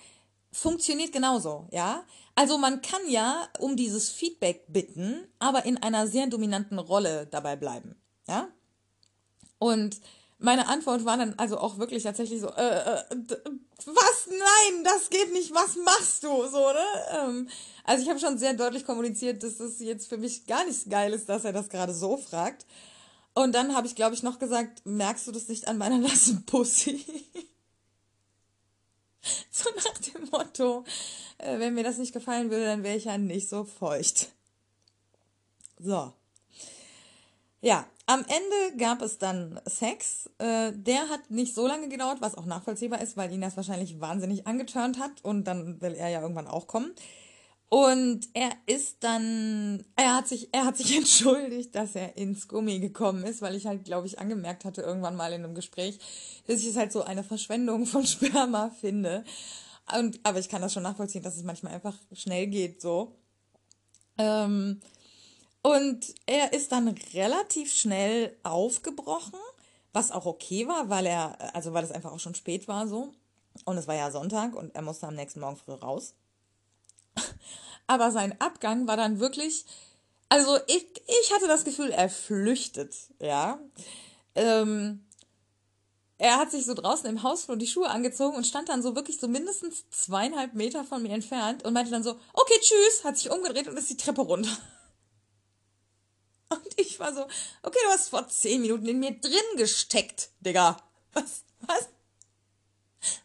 Funktioniert 0.50 1.12
genauso, 1.12 1.68
ja? 1.70 2.04
Also 2.34 2.58
man 2.58 2.82
kann 2.82 3.08
ja 3.08 3.48
um 3.58 3.76
dieses 3.76 4.10
Feedback 4.10 4.64
bitten, 4.68 5.28
aber 5.38 5.64
in 5.64 5.76
einer 5.80 6.08
sehr 6.08 6.26
dominanten 6.26 6.78
Rolle 6.78 7.26
dabei 7.26 7.54
bleiben, 7.54 7.94
ja? 8.26 8.48
Und 9.58 10.00
meine 10.38 10.68
Antwort 10.68 11.04
war 11.04 11.16
dann 11.16 11.34
also 11.36 11.58
auch 11.58 11.78
wirklich 11.78 12.04
tatsächlich 12.04 12.40
so, 12.40 12.48
äh, 12.48 13.00
äh, 13.00 13.04
was? 13.86 14.28
Nein, 14.28 14.84
das 14.84 15.10
geht 15.10 15.32
nicht, 15.32 15.52
was 15.52 15.76
machst 15.84 16.22
du? 16.22 16.46
So, 16.46 16.72
ne? 16.72 16.86
Ähm, 17.10 17.48
also 17.84 18.02
ich 18.02 18.08
habe 18.08 18.20
schon 18.20 18.38
sehr 18.38 18.54
deutlich 18.54 18.84
kommuniziert, 18.84 19.42
dass 19.42 19.56
das 19.56 19.80
jetzt 19.80 20.08
für 20.08 20.16
mich 20.16 20.46
gar 20.46 20.64
nicht 20.64 20.88
geil 20.88 21.12
ist, 21.12 21.28
dass 21.28 21.44
er 21.44 21.52
das 21.52 21.68
gerade 21.68 21.92
so 21.92 22.16
fragt. 22.16 22.66
Und 23.34 23.54
dann 23.54 23.74
habe 23.74 23.86
ich, 23.86 23.96
glaube 23.96 24.14
ich, 24.14 24.22
noch 24.22 24.38
gesagt, 24.38 24.82
merkst 24.84 25.26
du 25.26 25.32
das 25.32 25.48
nicht 25.48 25.66
an 25.66 25.78
meiner 25.78 25.98
nassen 25.98 26.44
Pussy? 26.46 27.04
so 29.50 29.70
nach 29.74 29.98
dem 29.98 30.28
Motto, 30.30 30.84
äh, 31.38 31.58
wenn 31.58 31.74
mir 31.74 31.84
das 31.84 31.98
nicht 31.98 32.12
gefallen 32.12 32.50
würde, 32.50 32.64
dann 32.64 32.84
wäre 32.84 32.96
ich 32.96 33.04
ja 33.04 33.18
nicht 33.18 33.48
so 33.48 33.64
feucht. 33.64 34.28
So. 35.78 36.12
Ja, 37.60 37.88
am 38.08 38.20
Ende 38.20 38.78
gab 38.78 39.02
es 39.02 39.18
dann 39.18 39.60
Sex. 39.66 40.30
Äh, 40.38 40.72
der 40.72 41.10
hat 41.10 41.30
nicht 41.30 41.54
so 41.54 41.66
lange 41.66 41.90
gedauert, 41.90 42.22
was 42.22 42.36
auch 42.36 42.46
nachvollziehbar 42.46 43.02
ist, 43.02 43.18
weil 43.18 43.30
ihn 43.30 43.42
das 43.42 43.58
wahrscheinlich 43.58 44.00
wahnsinnig 44.00 44.46
angeturnt 44.46 44.98
hat 44.98 45.22
und 45.22 45.44
dann 45.44 45.80
will 45.82 45.92
er 45.92 46.08
ja 46.08 46.22
irgendwann 46.22 46.46
auch 46.46 46.66
kommen. 46.66 46.94
Und 47.68 48.30
er 48.32 48.50
ist 48.64 49.04
dann, 49.04 49.84
er 49.94 50.16
hat 50.16 50.26
sich, 50.26 50.48
er 50.52 50.64
hat 50.64 50.78
sich 50.78 50.96
entschuldigt, 50.96 51.74
dass 51.74 51.94
er 51.94 52.16
ins 52.16 52.48
Gummi 52.48 52.78
gekommen 52.78 53.24
ist, 53.24 53.42
weil 53.42 53.54
ich 53.54 53.66
halt, 53.66 53.84
glaube 53.84 54.06
ich, 54.06 54.18
angemerkt 54.18 54.64
hatte 54.64 54.80
irgendwann 54.80 55.14
mal 55.16 55.34
in 55.34 55.44
einem 55.44 55.54
Gespräch, 55.54 55.98
dass 56.46 56.60
ich 56.60 56.68
es 56.68 56.76
halt 56.76 56.92
so 56.92 57.02
eine 57.02 57.22
Verschwendung 57.22 57.84
von 57.84 58.06
Sperma 58.06 58.70
finde. 58.70 59.22
Und, 59.98 60.18
aber 60.22 60.38
ich 60.38 60.48
kann 60.48 60.62
das 60.62 60.72
schon 60.72 60.82
nachvollziehen, 60.82 61.22
dass 61.22 61.36
es 61.36 61.44
manchmal 61.44 61.74
einfach 61.74 61.98
schnell 62.14 62.46
geht, 62.46 62.80
so. 62.80 63.16
Ähm, 64.16 64.80
und 65.62 66.14
er 66.26 66.52
ist 66.52 66.72
dann 66.72 66.88
relativ 67.14 67.72
schnell 67.74 68.36
aufgebrochen, 68.42 69.38
was 69.92 70.10
auch 70.10 70.26
okay 70.26 70.68
war, 70.68 70.88
weil 70.88 71.06
er, 71.06 71.54
also 71.54 71.72
weil 71.72 71.84
es 71.84 71.92
einfach 71.92 72.12
auch 72.12 72.20
schon 72.20 72.34
spät 72.34 72.68
war 72.68 72.86
so. 72.86 73.12
Und 73.64 73.76
es 73.76 73.88
war 73.88 73.96
ja 73.96 74.10
Sonntag 74.10 74.54
und 74.54 74.74
er 74.74 74.82
musste 74.82 75.08
am 75.08 75.14
nächsten 75.14 75.40
Morgen 75.40 75.56
früh 75.56 75.72
raus. 75.72 76.14
aber 77.86 78.12
sein 78.12 78.40
Abgang 78.40 78.86
war 78.86 78.96
dann 78.96 79.18
wirklich, 79.18 79.64
also 80.28 80.56
ich, 80.68 80.86
ich 81.06 81.32
hatte 81.34 81.48
das 81.48 81.64
Gefühl, 81.64 81.90
er 81.90 82.08
flüchtet, 82.08 82.94
ja. 83.20 83.58
Ähm, 84.36 85.04
er 86.18 86.36
hat 86.38 86.50
sich 86.50 86.66
so 86.66 86.74
draußen 86.74 87.08
im 87.08 87.22
Hausflur 87.22 87.56
die 87.56 87.66
Schuhe 87.66 87.88
angezogen 87.88 88.36
und 88.36 88.46
stand 88.46 88.68
dann 88.68 88.82
so 88.82 88.94
wirklich 88.94 89.18
so 89.18 89.26
mindestens 89.28 89.88
zweieinhalb 89.90 90.54
Meter 90.54 90.84
von 90.84 91.02
mir 91.02 91.12
entfernt 91.12 91.64
und 91.64 91.72
meinte 91.72 91.90
dann 91.90 92.02
so, 92.02 92.16
okay, 92.32 92.58
tschüss, 92.60 93.04
hat 93.04 93.16
sich 93.16 93.30
umgedreht 93.30 93.68
und 93.68 93.76
ist 93.76 93.90
die 93.90 93.96
Treppe 93.96 94.22
runter. 94.22 94.56
Und 96.50 96.68
ich 96.76 96.98
war 96.98 97.12
so, 97.14 97.22
okay, 97.62 97.78
du 97.84 97.90
hast 97.90 98.08
vor 98.08 98.28
zehn 98.28 98.60
Minuten 98.60 98.86
in 98.86 99.00
mir 99.00 99.12
drin 99.12 99.56
gesteckt, 99.56 100.30
Digga. 100.40 100.76
Was, 101.12 101.44
was? 101.60 101.88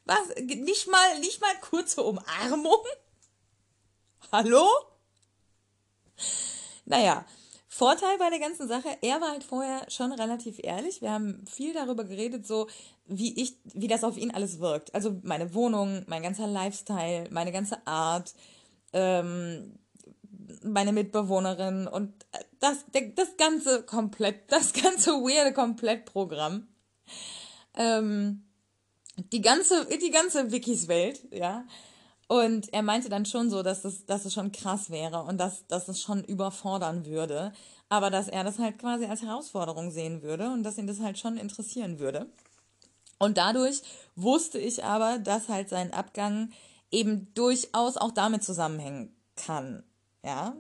Was? 0.06 0.36
Nicht 0.38 0.88
mal, 0.88 1.20
nicht 1.20 1.42
mal 1.42 1.56
kurze 1.62 2.04
Umarmung? 2.04 2.84
Hallo? 4.32 4.68
Naja, 6.86 7.26
Vorteil 7.76 8.20
bei 8.20 8.30
der 8.30 8.38
ganzen 8.38 8.68
Sache, 8.68 8.98
er 9.02 9.20
war 9.20 9.32
halt 9.32 9.44
vorher 9.44 9.90
schon 9.90 10.12
relativ 10.12 10.60
ehrlich. 10.62 11.02
Wir 11.02 11.12
haben 11.12 11.44
viel 11.48 11.74
darüber 11.74 12.04
geredet, 12.04 12.46
so 12.46 12.68
wie 13.08 13.42
ich, 13.42 13.58
wie 13.64 13.88
das 13.88 14.04
auf 14.04 14.16
ihn 14.16 14.30
alles 14.30 14.60
wirkt. 14.60 14.94
Also 14.94 15.20
meine 15.24 15.56
Wohnung, 15.56 16.04
mein 16.06 16.22
ganzer 16.22 16.46
Lifestyle, 16.46 17.28
meine 17.32 17.52
ganze 17.52 17.86
Art, 17.88 18.36
ähm, 18.94 19.80
meine 20.64 20.92
Mitbewohnerin 20.92 21.88
und 21.88 22.14
das, 22.60 22.86
das 23.16 23.38
ganze 23.38 23.84
komplett, 23.84 24.44
das 24.52 24.74
ganze 24.74 25.12
weirde 25.12 25.54
Komplettprogramm. 25.54 26.68
Ähm, 27.76 28.44
die 29.32 29.42
ganze, 29.42 29.86
die 29.86 30.12
ganze 30.12 30.52
Wikis 30.52 30.88
Welt, 30.88 31.22
ja. 31.32 31.66
Und 32.28 32.74
er 32.74 32.82
meinte 32.82 33.10
dann 33.10 33.26
schon 33.26 33.50
so, 33.50 33.62
dass 33.62 33.86
es, 33.86 34.06
dass 34.06 34.26
es 34.26 34.34
schon 34.34 34.52
krass 34.52 34.90
wäre 34.90 35.24
und 35.24 35.38
dass, 35.38 35.68
dass 35.68 35.88
es 35.88 36.02
schon 36.02 36.24
überfordern 36.24 37.06
würde. 37.06 37.54
Aber 37.90 38.10
dass 38.10 38.28
er 38.28 38.44
das 38.44 38.58
halt 38.58 38.80
quasi 38.80 39.06
als 39.06 39.22
Herausforderung 39.22 39.92
sehen 39.92 40.24
würde 40.24 40.50
und 40.50 40.64
dass 40.64 40.78
ihn 40.78 40.88
das 40.88 41.00
halt 41.00 41.20
schon 41.20 41.38
interessieren 41.38 42.00
würde. 42.00 42.28
Und 43.20 43.38
dadurch 43.38 43.82
wusste 44.16 44.58
ich 44.58 44.84
aber, 44.84 45.20
dass 45.20 45.48
halt 45.48 45.70
sein 45.70 45.94
Abgang 45.94 46.52
eben 46.92 47.32
durchaus 47.34 47.98
auch 47.98 48.12
damit 48.12 48.44
zusammenhängen 48.44 49.16
kann. 49.36 49.84
Ja. 50.24 50.56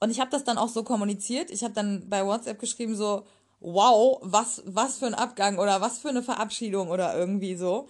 Und 0.00 0.10
ich 0.10 0.20
habe 0.20 0.30
das 0.30 0.44
dann 0.44 0.58
auch 0.58 0.68
so 0.68 0.82
kommuniziert. 0.82 1.50
Ich 1.50 1.62
habe 1.62 1.74
dann 1.74 2.08
bei 2.08 2.26
WhatsApp 2.26 2.58
geschrieben 2.58 2.96
so, 2.96 3.24
wow, 3.60 4.18
was, 4.22 4.62
was 4.66 4.98
für 4.98 5.06
ein 5.06 5.14
Abgang 5.14 5.58
oder 5.58 5.80
was 5.80 5.98
für 5.98 6.08
eine 6.08 6.22
Verabschiedung 6.22 6.88
oder 6.88 7.16
irgendwie 7.16 7.54
so. 7.54 7.88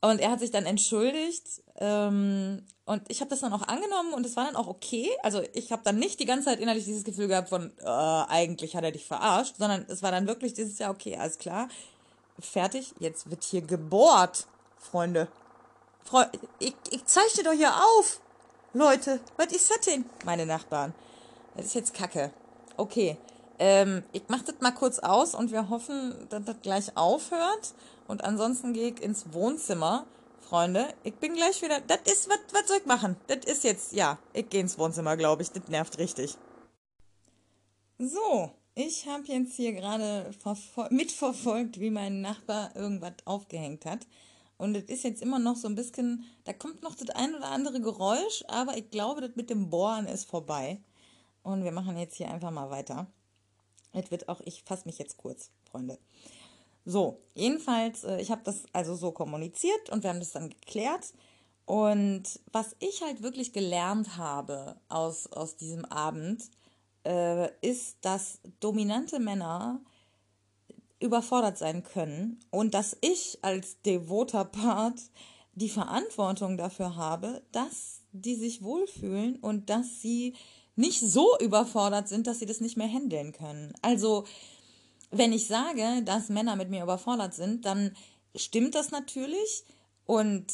Und 0.00 0.18
er 0.18 0.32
hat 0.32 0.40
sich 0.40 0.50
dann 0.50 0.66
entschuldigt 0.66 1.62
ähm, 1.78 2.66
und 2.86 3.02
ich 3.08 3.20
habe 3.20 3.30
das 3.30 3.38
dann 3.38 3.52
auch 3.52 3.62
angenommen 3.68 4.12
und 4.14 4.26
es 4.26 4.34
war 4.34 4.46
dann 4.46 4.56
auch 4.56 4.66
okay. 4.66 5.08
Also 5.22 5.42
ich 5.52 5.70
habe 5.70 5.82
dann 5.84 6.00
nicht 6.00 6.18
die 6.18 6.24
ganze 6.24 6.46
Zeit 6.46 6.58
innerlich 6.58 6.84
dieses 6.84 7.04
Gefühl 7.04 7.28
gehabt 7.28 7.50
von, 7.50 7.72
äh, 7.78 7.86
eigentlich 7.86 8.74
hat 8.74 8.82
er 8.82 8.90
dich 8.90 9.04
verarscht, 9.04 9.56
sondern 9.58 9.86
es 9.88 10.02
war 10.02 10.10
dann 10.10 10.26
wirklich 10.26 10.54
dieses 10.54 10.80
Jahr, 10.80 10.90
okay, 10.90 11.16
alles 11.16 11.38
klar, 11.38 11.68
fertig, 12.40 12.92
jetzt 12.98 13.30
wird 13.30 13.44
hier 13.44 13.62
gebohrt, 13.62 14.48
Freunde. 14.76 15.28
Fre 16.02 16.32
ich, 16.58 16.74
ich 16.90 17.04
zeichne 17.04 17.44
doch 17.44 17.52
hier 17.52 17.72
auf. 17.72 18.20
Leute, 18.74 19.20
was 19.36 19.52
ist 19.52 19.70
das 19.70 19.80
denn? 19.80 20.04
Meine 20.24 20.46
Nachbarn. 20.46 20.94
Das 21.56 21.66
ist 21.66 21.74
jetzt 21.74 21.94
Kacke. 21.94 22.30
Okay, 22.78 23.18
ähm, 23.58 24.02
ich 24.12 24.28
mache 24.28 24.44
das 24.44 24.60
mal 24.60 24.72
kurz 24.72 24.98
aus 24.98 25.34
und 25.34 25.52
wir 25.52 25.68
hoffen, 25.68 26.26
dass 26.30 26.44
das 26.44 26.56
gleich 26.62 26.96
aufhört. 26.96 27.74
Und 28.08 28.24
ansonsten 28.24 28.72
gehe 28.72 28.92
ich 28.92 29.02
ins 29.02 29.32
Wohnzimmer. 29.32 30.06
Freunde, 30.40 30.88
ich 31.04 31.14
bin 31.14 31.34
gleich 31.34 31.62
wieder. 31.62 31.80
Das 31.80 32.00
ist, 32.04 32.28
was, 32.28 32.38
was 32.52 32.66
soll 32.66 32.78
ich 32.78 32.86
machen? 32.86 33.16
Das 33.26 33.44
ist 33.44 33.62
jetzt, 33.62 33.92
ja, 33.92 34.18
ich 34.32 34.48
gehe 34.48 34.60
ins 34.60 34.78
Wohnzimmer, 34.78 35.16
glaube 35.16 35.42
ich. 35.42 35.50
Das 35.52 35.68
nervt 35.68 35.98
richtig. 35.98 36.36
So, 37.98 38.50
ich 38.74 39.06
habe 39.06 39.24
jetzt 39.26 39.54
hier 39.54 39.72
gerade 39.72 40.30
mitverfolgt, 40.90 41.78
wie 41.78 41.90
mein 41.90 42.22
Nachbar 42.22 42.74
irgendwas 42.74 43.12
aufgehängt 43.26 43.84
hat. 43.84 44.00
Und 44.62 44.76
es 44.76 44.84
ist 44.84 45.02
jetzt 45.02 45.22
immer 45.22 45.40
noch 45.40 45.56
so 45.56 45.66
ein 45.66 45.74
bisschen, 45.74 46.22
da 46.44 46.52
kommt 46.52 46.84
noch 46.84 46.94
das 46.94 47.10
ein 47.10 47.34
oder 47.34 47.50
andere 47.50 47.80
Geräusch, 47.80 48.44
aber 48.46 48.76
ich 48.76 48.90
glaube, 48.90 49.20
das 49.20 49.34
mit 49.34 49.50
dem 49.50 49.70
Bohren 49.70 50.06
ist 50.06 50.30
vorbei. 50.30 50.80
Und 51.42 51.64
wir 51.64 51.72
machen 51.72 51.98
jetzt 51.98 52.14
hier 52.14 52.30
einfach 52.30 52.52
mal 52.52 52.70
weiter. 52.70 53.08
Es 53.92 54.12
wird 54.12 54.28
auch, 54.28 54.40
ich 54.44 54.62
fasse 54.62 54.86
mich 54.86 54.98
jetzt 54.98 55.16
kurz, 55.16 55.50
Freunde. 55.68 55.98
So, 56.84 57.18
jedenfalls, 57.34 58.04
äh, 58.04 58.20
ich 58.20 58.30
habe 58.30 58.42
das 58.44 58.62
also 58.72 58.94
so 58.94 59.10
kommuniziert 59.10 59.90
und 59.90 60.04
wir 60.04 60.10
haben 60.10 60.20
das 60.20 60.30
dann 60.30 60.50
geklärt. 60.50 61.12
Und 61.66 62.22
was 62.52 62.76
ich 62.78 63.02
halt 63.02 63.20
wirklich 63.20 63.52
gelernt 63.52 64.16
habe 64.16 64.76
aus, 64.88 65.26
aus 65.26 65.56
diesem 65.56 65.84
Abend, 65.86 66.40
äh, 67.04 67.50
ist, 67.62 67.96
dass 68.02 68.38
dominante 68.60 69.18
Männer 69.18 69.80
überfordert 71.02 71.58
sein 71.58 71.82
können 71.82 72.40
und 72.50 72.74
dass 72.74 72.96
ich 73.00 73.38
als 73.42 73.80
devoter 73.82 74.44
Part 74.44 75.00
die 75.54 75.68
Verantwortung 75.68 76.56
dafür 76.56 76.96
habe, 76.96 77.42
dass 77.52 78.00
die 78.12 78.36
sich 78.36 78.62
wohlfühlen 78.62 79.36
und 79.36 79.68
dass 79.70 80.00
sie 80.00 80.34
nicht 80.76 81.00
so 81.00 81.36
überfordert 81.40 82.08
sind, 82.08 82.26
dass 82.26 82.38
sie 82.38 82.46
das 82.46 82.60
nicht 82.60 82.76
mehr 82.76 82.88
handeln 82.88 83.32
können. 83.32 83.72
Also, 83.82 84.24
wenn 85.10 85.32
ich 85.32 85.46
sage, 85.46 86.02
dass 86.04 86.30
Männer 86.30 86.56
mit 86.56 86.70
mir 86.70 86.82
überfordert 86.82 87.34
sind, 87.34 87.66
dann 87.66 87.94
stimmt 88.34 88.74
das 88.74 88.90
natürlich 88.90 89.64
und 90.06 90.46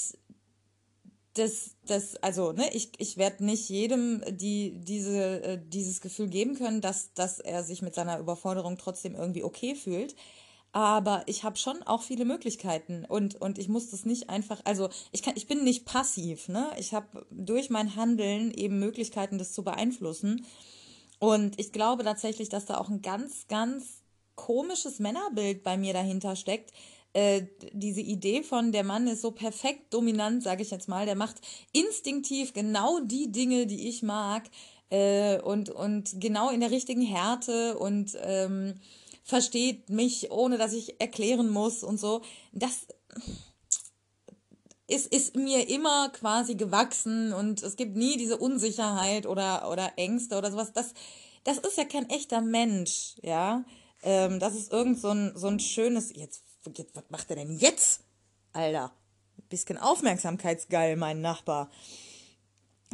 das, 1.38 1.76
das, 1.86 2.16
also, 2.16 2.52
ne, 2.52 2.68
ich, 2.74 2.92
ich 2.98 3.16
werde 3.16 3.44
nicht 3.44 3.68
jedem 3.68 4.22
die, 4.28 4.78
diese, 4.84 5.42
äh, 5.42 5.60
dieses 5.66 6.00
Gefühl 6.00 6.28
geben 6.28 6.54
können, 6.56 6.80
dass, 6.80 7.12
dass 7.14 7.40
er 7.40 7.62
sich 7.62 7.82
mit 7.82 7.94
seiner 7.94 8.18
Überforderung 8.18 8.78
trotzdem 8.78 9.14
irgendwie 9.14 9.44
okay 9.44 9.74
fühlt 9.74 10.14
aber 10.72 11.22
ich 11.26 11.44
habe 11.44 11.56
schon 11.56 11.82
auch 11.82 12.02
viele 12.02 12.24
Möglichkeiten 12.24 13.04
und, 13.06 13.34
und 13.40 13.58
ich 13.58 13.68
muss 13.68 13.90
das 13.90 14.04
nicht 14.04 14.28
einfach, 14.28 14.60
also 14.64 14.90
ich 15.12 15.22
kann, 15.22 15.34
ich 15.36 15.46
bin 15.46 15.64
nicht 15.64 15.86
passiv, 15.86 16.48
ne? 16.48 16.70
Ich 16.78 16.92
habe 16.92 17.26
durch 17.30 17.70
mein 17.70 17.96
Handeln 17.96 18.52
eben 18.52 18.78
Möglichkeiten, 18.78 19.38
das 19.38 19.52
zu 19.52 19.64
beeinflussen. 19.64 20.44
Und 21.18 21.58
ich 21.58 21.72
glaube 21.72 22.04
tatsächlich, 22.04 22.48
dass 22.48 22.66
da 22.66 22.78
auch 22.78 22.90
ein 22.90 23.02
ganz, 23.02 23.48
ganz 23.48 24.02
komisches 24.34 24.98
Männerbild 24.98 25.64
bei 25.64 25.76
mir 25.76 25.94
dahinter 25.94 26.36
steckt. 26.36 26.72
Äh, 27.18 27.48
diese 27.72 28.00
Idee 28.00 28.44
von, 28.44 28.70
der 28.70 28.84
Mann 28.84 29.08
ist 29.08 29.22
so 29.22 29.32
perfekt 29.32 29.92
dominant, 29.92 30.44
sage 30.44 30.62
ich 30.62 30.70
jetzt 30.70 30.88
mal, 30.88 31.04
der 31.04 31.16
macht 31.16 31.40
instinktiv 31.72 32.52
genau 32.52 33.00
die 33.00 33.32
Dinge, 33.32 33.66
die 33.66 33.88
ich 33.88 34.04
mag 34.04 34.44
äh, 34.90 35.40
und, 35.40 35.68
und 35.68 36.20
genau 36.20 36.50
in 36.50 36.60
der 36.60 36.70
richtigen 36.70 37.02
Härte 37.02 37.76
und 37.76 38.16
ähm, 38.22 38.74
versteht 39.24 39.90
mich, 39.90 40.30
ohne 40.30 40.58
dass 40.58 40.72
ich 40.72 41.00
erklären 41.00 41.50
muss 41.50 41.82
und 41.82 41.98
so. 41.98 42.22
Das 42.52 42.86
ist, 44.86 45.12
ist 45.12 45.34
mir 45.34 45.68
immer 45.68 46.10
quasi 46.10 46.54
gewachsen 46.54 47.32
und 47.32 47.64
es 47.64 47.74
gibt 47.74 47.96
nie 47.96 48.16
diese 48.16 48.36
Unsicherheit 48.36 49.26
oder, 49.26 49.68
oder 49.72 49.90
Ängste 49.96 50.38
oder 50.38 50.52
sowas. 50.52 50.72
Das, 50.72 50.94
das 51.42 51.58
ist 51.58 51.78
ja 51.78 51.84
kein 51.84 52.08
echter 52.10 52.42
Mensch, 52.42 53.16
ja. 53.22 53.64
Ähm, 54.04 54.38
das 54.38 54.54
ist 54.54 54.72
irgend 54.72 55.00
so 55.00 55.08
ein, 55.08 55.32
so 55.34 55.48
ein 55.48 55.58
schönes, 55.58 56.14
jetzt, 56.14 56.44
jetzt, 56.76 56.94
was 56.96 57.04
macht 57.08 57.30
er 57.30 57.36
denn 57.36 57.56
jetzt? 57.58 58.00
Alter, 58.52 58.92
bisschen 59.48 59.78
Aufmerksamkeitsgeil, 59.78 60.96
mein 60.96 61.20
Nachbar. 61.20 61.70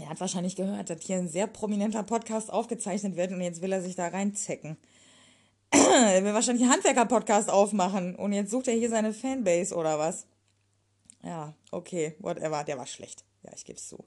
Er 0.00 0.10
hat 0.10 0.20
wahrscheinlich 0.20 0.56
gehört, 0.56 0.90
dass 0.90 1.02
hier 1.02 1.16
ein 1.16 1.28
sehr 1.28 1.46
prominenter 1.46 2.02
Podcast 2.02 2.52
aufgezeichnet 2.52 3.16
wird 3.16 3.32
und 3.32 3.40
jetzt 3.40 3.62
will 3.62 3.72
er 3.72 3.82
sich 3.82 3.94
da 3.94 4.08
reinzecken 4.08 4.76
er 5.74 6.24
will 6.24 6.34
wahrscheinlich 6.34 6.62
einen 6.62 6.72
Handwerker-Podcast 6.72 7.50
aufmachen 7.50 8.14
und 8.14 8.32
jetzt 8.32 8.50
sucht 8.50 8.68
er 8.68 8.74
hier 8.74 8.88
seine 8.88 9.12
Fanbase 9.12 9.74
oder 9.74 9.98
was. 9.98 10.26
Ja, 11.22 11.54
okay, 11.70 12.14
whatever, 12.20 12.64
der 12.64 12.78
war 12.78 12.86
schlecht. 12.86 13.24
Ja, 13.42 13.50
ich 13.54 13.64
gebe 13.64 13.78
es 13.78 13.88
zu. 13.88 14.04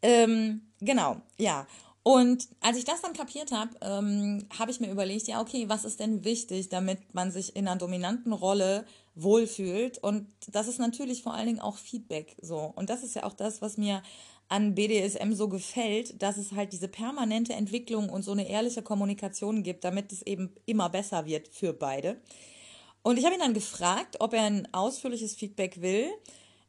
Ähm, 0.00 0.72
genau, 0.80 1.16
ja. 1.36 1.66
Und 2.06 2.46
als 2.60 2.78
ich 2.78 2.84
das 2.84 3.02
dann 3.02 3.14
kapiert 3.14 3.50
habe, 3.50 3.70
ähm, 3.80 4.46
habe 4.56 4.70
ich 4.70 4.78
mir 4.78 4.92
überlegt, 4.92 5.26
ja, 5.26 5.40
okay, 5.40 5.68
was 5.68 5.84
ist 5.84 5.98
denn 5.98 6.24
wichtig, 6.24 6.68
damit 6.68 7.00
man 7.14 7.32
sich 7.32 7.56
in 7.56 7.66
einer 7.66 7.76
dominanten 7.76 8.32
Rolle 8.32 8.86
wohlfühlt? 9.16 9.98
Und 9.98 10.28
das 10.46 10.68
ist 10.68 10.78
natürlich 10.78 11.24
vor 11.24 11.34
allen 11.34 11.48
Dingen 11.48 11.60
auch 11.60 11.76
Feedback 11.76 12.36
so. 12.40 12.72
Und 12.76 12.90
das 12.90 13.02
ist 13.02 13.16
ja 13.16 13.24
auch 13.24 13.32
das, 13.32 13.60
was 13.60 13.76
mir 13.76 14.04
an 14.48 14.76
BDSM 14.76 15.32
so 15.32 15.48
gefällt, 15.48 16.22
dass 16.22 16.36
es 16.36 16.52
halt 16.52 16.72
diese 16.72 16.86
permanente 16.86 17.54
Entwicklung 17.54 18.08
und 18.08 18.22
so 18.22 18.30
eine 18.30 18.48
ehrliche 18.48 18.82
Kommunikation 18.82 19.64
gibt, 19.64 19.82
damit 19.82 20.12
es 20.12 20.22
eben 20.22 20.54
immer 20.64 20.88
besser 20.88 21.26
wird 21.26 21.48
für 21.48 21.72
beide. 21.72 22.20
Und 23.02 23.18
ich 23.18 23.24
habe 23.24 23.34
ihn 23.34 23.40
dann 23.40 23.52
gefragt, 23.52 24.18
ob 24.20 24.32
er 24.32 24.44
ein 24.44 24.72
ausführliches 24.72 25.34
Feedback 25.34 25.82
will 25.82 26.08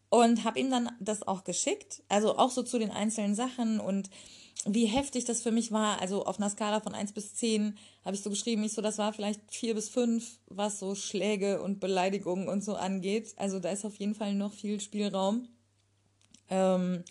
und 0.09 0.45
habe 0.45 0.59
ihm 0.59 0.71
dann 0.71 0.89
das 0.99 1.21
auch 1.27 1.43
geschickt, 1.43 2.01
also 2.09 2.39
auch 2.39 2.49
so 2.49 2.63
zu 2.63 2.79
den 2.79 2.89
einzelnen 2.89 3.35
Sachen 3.35 3.79
und 3.79 4.09
wie 4.66 4.86
heftig 4.86 5.26
das 5.26 5.41
für 5.41 5.51
mich 5.51 5.72
war. 5.72 6.01
Also 6.01 6.26
auf 6.26 6.39
einer 6.39 6.49
Skala 6.49 6.80
von 6.80 6.93
1 6.93 7.14
bis 7.14 7.36
10 7.36 7.78
habe 8.03 8.16
ich 8.16 8.24
so 8.24 8.30
geschrieben, 8.30 8.64
ich 8.64 8.74
so, 8.74 8.82
das 8.82 8.97
war 8.97 9.14
vielleicht 9.14 9.41
4 9.49 9.76
bis 9.76 9.89
5, 9.89 10.39
was 10.47 10.80
so 10.80 10.95
Schläge 10.95 11.62
und 11.62 11.80
Beleidigungen 11.80 12.47
und 12.47 12.64
so 12.64 12.76
angeht. 12.76 13.34
Also 13.38 13.60
da 13.60 13.70
ist 13.70 13.86
auf 13.86 13.95
jeden 13.97 14.16
Fall 14.16 14.34
noch 14.34 14.53
viel 14.53 14.80
Spielraum. 14.80 15.47
Ähm, 16.49 17.03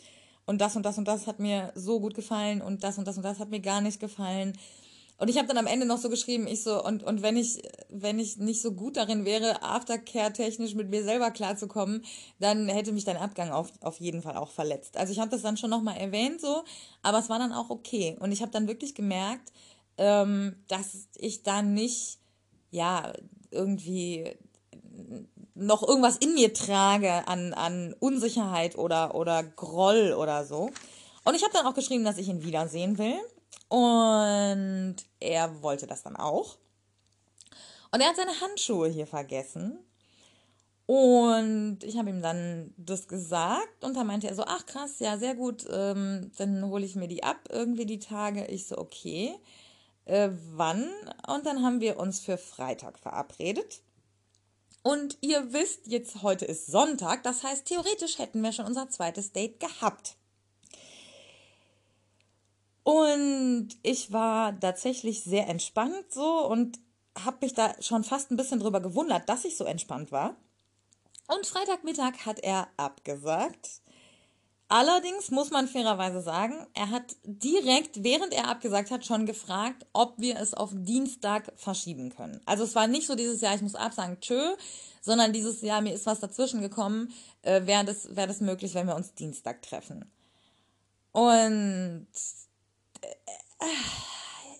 und 0.46 0.60
das 0.60 0.76
und 0.76 0.84
das 0.84 0.96
und 0.96 1.08
das 1.08 1.26
hat 1.26 1.40
mir 1.40 1.72
so 1.74 2.00
gut 2.00 2.14
gefallen 2.14 2.62
und 2.62 2.84
das 2.84 2.98
und 2.98 3.06
das 3.06 3.16
und 3.16 3.24
das 3.24 3.40
hat 3.40 3.50
mir 3.50 3.60
gar 3.60 3.80
nicht 3.80 4.00
gefallen. 4.00 4.56
Und 5.18 5.28
ich 5.28 5.38
habe 5.38 5.48
dann 5.48 5.56
am 5.56 5.66
Ende 5.66 5.86
noch 5.86 5.98
so 5.98 6.10
geschrieben, 6.10 6.46
ich 6.46 6.62
so, 6.62 6.84
und, 6.84 7.02
und 7.02 7.22
wenn 7.22 7.36
ich, 7.36 7.62
wenn 7.88 8.18
ich 8.18 8.36
nicht 8.36 8.60
so 8.60 8.72
gut 8.72 8.96
darin 8.96 9.24
wäre, 9.24 9.62
Aftercare-technisch 9.62 10.74
mit 10.74 10.90
mir 10.90 11.04
selber 11.04 11.30
klarzukommen, 11.30 12.04
dann 12.38 12.68
hätte 12.68 12.92
mich 12.92 13.04
dein 13.04 13.16
Abgang 13.16 13.50
auf, 13.50 13.72
auf 13.80 13.98
jeden 13.98 14.20
Fall 14.20 14.36
auch 14.36 14.50
verletzt. 14.50 14.96
Also 14.96 15.12
ich 15.12 15.18
habe 15.18 15.30
das 15.30 15.42
dann 15.42 15.56
schon 15.56 15.70
nochmal 15.70 15.96
erwähnt, 15.96 16.40
so, 16.40 16.64
aber 17.02 17.18
es 17.18 17.30
war 17.30 17.38
dann 17.38 17.52
auch 17.52 17.70
okay. 17.70 18.16
Und 18.20 18.30
ich 18.30 18.42
habe 18.42 18.52
dann 18.52 18.68
wirklich 18.68 18.94
gemerkt, 18.94 19.52
ähm, 19.96 20.56
dass 20.68 21.08
ich 21.16 21.42
da 21.42 21.62
nicht, 21.62 22.18
ja, 22.70 23.12
irgendwie 23.50 24.36
noch 25.54 25.82
irgendwas 25.86 26.18
in 26.18 26.34
mir 26.34 26.52
trage 26.52 27.26
an, 27.26 27.54
an 27.54 27.94
Unsicherheit 27.98 28.76
oder, 28.76 29.14
oder 29.14 29.42
Groll 29.42 30.12
oder 30.12 30.44
so. 30.44 30.70
Und 31.24 31.34
ich 31.34 31.42
habe 31.42 31.52
dann 31.54 31.66
auch 31.66 31.74
geschrieben, 31.74 32.04
dass 32.04 32.18
ich 32.18 32.28
ihn 32.28 32.44
wiedersehen 32.44 32.98
will. 32.98 33.18
Und 33.68 34.96
er 35.20 35.62
wollte 35.62 35.86
das 35.86 36.02
dann 36.02 36.16
auch. 36.16 36.56
Und 37.90 38.00
er 38.00 38.08
hat 38.08 38.16
seine 38.16 38.40
Handschuhe 38.40 38.88
hier 38.88 39.06
vergessen. 39.06 39.78
Und 40.86 41.78
ich 41.82 41.98
habe 41.98 42.10
ihm 42.10 42.22
dann 42.22 42.72
das 42.76 43.08
gesagt 43.08 43.82
und 43.82 43.96
dann 43.96 44.06
meinte 44.06 44.28
er 44.28 44.36
so, 44.36 44.44
ach 44.46 44.66
krass, 44.66 45.00
ja, 45.00 45.18
sehr 45.18 45.34
gut, 45.34 45.66
ähm, 45.68 46.30
dann 46.38 46.64
hole 46.66 46.86
ich 46.86 46.94
mir 46.94 47.08
die 47.08 47.24
ab, 47.24 47.38
irgendwie 47.50 47.86
die 47.86 47.98
Tage. 47.98 48.46
Ich 48.46 48.68
so, 48.68 48.78
okay, 48.78 49.34
äh, 50.04 50.30
wann? 50.52 50.88
Und 51.26 51.44
dann 51.44 51.64
haben 51.64 51.80
wir 51.80 51.98
uns 51.98 52.20
für 52.20 52.38
Freitag 52.38 53.00
verabredet. 53.00 53.80
Und 54.84 55.18
ihr 55.20 55.52
wisst, 55.52 55.88
jetzt 55.88 56.22
heute 56.22 56.44
ist 56.44 56.66
Sonntag, 56.66 57.24
das 57.24 57.42
heißt, 57.42 57.66
theoretisch 57.66 58.20
hätten 58.20 58.40
wir 58.42 58.52
schon 58.52 58.66
unser 58.66 58.88
zweites 58.88 59.32
Date 59.32 59.58
gehabt. 59.58 60.14
Und 62.86 63.70
ich 63.82 64.12
war 64.12 64.60
tatsächlich 64.60 65.24
sehr 65.24 65.48
entspannt 65.48 66.04
so 66.08 66.46
und 66.46 66.78
habe 67.18 67.38
mich 67.40 67.52
da 67.52 67.74
schon 67.82 68.04
fast 68.04 68.30
ein 68.30 68.36
bisschen 68.36 68.60
drüber 68.60 68.80
gewundert, 68.80 69.28
dass 69.28 69.44
ich 69.44 69.56
so 69.56 69.64
entspannt 69.64 70.12
war. 70.12 70.36
Und 71.26 71.44
Freitagmittag 71.48 72.26
hat 72.26 72.38
er 72.38 72.68
abgesagt. 72.76 73.80
Allerdings 74.68 75.32
muss 75.32 75.50
man 75.50 75.66
fairerweise 75.66 76.20
sagen, 76.20 76.64
er 76.74 76.90
hat 76.90 77.16
direkt, 77.24 78.04
während 78.04 78.32
er 78.32 78.46
abgesagt 78.46 78.92
hat, 78.92 79.04
schon 79.04 79.26
gefragt, 79.26 79.84
ob 79.92 80.14
wir 80.18 80.38
es 80.38 80.54
auf 80.54 80.70
Dienstag 80.72 81.52
verschieben 81.56 82.10
können. 82.10 82.40
Also 82.46 82.62
es 82.62 82.76
war 82.76 82.86
nicht 82.86 83.08
so 83.08 83.16
dieses 83.16 83.40
Jahr, 83.40 83.56
ich 83.56 83.62
muss 83.62 83.74
absagen, 83.74 84.20
tschö, 84.20 84.54
sondern 85.00 85.32
dieses 85.32 85.60
Jahr, 85.60 85.80
mir 85.80 85.92
ist 85.92 86.06
was 86.06 86.20
dazwischen 86.20 86.60
gekommen, 86.60 87.12
äh, 87.42 87.66
wäre 87.66 87.84
das, 87.84 88.14
wär 88.14 88.28
das 88.28 88.40
möglich, 88.40 88.74
wenn 88.74 88.86
wir 88.86 88.94
uns 88.94 89.12
Dienstag 89.14 89.62
treffen. 89.62 90.04
Und 91.10 92.06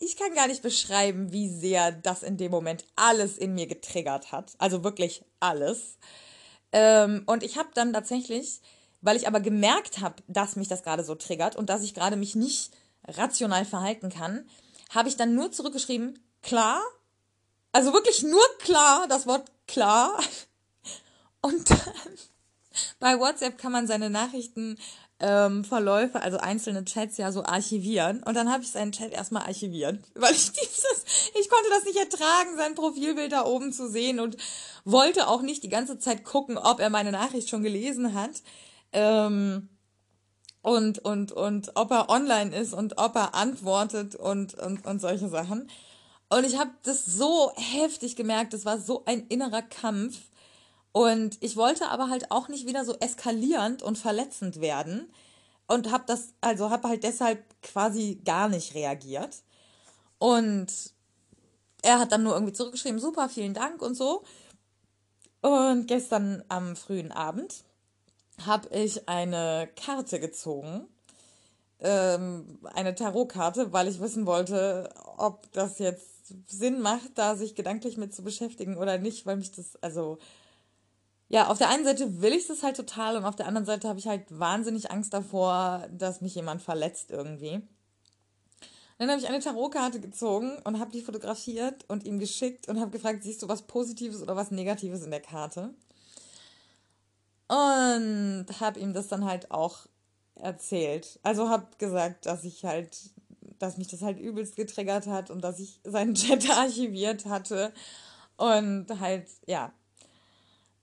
ich 0.00 0.16
kann 0.16 0.34
gar 0.34 0.46
nicht 0.46 0.62
beschreiben, 0.62 1.32
wie 1.32 1.48
sehr 1.48 1.92
das 1.92 2.22
in 2.22 2.36
dem 2.36 2.50
Moment 2.50 2.84
alles 2.96 3.38
in 3.38 3.54
mir 3.54 3.66
getriggert 3.66 4.32
hat. 4.32 4.54
Also 4.58 4.84
wirklich 4.84 5.24
alles. 5.40 5.98
Ähm, 6.72 7.22
und 7.26 7.42
ich 7.42 7.56
habe 7.56 7.68
dann 7.74 7.92
tatsächlich, 7.92 8.60
weil 9.00 9.16
ich 9.16 9.26
aber 9.26 9.40
gemerkt 9.40 10.00
habe, 10.00 10.22
dass 10.26 10.56
mich 10.56 10.68
das 10.68 10.82
gerade 10.82 11.04
so 11.04 11.14
triggert 11.14 11.56
und 11.56 11.70
dass 11.70 11.82
ich 11.82 11.94
gerade 11.94 12.16
mich 12.16 12.34
nicht 12.34 12.72
rational 13.06 13.64
verhalten 13.64 14.10
kann, 14.10 14.48
habe 14.90 15.08
ich 15.08 15.16
dann 15.16 15.34
nur 15.34 15.52
zurückgeschrieben, 15.52 16.18
klar. 16.42 16.80
Also 17.72 17.92
wirklich 17.92 18.22
nur 18.22 18.44
klar, 18.58 19.06
das 19.08 19.26
Wort 19.26 19.50
klar. 19.66 20.18
Und 21.42 21.70
dann 21.70 21.78
bei 22.98 23.18
WhatsApp 23.20 23.58
kann 23.58 23.72
man 23.72 23.86
seine 23.86 24.10
Nachrichten 24.10 24.78
ähm, 25.20 25.64
Verläufe, 25.64 26.20
also 26.20 26.38
einzelne 26.38 26.84
Chats 26.84 27.16
ja 27.16 27.32
so 27.32 27.44
archivieren. 27.44 28.22
Und 28.22 28.34
dann 28.34 28.50
habe 28.52 28.62
ich 28.62 28.70
seinen 28.70 28.92
Chat 28.92 29.12
erstmal 29.12 29.44
archiviert, 29.44 29.98
weil 30.14 30.32
ich 30.32 30.52
dieses, 30.52 31.04
ich 31.38 31.48
konnte 31.48 31.70
das 31.70 31.84
nicht 31.84 31.96
ertragen, 31.96 32.56
sein 32.56 32.74
Profilbild 32.74 33.32
da 33.32 33.44
oben 33.44 33.72
zu 33.72 33.88
sehen 33.88 34.20
und 34.20 34.36
wollte 34.84 35.28
auch 35.28 35.42
nicht 35.42 35.62
die 35.62 35.68
ganze 35.68 35.98
Zeit 35.98 36.24
gucken, 36.24 36.58
ob 36.58 36.80
er 36.80 36.90
meine 36.90 37.12
Nachricht 37.12 37.48
schon 37.48 37.62
gelesen 37.62 38.14
hat. 38.14 38.42
Ähm, 38.92 39.68
und, 40.62 40.98
und, 40.98 41.30
und 41.30 41.70
ob 41.76 41.92
er 41.92 42.08
online 42.10 42.54
ist 42.54 42.72
und 42.72 42.98
ob 42.98 43.14
er 43.14 43.34
antwortet 43.36 44.16
und, 44.16 44.54
und, 44.54 44.84
und 44.84 45.00
solche 45.00 45.28
Sachen. 45.28 45.70
Und 46.28 46.44
ich 46.44 46.58
habe 46.58 46.72
das 46.82 47.04
so 47.04 47.52
heftig 47.54 48.16
gemerkt, 48.16 48.52
das 48.52 48.64
war 48.64 48.80
so 48.80 49.04
ein 49.06 49.26
innerer 49.28 49.62
Kampf. 49.62 50.18
Und 50.96 51.36
ich 51.42 51.56
wollte 51.56 51.88
aber 51.88 52.08
halt 52.08 52.30
auch 52.30 52.48
nicht 52.48 52.66
wieder 52.66 52.82
so 52.86 52.96
eskalierend 53.00 53.82
und 53.82 53.98
verletzend 53.98 54.62
werden 54.62 55.12
und 55.66 55.92
habe 55.92 56.04
das 56.06 56.32
also 56.40 56.70
habe 56.70 56.88
halt 56.88 57.02
deshalb 57.04 57.44
quasi 57.60 58.18
gar 58.24 58.48
nicht 58.48 58.74
reagiert. 58.74 59.42
Und 60.18 60.72
er 61.82 61.98
hat 61.98 62.12
dann 62.12 62.22
nur 62.22 62.32
irgendwie 62.32 62.54
zurückgeschrieben, 62.54 62.98
super, 62.98 63.28
vielen 63.28 63.52
Dank 63.52 63.82
und 63.82 63.94
so. 63.94 64.24
Und 65.42 65.86
gestern 65.86 66.42
am 66.48 66.76
frühen 66.76 67.12
Abend 67.12 67.64
habe 68.46 68.74
ich 68.74 69.06
eine 69.06 69.68
Karte 69.76 70.18
gezogen, 70.18 70.88
ähm, 71.80 72.58
eine 72.72 72.94
Tarotkarte, 72.94 73.70
weil 73.70 73.86
ich 73.88 74.00
wissen 74.00 74.24
wollte, 74.24 74.88
ob 75.18 75.52
das 75.52 75.78
jetzt 75.78 76.32
Sinn 76.46 76.80
macht, 76.80 77.18
da 77.18 77.36
sich 77.36 77.54
gedanklich 77.54 77.98
mit 77.98 78.14
zu 78.14 78.24
beschäftigen 78.24 78.78
oder 78.78 78.96
nicht, 78.96 79.26
weil 79.26 79.36
mich 79.36 79.52
das, 79.52 79.76
also 79.82 80.16
ja, 81.28 81.48
auf 81.48 81.58
der 81.58 81.68
einen 81.70 81.84
Seite 81.84 82.20
will 82.20 82.32
ich 82.32 82.46
das 82.46 82.62
halt 82.62 82.76
total 82.76 83.16
und 83.16 83.24
auf 83.24 83.36
der 83.36 83.46
anderen 83.46 83.66
Seite 83.66 83.88
habe 83.88 83.98
ich 83.98 84.06
halt 84.06 84.24
wahnsinnig 84.30 84.90
Angst 84.90 85.12
davor, 85.12 85.88
dass 85.90 86.20
mich 86.20 86.34
jemand 86.34 86.62
verletzt 86.62 87.10
irgendwie. 87.10 87.62
Dann 88.98 89.10
habe 89.10 89.20
ich 89.20 89.28
eine 89.28 89.40
Tarotkarte 89.40 90.00
gezogen 90.00 90.56
und 90.64 90.78
habe 90.78 90.90
die 90.90 91.02
fotografiert 91.02 91.84
und 91.88 92.04
ihm 92.04 92.18
geschickt 92.18 92.68
und 92.68 92.80
habe 92.80 92.90
gefragt, 92.90 93.24
siehst 93.24 93.42
du 93.42 93.48
was 93.48 93.62
Positives 93.62 94.22
oder 94.22 94.36
was 94.36 94.50
Negatives 94.50 95.02
in 95.02 95.10
der 95.10 95.20
Karte? 95.20 95.74
Und 97.48 98.46
habe 98.60 98.80
ihm 98.80 98.94
das 98.94 99.08
dann 99.08 99.24
halt 99.24 99.50
auch 99.50 99.86
erzählt. 100.36 101.18
Also 101.22 101.48
habe 101.48 101.66
gesagt, 101.78 102.26
dass 102.26 102.44
ich 102.44 102.64
halt, 102.64 102.96
dass 103.58 103.76
mich 103.76 103.88
das 103.88 104.02
halt 104.02 104.18
übelst 104.18 104.56
getriggert 104.56 105.06
hat 105.06 105.30
und 105.30 105.42
dass 105.42 105.58
ich 105.58 105.80
seinen 105.84 106.14
Chat 106.14 106.48
archiviert 106.50 107.26
hatte 107.26 107.72
und 108.36 108.86
halt, 108.98 109.28
ja, 109.46 109.72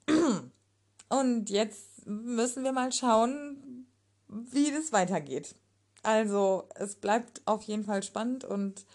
und 1.09 1.49
jetzt 1.49 2.05
müssen 2.05 2.63
wir 2.63 2.71
mal 2.71 2.91
schauen, 2.91 3.87
wie 4.27 4.71
das 4.71 4.91
weitergeht. 4.91 5.55
Also, 6.01 6.67
es 6.75 6.95
bleibt 6.95 7.41
auf 7.45 7.63
jeden 7.63 7.85
Fall 7.85 8.03
spannend 8.03 8.43
und 8.43 8.85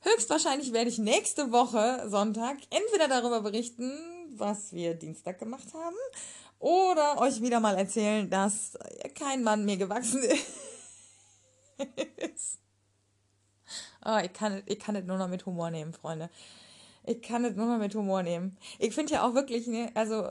höchstwahrscheinlich 0.00 0.72
werde 0.72 0.90
ich 0.90 0.98
nächste 0.98 1.50
Woche 1.52 2.08
Sonntag 2.08 2.58
entweder 2.70 3.08
darüber 3.08 3.40
berichten, 3.40 3.92
was 4.36 4.72
wir 4.72 4.94
Dienstag 4.94 5.38
gemacht 5.38 5.72
haben, 5.72 5.96
oder 6.58 7.18
euch 7.18 7.40
wieder 7.40 7.60
mal 7.60 7.76
erzählen, 7.76 8.28
dass 8.28 8.78
kein 9.14 9.42
Mann 9.42 9.64
mir 9.64 9.76
gewachsen 9.76 10.22
ist. 10.22 10.46
Oh, 14.04 14.18
ich 14.22 14.32
kann, 14.32 14.62
ich 14.66 14.80
kann 14.80 14.96
es 14.96 15.04
nur 15.04 15.16
noch 15.16 15.28
mit 15.28 15.46
Humor 15.46 15.70
nehmen, 15.70 15.92
Freunde. 15.92 16.28
Ich 17.04 17.22
kann 17.22 17.44
es 17.44 17.56
nur 17.56 17.66
mal 17.66 17.78
mit 17.78 17.94
Humor 17.94 18.22
nehmen. 18.22 18.56
Ich 18.78 18.94
finde 18.94 19.14
ja 19.14 19.26
auch 19.26 19.34
wirklich, 19.34 19.66
ne, 19.66 19.90
also 19.94 20.28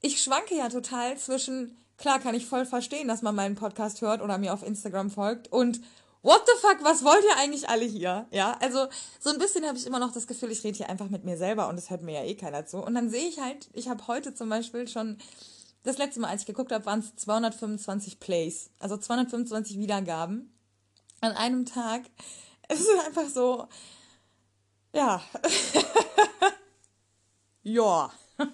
ich 0.00 0.22
schwanke 0.22 0.56
ja 0.56 0.68
total 0.68 1.16
zwischen, 1.18 1.76
klar 1.98 2.18
kann 2.18 2.34
ich 2.34 2.46
voll 2.46 2.66
verstehen, 2.66 3.08
dass 3.08 3.22
man 3.22 3.34
meinen 3.34 3.56
Podcast 3.56 4.00
hört 4.00 4.22
oder 4.22 4.38
mir 4.38 4.54
auf 4.54 4.62
Instagram 4.62 5.10
folgt 5.10 5.52
und 5.52 5.80
what 6.22 6.42
the 6.46 6.60
fuck, 6.60 6.82
was 6.82 7.04
wollt 7.04 7.22
ihr 7.24 7.36
eigentlich 7.36 7.68
alle 7.68 7.84
hier? 7.84 8.26
Ja, 8.30 8.56
also 8.60 8.86
so 9.20 9.30
ein 9.30 9.38
bisschen 9.38 9.64
habe 9.64 9.78
ich 9.78 9.86
immer 9.86 10.00
noch 10.00 10.12
das 10.12 10.26
Gefühl, 10.26 10.50
ich 10.50 10.64
rede 10.64 10.76
hier 10.76 10.90
einfach 10.90 11.08
mit 11.08 11.24
mir 11.24 11.36
selber 11.36 11.68
und 11.68 11.78
es 11.78 11.90
hört 11.90 12.02
mir 12.02 12.14
ja 12.14 12.24
eh 12.24 12.34
keiner 12.34 12.66
zu. 12.66 12.78
Und 12.78 12.94
dann 12.94 13.10
sehe 13.10 13.28
ich 13.28 13.38
halt, 13.38 13.68
ich 13.72 13.88
habe 13.88 14.06
heute 14.08 14.34
zum 14.34 14.48
Beispiel 14.48 14.88
schon, 14.88 15.18
das 15.84 15.98
letzte 15.98 16.18
Mal, 16.20 16.30
als 16.30 16.40
ich 16.40 16.46
geguckt 16.46 16.72
habe, 16.72 16.84
waren 16.84 16.98
es 16.98 17.14
225 17.14 18.18
Plays, 18.18 18.70
also 18.80 18.96
225 18.96 19.78
Wiedergaben 19.78 20.52
an 21.20 21.32
einem 21.32 21.64
Tag. 21.64 22.02
Es 22.68 22.80
ist 22.80 22.88
einfach 23.06 23.28
so, 23.28 23.68
ja. 24.96 25.22
ja. 27.62 28.10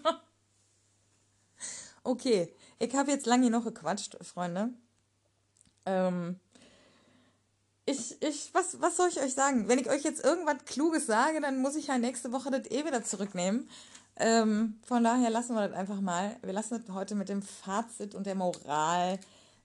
okay, 2.04 2.54
ich 2.78 2.94
habe 2.94 3.10
jetzt 3.10 3.26
lange 3.26 3.50
noch 3.50 3.64
gequatscht, 3.64 4.16
Freunde. 4.22 4.70
Ähm, 5.86 6.38
ich, 7.84 8.20
ich, 8.22 8.54
was, 8.54 8.80
was 8.80 8.96
soll 8.96 9.08
ich 9.08 9.20
euch 9.20 9.34
sagen? 9.34 9.68
Wenn 9.68 9.78
ich 9.78 9.90
euch 9.90 10.02
jetzt 10.02 10.24
irgendwas 10.24 10.64
Kluges 10.66 11.06
sage, 11.06 11.40
dann 11.40 11.60
muss 11.60 11.76
ich 11.76 11.88
ja 11.88 11.98
nächste 11.98 12.32
Woche 12.32 12.50
das 12.50 12.70
eh 12.70 12.84
wieder 12.84 13.02
zurücknehmen. 13.02 13.68
Ähm, 14.16 14.78
von 14.84 15.02
daher 15.02 15.30
lassen 15.30 15.54
wir 15.54 15.68
das 15.68 15.76
einfach 15.76 16.00
mal. 16.00 16.36
Wir 16.42 16.52
lassen 16.52 16.82
das 16.84 16.94
heute 16.94 17.14
mit 17.14 17.28
dem 17.28 17.42
Fazit 17.42 18.14
und 18.14 18.26
der 18.26 18.34
Moral 18.34 19.18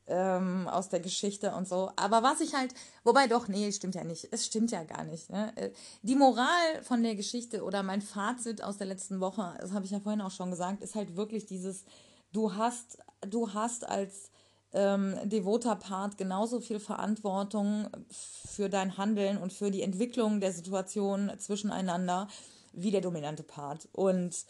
ähm, 0.08 0.68
aus 0.68 0.90
der 0.90 1.00
Geschichte 1.00 1.54
und 1.54 1.68
so. 1.68 1.92
Aber 1.96 2.24
was 2.24 2.42
ich 2.42 2.54
halt, 2.56 2.74
wobei 3.04 3.28
doch, 3.28 3.48
nee, 3.48 3.72
stimmt 3.72 3.96
ja 3.96 4.04
nicht. 4.04 4.28
Es 4.32 4.46
stimmt 4.46 4.72
ja 4.72 4.84
gar 4.84 5.04
nicht. 5.04 5.30
Ne? 5.30 5.52
Äh, 5.56 5.72
die 6.02 6.16
Moral 6.16 6.82
von 6.84 7.04
der 7.04 7.16
Geschichte 7.16 7.64
oder 7.64 7.84
mein 7.84 8.02
Fazit 8.02 8.64
aus 8.64 8.78
der 8.78 8.88
letzten 8.88 9.20
Woche, 9.20 9.54
das 9.60 9.72
habe 9.72 9.86
ich 9.86 9.92
ja 9.92 10.00
vorhin 10.00 10.22
auch 10.22 10.32
schon 10.32 10.50
gesagt, 10.50 10.82
ist 10.82 10.96
halt 10.96 11.16
wirklich 11.16 11.46
dieses, 11.46 11.84
du 12.32 12.56
hast, 12.56 12.98
du 13.22 13.54
hast 13.54 13.88
als 13.88 14.32
ähm, 14.74 15.18
devoter 15.24 15.76
Part 15.76 16.18
genauso 16.18 16.60
viel 16.60 16.80
Verantwortung 16.80 17.88
für 18.10 18.70
dein 18.70 18.98
Handeln 18.98 19.38
und 19.38 19.54
für 19.54 19.72
die 19.72 19.82
Entwicklung 19.82 20.40
der 20.40 20.52
Situation 20.52 21.32
zwischeneinander 21.38 22.28
wie 22.74 22.92
der 22.92 23.02
dominante 23.02 23.44
Part. 23.44 23.88
Und, 23.92 24.46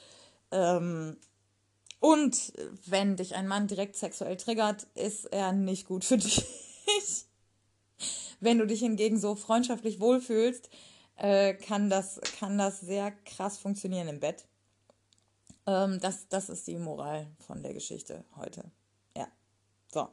ähm, 0.51 1.18
und 1.99 2.53
wenn 2.85 3.15
dich 3.15 3.35
ein 3.35 3.47
Mann 3.47 3.67
direkt 3.67 3.95
sexuell 3.95 4.37
triggert, 4.37 4.87
ist 4.95 5.25
er 5.25 5.51
nicht 5.51 5.87
gut 5.87 6.05
für 6.05 6.17
dich. 6.17 6.45
wenn 8.39 8.59
du 8.59 8.67
dich 8.67 8.79
hingegen 8.81 9.19
so 9.19 9.35
freundschaftlich 9.35 9.99
wohlfühlst, 9.99 10.69
äh, 11.17 11.55
kann, 11.55 11.89
das, 11.89 12.21
kann 12.39 12.57
das 12.57 12.79
sehr 12.79 13.11
krass 13.25 13.57
funktionieren 13.57 14.07
im 14.07 14.19
Bett. 14.19 14.45
Ähm, 15.65 15.99
das, 15.99 16.27
das 16.29 16.49
ist 16.49 16.67
die 16.67 16.77
Moral 16.77 17.27
von 17.39 17.63
der 17.63 17.73
Geschichte 17.73 18.23
heute. 18.35 18.63
Ja. 19.15 19.27
So. 19.91 20.07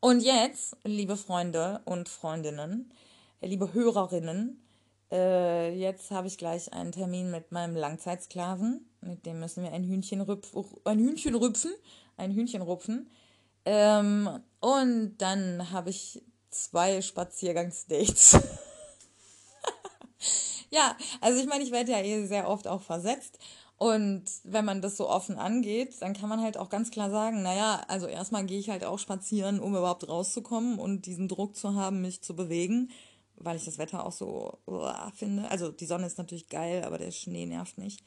Und 0.00 0.20
jetzt, 0.20 0.76
liebe 0.84 1.16
Freunde 1.16 1.80
und 1.84 2.08
Freundinnen, 2.08 2.92
liebe 3.40 3.72
Hörerinnen, 3.72 4.60
äh, 5.12 5.74
jetzt 5.74 6.10
habe 6.10 6.26
ich 6.26 6.38
gleich 6.38 6.72
einen 6.72 6.92
Termin 6.92 7.30
mit 7.30 7.52
meinem 7.52 7.76
Langzeitsklaven. 7.76 8.89
Mit 9.00 9.26
dem 9.26 9.40
müssen 9.40 9.62
wir 9.62 9.72
ein 9.72 9.84
Hühnchen, 9.84 10.20
rüpf, 10.20 10.54
ein 10.84 10.98
Hühnchen 10.98 11.34
rüpfen. 11.34 11.72
Ein 12.16 12.32
Hühnchen 12.32 12.62
rupfen. 12.62 13.08
Ähm, 13.64 14.28
und 14.60 15.16
dann 15.18 15.70
habe 15.70 15.90
ich 15.90 16.22
zwei 16.50 17.00
Spaziergangsdates. 17.00 18.38
ja, 20.70 20.96
also 21.20 21.40
ich 21.40 21.46
meine, 21.46 21.64
ich 21.64 21.70
werde 21.70 21.92
ja 21.92 22.00
eh 22.00 22.26
sehr 22.26 22.48
oft 22.48 22.66
auch 22.66 22.82
versetzt. 22.82 23.38
Und 23.78 24.24
wenn 24.44 24.66
man 24.66 24.82
das 24.82 24.98
so 24.98 25.08
offen 25.08 25.38
angeht, 25.38 25.94
dann 26.00 26.12
kann 26.12 26.28
man 26.28 26.42
halt 26.42 26.58
auch 26.58 26.68
ganz 26.68 26.90
klar 26.90 27.10
sagen, 27.10 27.42
naja, 27.42 27.82
also 27.88 28.06
erstmal 28.06 28.44
gehe 28.44 28.58
ich 28.58 28.68
halt 28.68 28.84
auch 28.84 28.98
spazieren, 28.98 29.58
um 29.58 29.74
überhaupt 29.74 30.06
rauszukommen 30.06 30.78
und 30.78 31.06
diesen 31.06 31.28
Druck 31.28 31.56
zu 31.56 31.74
haben, 31.74 32.02
mich 32.02 32.20
zu 32.20 32.36
bewegen, 32.36 32.90
weil 33.36 33.56
ich 33.56 33.64
das 33.64 33.78
Wetter 33.78 34.04
auch 34.04 34.12
so 34.12 34.58
uah, 34.66 35.10
finde. 35.16 35.50
Also 35.50 35.70
die 35.70 35.86
Sonne 35.86 36.06
ist 36.06 36.18
natürlich 36.18 36.50
geil, 36.50 36.84
aber 36.84 36.98
der 36.98 37.10
Schnee 37.10 37.46
nervt 37.46 37.78
nicht. 37.78 38.04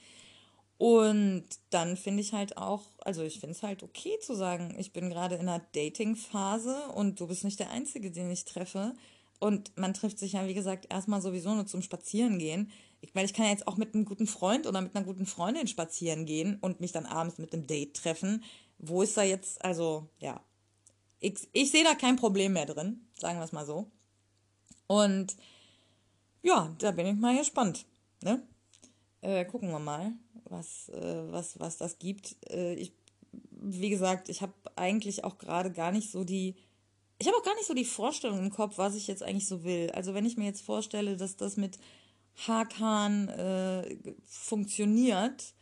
Und 0.78 1.45
dann 1.69 1.95
finde 1.95 2.21
ich 2.21 2.34
halt 2.34 2.57
auch, 2.57 2.82
also 2.99 3.24
ich 3.24 3.39
finde 3.39 3.55
es 3.55 3.63
halt 3.63 3.84
okay 3.84 4.17
zu 4.19 4.36
sagen, 4.36 4.76
ich 4.78 4.91
bin 4.91 5.09
gerade 5.09 5.36
in 5.36 5.47
einer 5.47 5.63
Dating-Phase 5.74 6.88
und 6.95 7.19
du 7.19 7.28
bist 7.28 7.43
nicht 7.43 7.59
der 7.59 7.69
Einzige, 7.69 8.11
den 8.11 8.30
ich 8.30 8.45
treffe. 8.45 8.93
Und 9.39 9.78
man 9.78 9.93
trifft 9.93 10.19
sich 10.19 10.34
ja, 10.34 10.47
wie 10.47 10.53
gesagt, 10.53 10.88
erstmal 10.89 11.21
sowieso 11.21 11.53
nur 11.53 11.67
zum 11.67 11.82
Spazierengehen. 11.82 12.71
Ich 13.01 13.13
meine, 13.13 13.26
ich 13.26 13.34
kann 13.34 13.45
ja 13.45 13.51
jetzt 13.51 13.67
auch 13.67 13.78
mit 13.78 13.93
einem 13.93 14.05
guten 14.05 14.28
Freund 14.28 14.65
oder 14.65 14.82
mit 14.82 14.95
einer 14.95 15.05
guten 15.05 15.26
Freundin 15.26 15.67
spazieren 15.67 16.26
gehen 16.26 16.57
und 16.61 16.80
mich 16.80 16.93
dann 16.93 17.05
abends 17.05 17.38
mit 17.38 17.53
einem 17.53 17.67
Date 17.67 17.95
treffen. 17.95 18.43
Wo 18.78 19.01
ist 19.01 19.17
da 19.17 19.24
jetzt, 19.24 19.63
also, 19.63 20.07
ja. 20.19 20.41
Ich, 21.19 21.47
ich 21.51 21.71
sehe 21.71 21.84
da 21.84 21.95
kein 21.95 22.15
Problem 22.15 22.53
mehr 22.53 22.65
drin, 22.65 23.05
sagen 23.17 23.38
wir 23.38 23.45
es 23.45 23.51
mal 23.51 23.65
so. 23.65 23.91
Und 24.88 25.36
ja, 26.41 26.74
da 26.80 26.91
bin 26.91 27.07
ich 27.07 27.15
mal 27.15 27.38
gespannt. 27.38 27.86
Ne? 28.21 28.41
Äh, 29.21 29.45
gucken 29.45 29.69
wir 29.71 29.80
mal, 29.80 30.13
was, 30.54 30.89
äh, 30.89 31.32
was, 31.32 31.60
was 31.60 31.78
das 31.78 31.99
gibt. 31.99 32.38
Äh, 32.49 32.76
ich, 32.76 32.93
wie 33.51 33.89
gesagt, 33.89 34.30
ich 34.30 34.41
habe 34.41 34.54
eigentlich 34.76 35.24
auch 35.26 35.38
gerade 35.38 35.72
gar 35.72 35.91
nicht 35.91 36.12
so 36.12 36.24
die 36.24 36.56
ich 37.20 37.28
habe 37.28 37.38
auch 37.38 37.43
gar 37.43 37.56
nicht 37.56 37.68
so 37.68 37.74
die 37.74 37.86
Vorstellung 37.86 38.39
im 38.39 38.49
Kopf, 38.49 38.78
was 38.78 38.95
ich 38.95 39.08
jetzt 39.08 39.24
eigentlich 39.24 39.47
so 39.47 39.64
will. 39.64 39.89
Also 39.91 40.14
wenn 40.14 40.26
ich 40.26 40.36
mir 40.36 40.45
jetzt 40.45 40.62
vorstelle, 40.62 41.16
dass 41.16 41.38
das 41.38 41.56
mit 41.56 41.78
Hakan 42.47 43.30
äh, 43.30 43.97
funktioniert, 44.26 45.54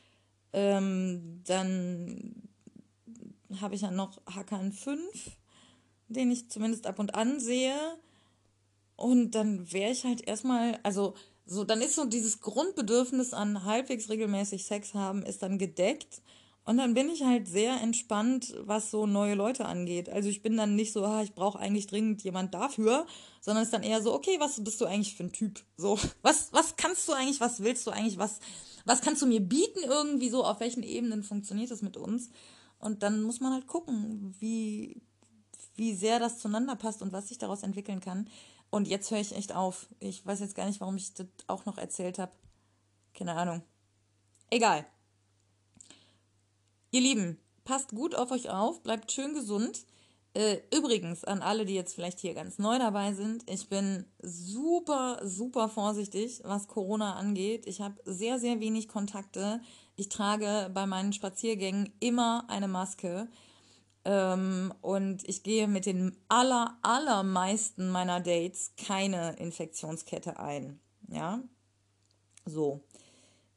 ähm, 0.53 1.41
dann 1.45 2.49
habe 3.59 3.75
ich 3.75 3.81
ja 3.81 3.91
noch 3.91 4.21
Hakan 4.25 4.71
5, 4.71 5.37
den 6.07 6.31
ich 6.31 6.49
zumindest 6.49 6.87
ab 6.87 6.97
und 6.99 7.15
an 7.15 7.39
sehe. 7.39 7.77
Und 8.95 9.31
dann 9.31 9.71
wäre 9.71 9.91
ich 9.91 10.03
halt 10.03 10.27
erstmal, 10.27 10.79
also 10.83 11.15
so, 11.51 11.65
dann 11.65 11.81
ist 11.81 11.95
so 11.95 12.05
dieses 12.05 12.39
Grundbedürfnis 12.39 13.33
an 13.33 13.65
halbwegs 13.65 14.09
regelmäßig 14.09 14.65
Sex 14.65 14.93
haben, 14.93 15.23
ist 15.23 15.43
dann 15.43 15.57
gedeckt. 15.57 16.21
Und 16.63 16.77
dann 16.77 16.93
bin 16.93 17.09
ich 17.09 17.23
halt 17.23 17.45
sehr 17.47 17.81
entspannt, 17.81 18.55
was 18.61 18.89
so 18.89 19.05
neue 19.05 19.35
Leute 19.35 19.65
angeht. 19.65 20.07
Also 20.07 20.29
ich 20.29 20.41
bin 20.41 20.55
dann 20.55 20.75
nicht 20.75 20.93
so, 20.93 21.03
ah, 21.03 21.21
ich 21.23 21.33
brauche 21.33 21.59
eigentlich 21.59 21.87
dringend 21.87 22.23
jemand 22.23 22.53
dafür, 22.53 23.05
sondern 23.41 23.65
ist 23.65 23.73
dann 23.73 23.83
eher 23.83 24.01
so, 24.01 24.13
okay, 24.13 24.37
was 24.39 24.63
bist 24.63 24.79
du 24.79 24.85
eigentlich 24.85 25.15
für 25.15 25.23
ein 25.23 25.33
Typ? 25.33 25.59
So, 25.75 25.99
was, 26.21 26.53
was 26.53 26.77
kannst 26.77 27.09
du 27.09 27.13
eigentlich, 27.13 27.41
was 27.41 27.61
willst 27.61 27.85
du 27.85 27.91
eigentlich, 27.91 28.17
was, 28.17 28.39
was 28.85 29.01
kannst 29.01 29.21
du 29.21 29.25
mir 29.25 29.41
bieten 29.41 29.83
irgendwie 29.83 30.29
so, 30.29 30.45
auf 30.45 30.61
welchen 30.61 30.83
Ebenen 30.83 31.21
funktioniert 31.21 31.71
das 31.71 31.81
mit 31.81 31.97
uns? 31.97 32.29
Und 32.79 33.03
dann 33.03 33.23
muss 33.23 33.41
man 33.41 33.51
halt 33.51 33.67
gucken, 33.67 34.33
wie, 34.39 35.01
wie 35.75 35.93
sehr 35.93 36.19
das 36.19 36.39
zueinander 36.39 36.75
passt 36.75 37.01
und 37.01 37.13
was 37.13 37.29
sich 37.29 37.37
daraus 37.37 37.63
entwickeln 37.63 37.99
kann. 37.99 38.27
Und 38.69 38.87
jetzt 38.87 39.11
höre 39.11 39.19
ich 39.19 39.35
echt 39.35 39.53
auf. 39.53 39.87
Ich 39.99 40.25
weiß 40.25 40.39
jetzt 40.39 40.55
gar 40.55 40.65
nicht, 40.65 40.79
warum 40.79 40.95
ich 40.95 41.13
das 41.13 41.27
auch 41.47 41.65
noch 41.65 41.77
erzählt 41.77 42.19
habe. 42.19 42.31
Keine 43.13 43.33
Ahnung. 43.33 43.61
Egal. 44.49 44.85
Ihr 46.91 47.01
Lieben, 47.01 47.37
passt 47.63 47.91
gut 47.91 48.15
auf 48.15 48.31
euch 48.31 48.49
auf, 48.49 48.81
bleibt 48.83 49.11
schön 49.11 49.33
gesund. 49.33 49.85
Äh, 50.33 50.59
übrigens, 50.73 51.25
an 51.25 51.41
alle, 51.41 51.65
die 51.65 51.73
jetzt 51.73 51.93
vielleicht 51.93 52.19
hier 52.19 52.33
ganz 52.33 52.57
neu 52.57 52.79
dabei 52.79 53.13
sind, 53.13 53.49
ich 53.49 53.67
bin 53.67 54.05
super, 54.21 55.19
super 55.23 55.67
vorsichtig, 55.67 56.41
was 56.43 56.69
Corona 56.69 57.15
angeht. 57.15 57.65
Ich 57.67 57.81
habe 57.81 57.95
sehr, 58.05 58.39
sehr 58.39 58.61
wenig 58.61 58.87
Kontakte. 58.87 59.61
Ich 59.97 60.07
trage 60.07 60.71
bei 60.73 60.85
meinen 60.85 61.11
Spaziergängen 61.11 61.91
immer 61.99 62.45
eine 62.49 62.69
Maske. 62.69 63.27
Ähm, 64.03 64.73
und 64.81 65.27
ich 65.27 65.43
gehe 65.43 65.67
mit 65.67 65.85
den 65.85 66.17
aller, 66.27 66.77
allermeisten 66.81 67.89
meiner 67.89 68.19
Dates 68.19 68.73
keine 68.77 69.35
Infektionskette 69.37 70.39
ein. 70.39 70.79
Ja, 71.07 71.39
so. 72.45 72.81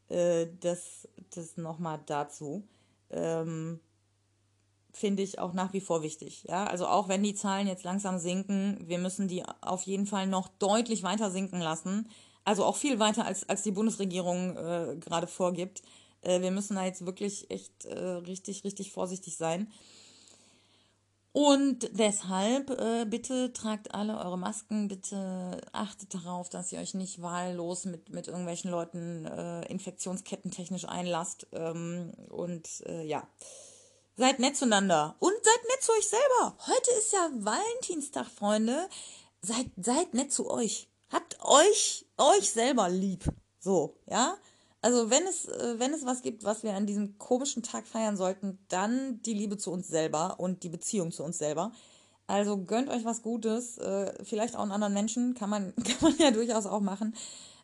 Äh, 0.09 0.49
das 0.61 1.09
das 1.31 1.57
nochmal 1.57 2.01
dazu 2.07 2.63
ähm, 3.11 3.81
finde 4.93 5.23
ich 5.23 5.39
auch 5.39 5.53
nach 5.53 5.73
wie 5.73 5.81
vor 5.81 6.03
wichtig. 6.03 6.45
Ja, 6.45 6.67
also 6.67 6.87
auch 6.87 7.09
wenn 7.09 7.23
die 7.23 7.35
Zahlen 7.35 7.67
jetzt 7.67 7.85
langsam 7.85 8.19
sinken, 8.19 8.79
wir 8.87 8.99
müssen 8.99 9.29
die 9.29 9.43
auf 9.61 9.83
jeden 9.83 10.07
Fall 10.07 10.27
noch 10.27 10.49
deutlich 10.59 11.03
weiter 11.03 11.31
sinken 11.31 11.61
lassen. 11.61 12.09
Also 12.45 12.65
auch 12.65 12.77
viel 12.77 12.99
weiter 12.99 13.25
als, 13.25 13.49
als 13.49 13.63
die 13.63 13.73
Bundesregierung 13.73 14.57
äh, 14.57 14.97
gerade 15.01 15.27
vorgibt. 15.27 15.83
Äh, 16.21 16.43
wir 16.43 16.51
müssen 16.51 16.77
da 16.77 16.85
jetzt 16.85 17.07
wirklich 17.07 17.51
echt 17.51 17.87
äh, 17.87 17.99
richtig, 17.99 18.65
richtig 18.65 18.93
vorsichtig 18.93 19.37
sein. 19.37 19.73
Und 21.37 21.91
deshalb 21.99 22.71
äh, 22.71 23.07
bitte 23.07 23.53
tragt 23.53 23.93
alle 23.93 24.19
eure 24.19 24.39
Masken, 24.39 24.87
bitte 24.87 25.61
achtet 25.73 26.15
darauf, 26.15 26.49
dass 26.49 26.71
ihr 26.71 26.79
euch 26.79 26.95
nicht 26.95 27.23
wahllos 27.23 27.87
mit, 27.87 28.11
mit 28.11 28.29
irgendwelchen 28.29 28.71
Leuten 28.71 29.27
äh, 29.27 29.67
infektionskettentechnisch 29.67 30.85
einlasst. 30.85 31.49
Ähm, 31.51 32.13
und 32.29 32.69
äh, 32.87 33.03
ja, 33.05 33.27
seid 34.17 34.39
nett 34.39 34.57
zueinander 34.57 35.17
und 35.19 35.33
seid 35.43 35.61
nett 35.71 35.83
zu 35.83 35.91
euch 35.99 36.07
selber. 36.07 36.57
Heute 36.69 36.91
ist 37.01 37.13
ja 37.13 37.29
Valentinstag, 37.33 38.29
Freunde. 38.29 38.89
Seid, 39.43 39.67
seid 39.77 40.15
nett 40.15 40.33
zu 40.33 40.49
euch. 40.49 40.89
Habt 41.11 41.37
euch, 41.41 42.07
euch 42.17 42.49
selber 42.49 42.89
lieb. 42.89 43.25
So, 43.59 43.97
ja. 44.07 44.37
Also 44.85 45.09
wenn 45.09 45.27
es, 45.27 45.47
äh, 45.47 45.79
wenn 45.79 45.95
es 45.95 46.05
was 46.05 46.21
gibt, 46.21 46.45
was 46.45 46.63
wir 46.63 46.75
an 46.75 46.85
diesem 46.85 47.17
komischen 47.17 47.63
Tag 47.63 47.87
feiern 47.87 48.19
sollten, 48.19 48.59
dann 48.69 49.23
die 49.23 49.33
Liebe 49.33 49.57
zu 49.57 49.73
uns 49.73 49.89
selber 49.89 50.39
und 50.39 50.63
die 50.63 50.69
Beziehung 50.69 51.11
zu 51.11 51.25
uns 51.25 51.39
selber. 51.39 51.73
Also 52.27 52.59
gönnt 52.59 52.91
euch 52.91 53.03
was 53.03 53.23
Gutes, 53.23 53.79
äh, 53.79 54.13
vielleicht 54.23 54.57
auch 54.57 54.61
einen 54.61 54.73
anderen 54.73 54.93
Menschen, 54.93 55.33
kann 55.33 55.49
man, 55.49 55.75
kann 55.85 55.97
man 56.03 56.19
ja 56.19 56.31
durchaus 56.33 56.67
auch 56.67 56.83
machen. 56.83 57.17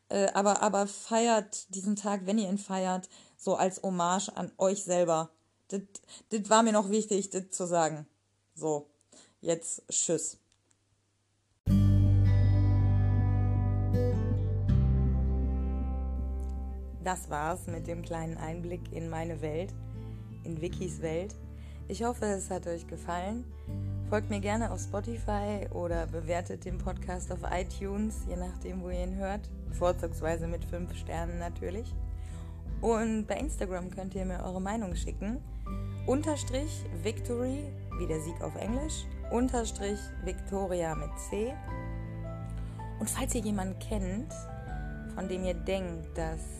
Äh, 0.09 0.29
aber, 0.33 0.62
aber 0.62 0.87
feiert 0.87 1.75
diesen 1.75 1.95
Tag, 1.95 2.23
wenn 2.25 2.39
ihr 2.39 2.49
ihn 2.49 2.57
feiert, 2.57 3.07
so 3.37 3.55
als 3.55 3.83
Hommage 3.83 4.31
an 4.35 4.51
euch 4.57 4.83
selber. 4.85 5.29
Das, 5.68 5.83
das 6.31 6.49
war 6.49 6.62
mir 6.62 6.73
noch 6.73 6.89
wichtig, 6.89 7.29
das 7.29 7.51
zu 7.51 7.66
sagen. 7.66 8.07
So, 8.55 8.87
jetzt 9.43 9.83
tschüss. 9.91 10.39
Das 17.03 17.31
war's 17.31 17.67
mit 17.67 17.87
dem 17.87 18.03
kleinen 18.03 18.37
Einblick 18.37 18.93
in 18.93 19.09
meine 19.09 19.41
Welt, 19.41 19.73
in 20.45 20.61
Wikis 20.61 21.01
Welt. 21.01 21.35
Ich 21.89 22.05
hoffe, 22.05 22.27
es 22.27 22.51
hat 22.51 22.67
euch 22.67 22.87
gefallen. 22.87 23.45
Folgt 24.11 24.29
mir 24.29 24.41
gerne 24.41 24.71
auf 24.71 24.81
Spotify 24.81 25.67
oder 25.73 26.07
bewertet 26.07 26.65
den 26.65 26.79
Podcast 26.79 27.33
auf 27.33 27.41
iTunes, 27.51 28.25
je 28.29 28.37
nachdem, 28.37 28.83
wo 28.83 28.91
ihr 28.91 29.05
ihn 29.05 29.17
hört. 29.17 29.49
Vorzugsweise 29.73 30.47
mit 30.47 30.65
5 30.65 30.95
Sternen 30.95 31.39
natürlich. 31.39 31.95
Und 32.81 33.27
bei 33.27 33.37
Instagram 33.37 33.91
könnt 33.91 34.15
ihr 34.15 34.25
mir 34.25 34.43
eure 34.43 34.61
Meinung 34.61 34.95
schicken. 34.95 35.39
Unterstrich 36.07 36.85
Victory, 37.03 37.65
wie 37.99 38.07
der 38.07 38.21
Sieg 38.21 38.41
auf 38.43 38.57
Englisch. 38.57 39.05
Unterstrich 39.31 40.01
Victoria 40.25 40.95
mit 40.95 41.11
C. 41.29 41.55
Und 42.99 43.09
falls 43.09 43.35
ihr 43.35 43.43
jemanden 43.43 43.79
kennt, 43.79 44.33
von 45.15 45.29
dem 45.29 45.45
ihr 45.45 45.55
denkt, 45.55 46.17
dass 46.17 46.60